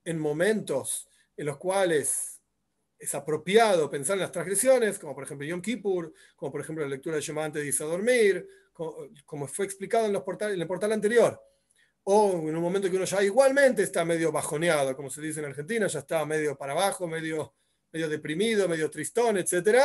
[0.03, 1.07] En momentos
[1.37, 2.41] en los cuales
[2.99, 6.89] es apropiado pensar en las transgresiones, como por ejemplo Yom Kippur, como por ejemplo la
[6.89, 10.67] lectura de Shema antes de irse a dormir, como, fue explicado en, los en el
[10.67, 11.41] portal anterior
[12.07, 15.47] o en un momento que uno ya igualmente está medio bajoneado, como se dice en
[15.47, 17.55] Argentina, ya está medio para abajo, medio,
[17.91, 19.79] medio deprimido, medio tristón, etc.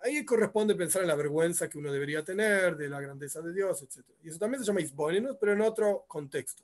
[0.00, 3.82] Ahí corresponde pensar en la vergüenza que uno debería tener, de la grandeza de Dios,
[3.82, 4.04] etc.
[4.22, 6.62] Y eso también se llama isbónenos, pero en otro contexto.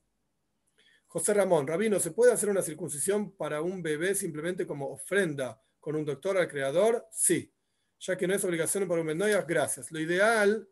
[1.06, 5.96] José Ramón, Rabino, ¿se puede hacer una circuncisión para un bebé simplemente como ofrenda con
[5.96, 7.06] un doctor al creador?
[7.10, 7.50] Sí,
[7.98, 9.90] ya que no es obligación para un menor, gracias.
[9.90, 10.68] Lo ideal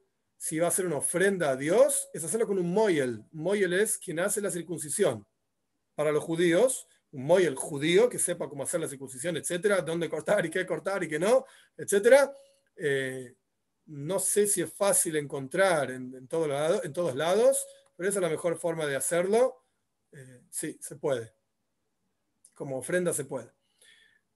[0.46, 3.24] si va a hacer una ofrenda a Dios, es hacerlo con un moyel.
[3.32, 5.26] Moyel es quien hace la circuncisión.
[5.96, 10.46] Para los judíos, un moyel judío que sepa cómo hacer la circuncisión, etcétera, dónde cortar
[10.46, 11.46] y qué cortar y qué no,
[11.76, 12.32] etcétera.
[12.76, 13.34] Eh,
[13.86, 16.46] no sé si es fácil encontrar en, en, todo
[16.80, 17.66] en, todos lados,
[17.96, 19.64] pero esa es la mejor forma de hacerlo.
[20.12, 21.34] Eh, sí, se puede.
[22.54, 23.50] Como ofrenda se puede.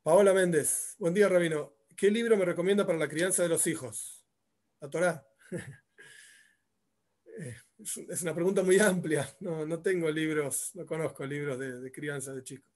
[0.03, 1.73] Paola Méndez, buen día, Rabino.
[1.97, 4.27] ¿Qué libro me recomienda para la crianza de los hijos?
[4.81, 5.24] La Torah.
[8.09, 9.28] Es una pregunta muy amplia.
[9.40, 12.70] No, no tengo libros, no conozco libros de, de, crianza de chicos.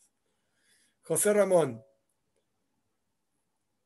[1.02, 1.82] José Ramón.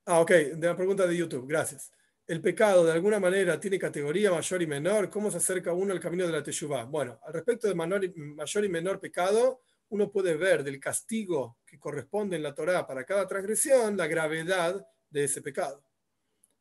[0.07, 1.93] Ah, ok, de la pregunta de YouTube, gracias.
[2.27, 5.11] ¿El pecado de alguna manera tiene categoría mayor y menor?
[5.11, 6.85] ¿Cómo se acerca uno al camino de la Teshuvah?
[6.85, 12.37] Bueno, al respecto de mayor y menor pecado, uno puede ver del castigo que corresponde
[12.37, 15.88] en la Torá para cada transgresión la gravedad de ese pecado.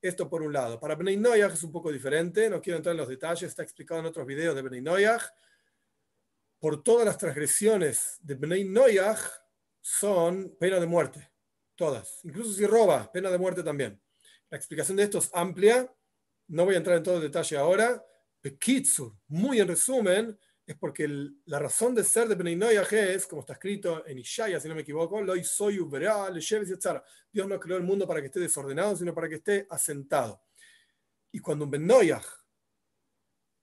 [0.02, 0.80] Esto por un lado.
[0.80, 4.00] Para Bnei Noyach es un poco diferente, no quiero entrar en los detalles, está explicado
[4.00, 5.24] en otros videos de Bnei Noyach.
[6.60, 9.20] Por todas las transgresiones de Bnei Noyach
[9.82, 11.32] son pena de muerte,
[11.76, 12.20] todas.
[12.24, 14.02] Incluso si roba, pena de muerte también.
[14.50, 15.92] La explicación de esto es amplia,
[16.48, 18.04] no voy a entrar en todo el detalle ahora.
[18.42, 20.38] Bekitsur, muy en resumen,
[20.68, 24.20] es porque el, la razón de ser de Bnei Noyach es, como está escrito en
[24.20, 25.18] Ishaya, si no me equivoco,
[27.32, 30.42] Dios no creó el mundo para que esté desordenado, sino para que esté asentado.
[31.32, 31.90] Y cuando un Ben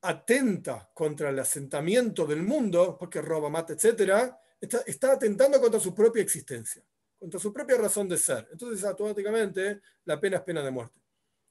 [0.00, 5.94] atenta contra el asentamiento del mundo, porque roba, mata, etc., está, está atentando contra su
[5.94, 6.82] propia existencia,
[7.18, 8.48] contra su propia razón de ser.
[8.50, 10.98] Entonces, automáticamente, la pena es pena de muerte.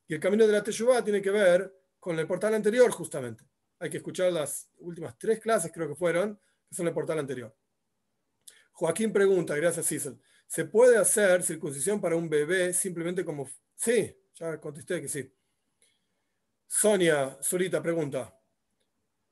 [0.07, 3.52] Y el camino de la Teshuvah tiene que ver con el portal anterior, justamente
[3.83, 6.39] hay que escuchar las últimas tres clases, creo que fueron,
[6.69, 7.53] que son el portal anterior.
[8.71, 13.49] Joaquín pregunta, gracias Cecil, ¿se puede hacer circuncisión para un bebé simplemente como...
[13.75, 15.29] Sí, ya contesté que sí.
[16.65, 18.39] Sonia Zurita pregunta,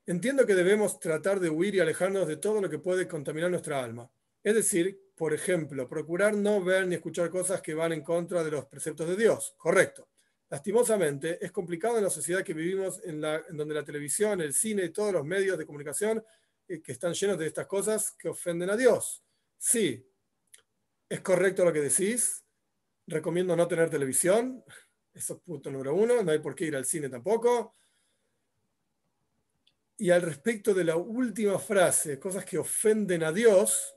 [0.06, 3.82] entiendo que debemos tratar de huir y alejarnos de todo lo que puede contaminar nuestra
[3.82, 4.12] alma.
[4.44, 8.52] Es decir, por ejemplo, procurar no ver ni escuchar cosas que van en contra de
[8.52, 9.54] los preceptos de Dios.
[9.58, 10.11] Correcto
[10.52, 14.54] lastimosamente, es complicado en la sociedad que vivimos, en, la, en donde la televisión, el
[14.54, 16.22] cine y todos los medios de comunicación
[16.68, 19.24] eh, que están llenos de estas cosas que ofenden a Dios.
[19.58, 20.06] Sí,
[21.08, 22.44] es correcto lo que decís.
[23.08, 24.62] Recomiendo no tener televisión.
[25.14, 26.22] Eso es punto número uno.
[26.22, 27.76] No hay por qué ir al cine tampoco.
[29.98, 33.96] Y al respecto de la última frase, cosas que ofenden a Dios,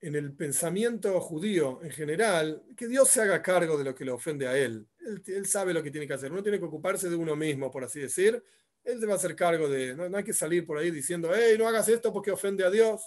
[0.00, 4.10] en el pensamiento judío en general, que Dios se haga cargo de lo que le
[4.10, 4.86] ofende a él.
[5.26, 5.46] él.
[5.46, 6.32] sabe lo que tiene que hacer.
[6.32, 8.42] Uno tiene que ocuparse de uno mismo, por así decir.
[8.82, 9.94] Él se va a hacer cargo de...
[9.94, 13.02] No, hay que salir por ahí diciendo, hey, no hagas esto porque ofende a Dios.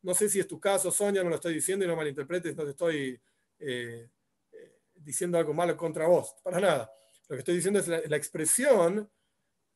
[0.00, 2.64] No sé si es tu caso, Sonia, no lo estoy diciendo y no malinterpretes, no
[2.64, 3.20] te estoy
[3.58, 4.08] eh,
[4.52, 6.34] eh, diciendo algo malo contra vos.
[6.42, 6.90] Para nada.
[7.28, 9.08] Lo que estoy diciendo es la, expresión...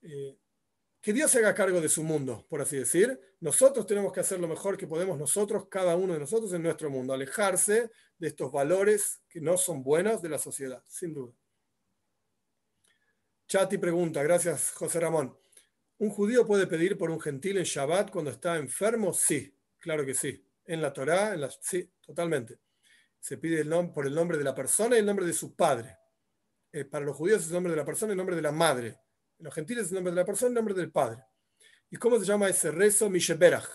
[0.03, 0.37] Eh,
[1.07, 3.17] que Dios se haga cargo de su mundo, por así decir.
[3.39, 6.91] Nosotros tenemos que hacer lo mejor que podemos nosotros, cada uno de nosotros en nuestro
[6.91, 11.33] mundo, alejarse de estos valores que no son buenos de la sociedad, sin duda.
[13.47, 15.39] Chati pregunta, gracias José Ramón.
[15.99, 19.15] ¿Un judío puede pedir por un gentil en Shabbat cuando está enfermo?
[19.15, 20.45] Sí, claro que sí.
[20.65, 22.59] En la Torá, sí, totalmente.
[23.21, 25.99] Se pide el por el nombre de la persona y el nombre de su padre.
[26.73, 28.51] Eh, para los judíos es el nombre de la persona y el nombre de la
[28.51, 29.06] madre
[29.39, 31.25] los gentiles es el nombre de la persona el nombre del padre.
[31.91, 33.09] ¿Y cómo se llama ese rezo?
[33.09, 33.69] Misheberach.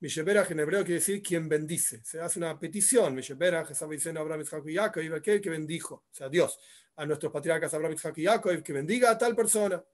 [0.00, 2.02] Misheberach en hebreo quiere decir quien bendice.
[2.04, 3.14] Se hace una petición.
[3.14, 6.58] Misheberach estaba diciendo Abraham, Isaac y Jacob, aquel que bendijo, o sea, Dios,
[6.96, 9.84] a nuestros patriarcas Abraham, Isaac y Jacob, que bendiga a tal persona.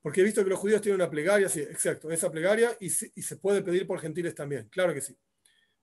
[0.00, 3.22] Porque he visto que los judíos tienen una plegaria, sí, exacto, esa plegaria, y, y
[3.22, 5.16] se puede pedir por gentiles también, claro que sí.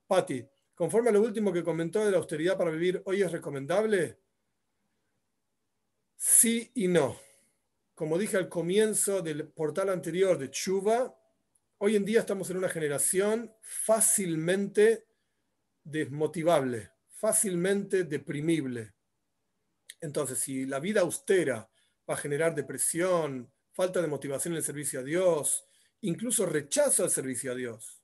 [0.07, 4.17] Patti, conforme a lo último que comentó de la austeridad para vivir, ¿hoy es recomendable?
[6.15, 7.19] Sí y no
[7.95, 11.15] como dije al comienzo del portal anterior de Chuba,
[11.77, 15.05] hoy en día estamos en una generación fácilmente
[15.83, 18.93] desmotivable, fácilmente deprimible.
[20.01, 21.69] Entonces, si la vida austera
[22.09, 25.65] va a generar depresión, falta de motivación en el servicio a Dios,
[26.01, 28.01] incluso rechazo al servicio a Dios,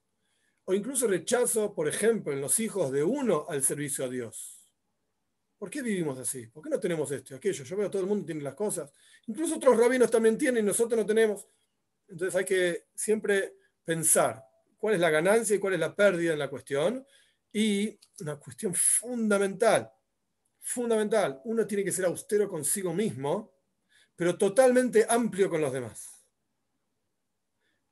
[0.65, 4.58] o incluso rechazo, por ejemplo, en los hijos de uno al servicio a Dios
[5.59, 6.47] ¿Por qué vivimos así?
[6.47, 7.65] ¿Por qué no tenemos esto y aquello?
[7.65, 8.93] Yo veo todo el mundo tiene las cosas.
[9.27, 11.45] Incluso otros rabinos también tienen y nosotros no tenemos.
[12.07, 14.41] Entonces hay que siempre pensar
[14.77, 17.05] cuál es la ganancia y cuál es la pérdida en la cuestión.
[17.51, 19.91] Y una cuestión fundamental,
[20.61, 23.53] fundamental, uno tiene que ser austero consigo mismo,
[24.15, 26.25] pero totalmente amplio con los demás.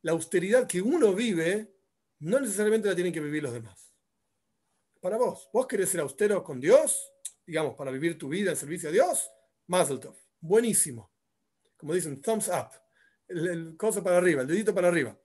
[0.03, 1.75] La austeridad que uno vive
[2.19, 3.93] no necesariamente la tienen que vivir los demás.
[5.01, 7.13] Para vos, vos querés ser austero con Dios,
[7.47, 9.31] digamos, para vivir tu vida en servicio a Dios,
[9.65, 9.99] Mazel
[10.39, 11.11] Buenísimo.
[11.77, 12.69] como dicen, thumbs up,
[13.27, 15.17] el, el coso para arriba, el dedito para arriba.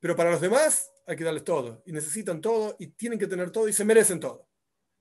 [0.00, 3.50] Pero para los demás hay que darles todo, y necesitan todo, y tienen que tener
[3.50, 4.48] todo, y se merecen todo.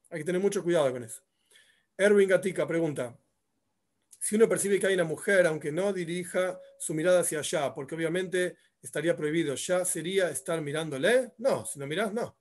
[0.10, 1.22] Hay que tener mucho cuidado con eso.
[1.98, 3.18] Erwin Gatica pregunta,
[4.20, 7.96] si uno percibe que hay una mujer, aunque no dirija su mirada hacia allá, porque
[7.96, 11.34] obviamente estaría prohibido, ¿ya sería estar mirándole?
[11.38, 12.38] No, si no miras, no.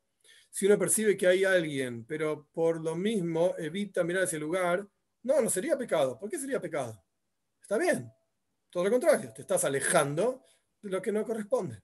[0.56, 4.88] Si uno percibe que hay alguien, pero por lo mismo evita mirar ese lugar,
[5.24, 6.18] no, no sería pecado.
[6.18, 7.04] ¿Por qué sería pecado?
[7.60, 8.10] Está bien.
[8.70, 10.42] Todo lo contrario, te estás alejando
[10.80, 11.82] de lo que no corresponde.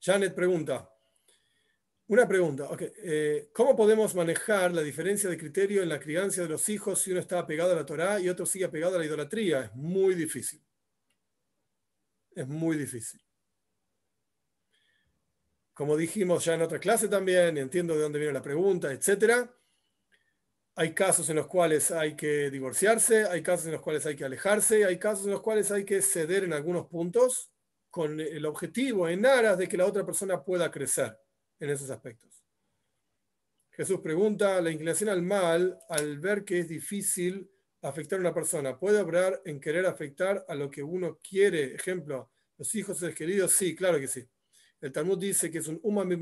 [0.00, 0.88] Janet pregunta,
[2.06, 6.68] una pregunta, eh, ¿cómo podemos manejar la diferencia de criterio en la crianza de los
[6.68, 9.64] hijos si uno está apegado a la Torá y otro sigue apegado a la idolatría?
[9.64, 10.64] Es muy difícil.
[12.36, 13.20] Es muy difícil.
[15.78, 19.48] Como dijimos ya en otra clase también, entiendo de dónde viene la pregunta, etc.
[20.74, 24.24] Hay casos en los cuales hay que divorciarse, hay casos en los cuales hay que
[24.24, 27.52] alejarse, hay casos en los cuales hay que ceder en algunos puntos
[27.90, 31.16] con el objetivo en aras de que la otra persona pueda crecer
[31.60, 32.42] en esos aspectos.
[33.70, 37.48] Jesús pregunta, la inclinación al mal, al ver que es difícil
[37.82, 41.72] afectar a una persona, ¿puede obrar en querer afectar a lo que uno quiere?
[41.76, 44.28] Ejemplo, los hijos seres queridos, sí, claro que sí.
[44.80, 46.16] El Talmud dice que es un umami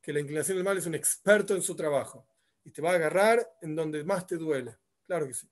[0.00, 2.28] que la inclinación al mal es un experto en su trabajo
[2.64, 4.76] y te va a agarrar en donde más te duele.
[5.06, 5.48] Claro que sí.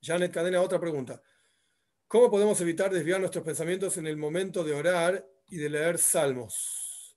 [0.00, 1.22] Janet Cadena, otra pregunta.
[2.08, 7.16] ¿Cómo podemos evitar desviar nuestros pensamientos en el momento de orar y de leer salmos?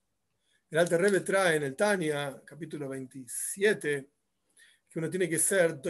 [0.69, 4.09] El Alter Rebbe trae en el Tania, capítulo 27,
[4.89, 5.81] que uno tiene que ser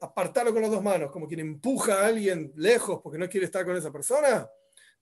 [0.00, 3.64] apartarlo con las dos manos, como quien empuja a alguien lejos porque no quiere estar
[3.64, 4.48] con esa persona.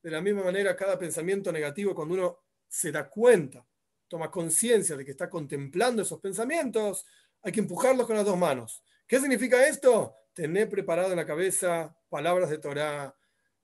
[0.04, 3.66] De la misma manera, cada pensamiento negativo, cuando uno se da cuenta,
[4.06, 7.06] toma conciencia de que está contemplando esos pensamientos,
[7.40, 8.84] hay que empujarlos con las dos manos.
[9.06, 10.14] ¿Qué significa esto?
[10.34, 13.16] Tener preparado en la cabeza palabras de Torah,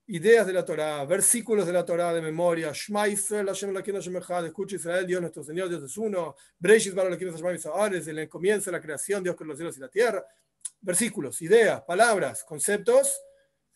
[0.07, 4.77] ideas de la Torah, versículos de la Torah de memoria, Shema Israel, Hashem Hashem escucha
[4.77, 8.83] Israel, Dios nuestro Señor, Dios es uno, Breishis para los en el comienzo de la
[8.83, 10.25] creación, Dios con los cielos y la tierra,
[10.81, 13.21] versículos, ideas, palabras, conceptos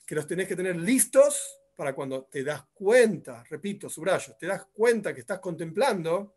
[0.07, 4.67] que los tenés que tener listos para cuando te das cuenta, repito, subrayo, te das
[4.67, 6.37] cuenta que estás contemplando,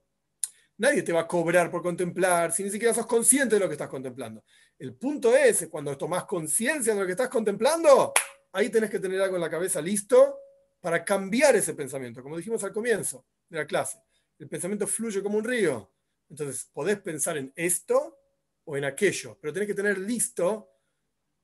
[0.78, 3.74] nadie te va a cobrar por contemplar si ni siquiera sos consciente de lo que
[3.74, 4.44] estás contemplando.
[4.78, 8.14] El punto es, cuando tomás conciencia de lo que estás contemplando,
[8.52, 10.40] ahí tenés que tener algo en la cabeza listo
[10.80, 14.00] para cambiar ese pensamiento, como dijimos al comienzo de la clase.
[14.38, 15.92] El pensamiento fluye como un río.
[16.30, 18.20] Entonces, podés pensar en esto
[18.66, 20.72] o en aquello, pero tenés que tener listo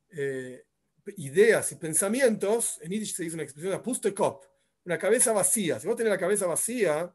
[0.10, 0.66] eh,
[1.18, 2.80] ideas y pensamientos.
[2.82, 3.82] En Yiddish se dice una expresión,
[4.14, 4.46] kop,
[4.86, 5.80] una cabeza vacía.
[5.80, 7.14] Si vos tenés la cabeza vacía,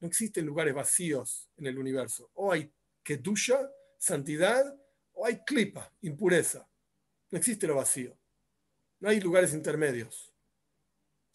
[0.00, 2.30] no existen lugares vacíos en el universo.
[2.34, 2.72] O hay
[3.02, 4.76] kedusha, santidad,
[5.12, 6.68] o hay klipa, impureza.
[7.30, 8.16] No existe lo vacío.
[9.00, 10.32] No hay lugares intermedios.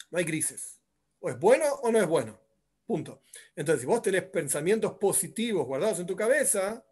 [0.09, 0.79] No hay grises.
[1.19, 2.39] O es bueno o no es bueno.
[2.85, 3.23] Punto.
[3.55, 6.85] Entonces, si vos tenés pensamientos positivos guardados en tu cabeza,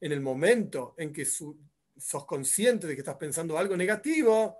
[0.00, 1.24] en el momento en que
[1.96, 4.56] sos consciente de que estás pensando algo negativo,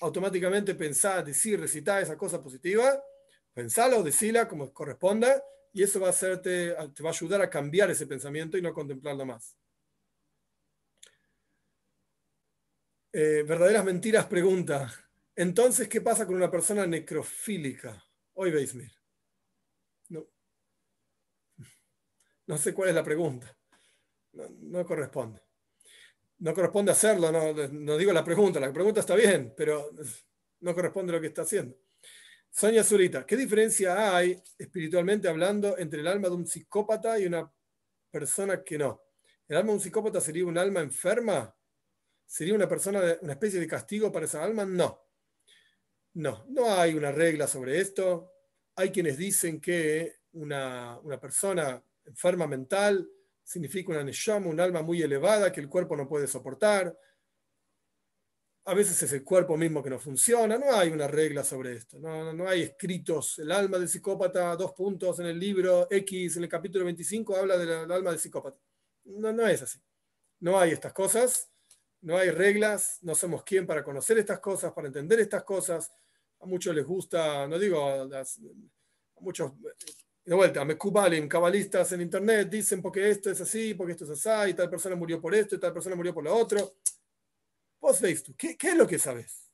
[0.00, 3.02] automáticamente pensá, decir, recitar esa cosa positiva,
[3.52, 5.42] pensalo, decila como corresponda,
[5.72, 8.72] y eso va a hacerte, te va a ayudar a cambiar ese pensamiento y no
[8.72, 9.56] contemplarlo más.
[13.12, 14.92] Eh, verdaderas mentiras pregunta.
[15.34, 18.04] Entonces, ¿qué pasa con una persona necrofílica?
[18.34, 18.92] Hoy veis, mir.
[20.08, 20.26] No.
[22.46, 23.56] no sé cuál es la pregunta.
[24.32, 25.40] No, corresponde.
[26.40, 28.58] No corresponde hacerlo, no, digo la pregunta.
[28.58, 29.90] La pregunta está bien, pero
[30.60, 31.76] no corresponde a lo que está haciendo.
[32.50, 37.50] Sonia Zurita, ¿qué diferencia hay, espiritualmente hablando, entre el alma de un psicópata y una
[38.10, 39.02] persona que no?
[39.46, 41.54] ¿El alma de un psicópata sería un alma enferma?
[42.26, 44.64] ¿Sería una persona, de, una especie de castigo para esa alma?
[44.64, 44.98] No.
[46.14, 48.32] No, no hay una regla sobre esto.
[48.76, 53.08] Hay quienes dicen que una, persona enferma mental
[53.50, 56.96] significa una neshama, un alma muy elevada que el cuerpo no puede soportar.
[58.66, 60.56] A veces es el cuerpo mismo que no funciona.
[60.58, 61.98] No hay una regla sobre esto.
[61.98, 63.38] No, no hay escritos.
[63.38, 67.56] El alma del psicópata, dos puntos en el libro X, en el capítulo 25, habla
[67.56, 68.60] del alma del psicópata.
[69.04, 69.80] No, no es así.
[70.40, 71.50] No hay estas cosas
[72.02, 75.92] no hay reglas, no somos quien para conocer estas cosas, para entender estas cosas.
[76.40, 78.24] A muchos les gusta, no digo, a,
[79.20, 79.52] muchos,
[80.30, 84.10] de vuelta, me cubalim, cabalistas en internet dicen porque esto es así, porque esto es
[84.24, 86.76] así, y tal persona murió por esto, y tal persona murió por lo otro.
[87.80, 89.50] Vos veis ¿qué, es lo que sabes?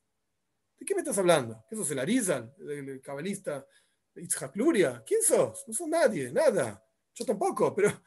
[0.78, 1.65] ¿De qué me estás hablando?
[1.66, 3.66] ¿Qué sos el Arizal, el cabalista
[4.16, 5.03] Itzhak Luria?
[5.07, 5.65] ¿Quién sos?
[5.66, 6.85] No sos nadie, nada.
[7.15, 8.03] Yo tampoco, pero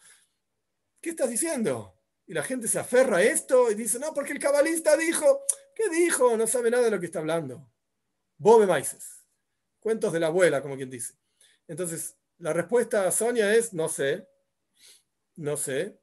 [1.02, 1.96] ¿qué estás diciendo?
[2.28, 5.44] y la gente se aferra a esto y dice, no, porque el cabalista dijo,
[5.74, 6.38] ¿Qué dijo?
[6.38, 7.68] No sabe nada de lo que está hablando.
[8.38, 9.26] Bobe Maises.
[9.80, 11.16] Cuentos de la abuela, como quien dice.
[11.68, 14.28] Entonces, la respuesta a Sonia es, no sé,
[15.36, 16.00] no sé.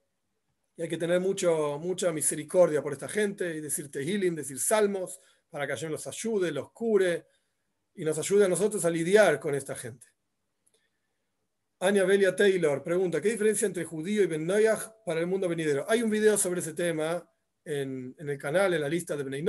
[0.76, 5.20] Y hay que tener mucho, mucha misericordia por esta gente y decir Tehilim, decir salmos,
[5.48, 7.26] para que Hashem los ayude, los cure
[7.94, 10.06] y nos ayude a nosotros a lidiar con esta gente.
[11.80, 14.46] Anya Belia Taylor pregunta, ¿qué diferencia entre judío y Ben
[15.04, 15.86] para el mundo venidero?
[15.88, 17.26] Hay un video sobre ese tema
[17.64, 19.46] en, el canal, en la lista de Ben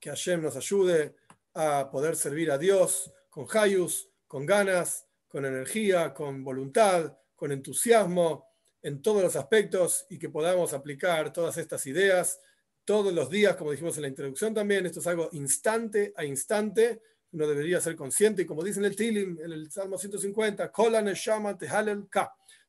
[0.00, 1.16] que Hashem nos ayude
[1.54, 8.48] a poder servir a Dios con hayus, con ganas, con energía, con voluntad, con entusiasmo
[8.82, 12.40] en todos los aspectos y que podamos aplicar todas estas ideas
[12.84, 14.86] todos los días, como dijimos en la introducción también.
[14.86, 17.02] Esto es algo instante a instante
[17.32, 20.72] uno debería ser consciente, y como dice en el Tilim, en el Salmo 150,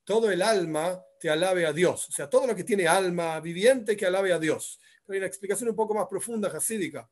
[0.03, 3.95] todo el alma te alabe a Dios, o sea, todo lo que tiene alma viviente
[3.95, 4.80] que alabe a Dios.
[5.07, 7.10] Hay una explicación un poco más profunda, hasídica.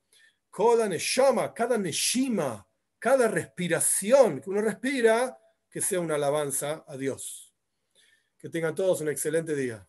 [0.51, 2.67] cada neshima,
[3.07, 5.39] cada respiración que uno respira,
[5.69, 7.53] que sea una alabanza a Dios.
[8.37, 9.87] Que tengan todos un excelente día.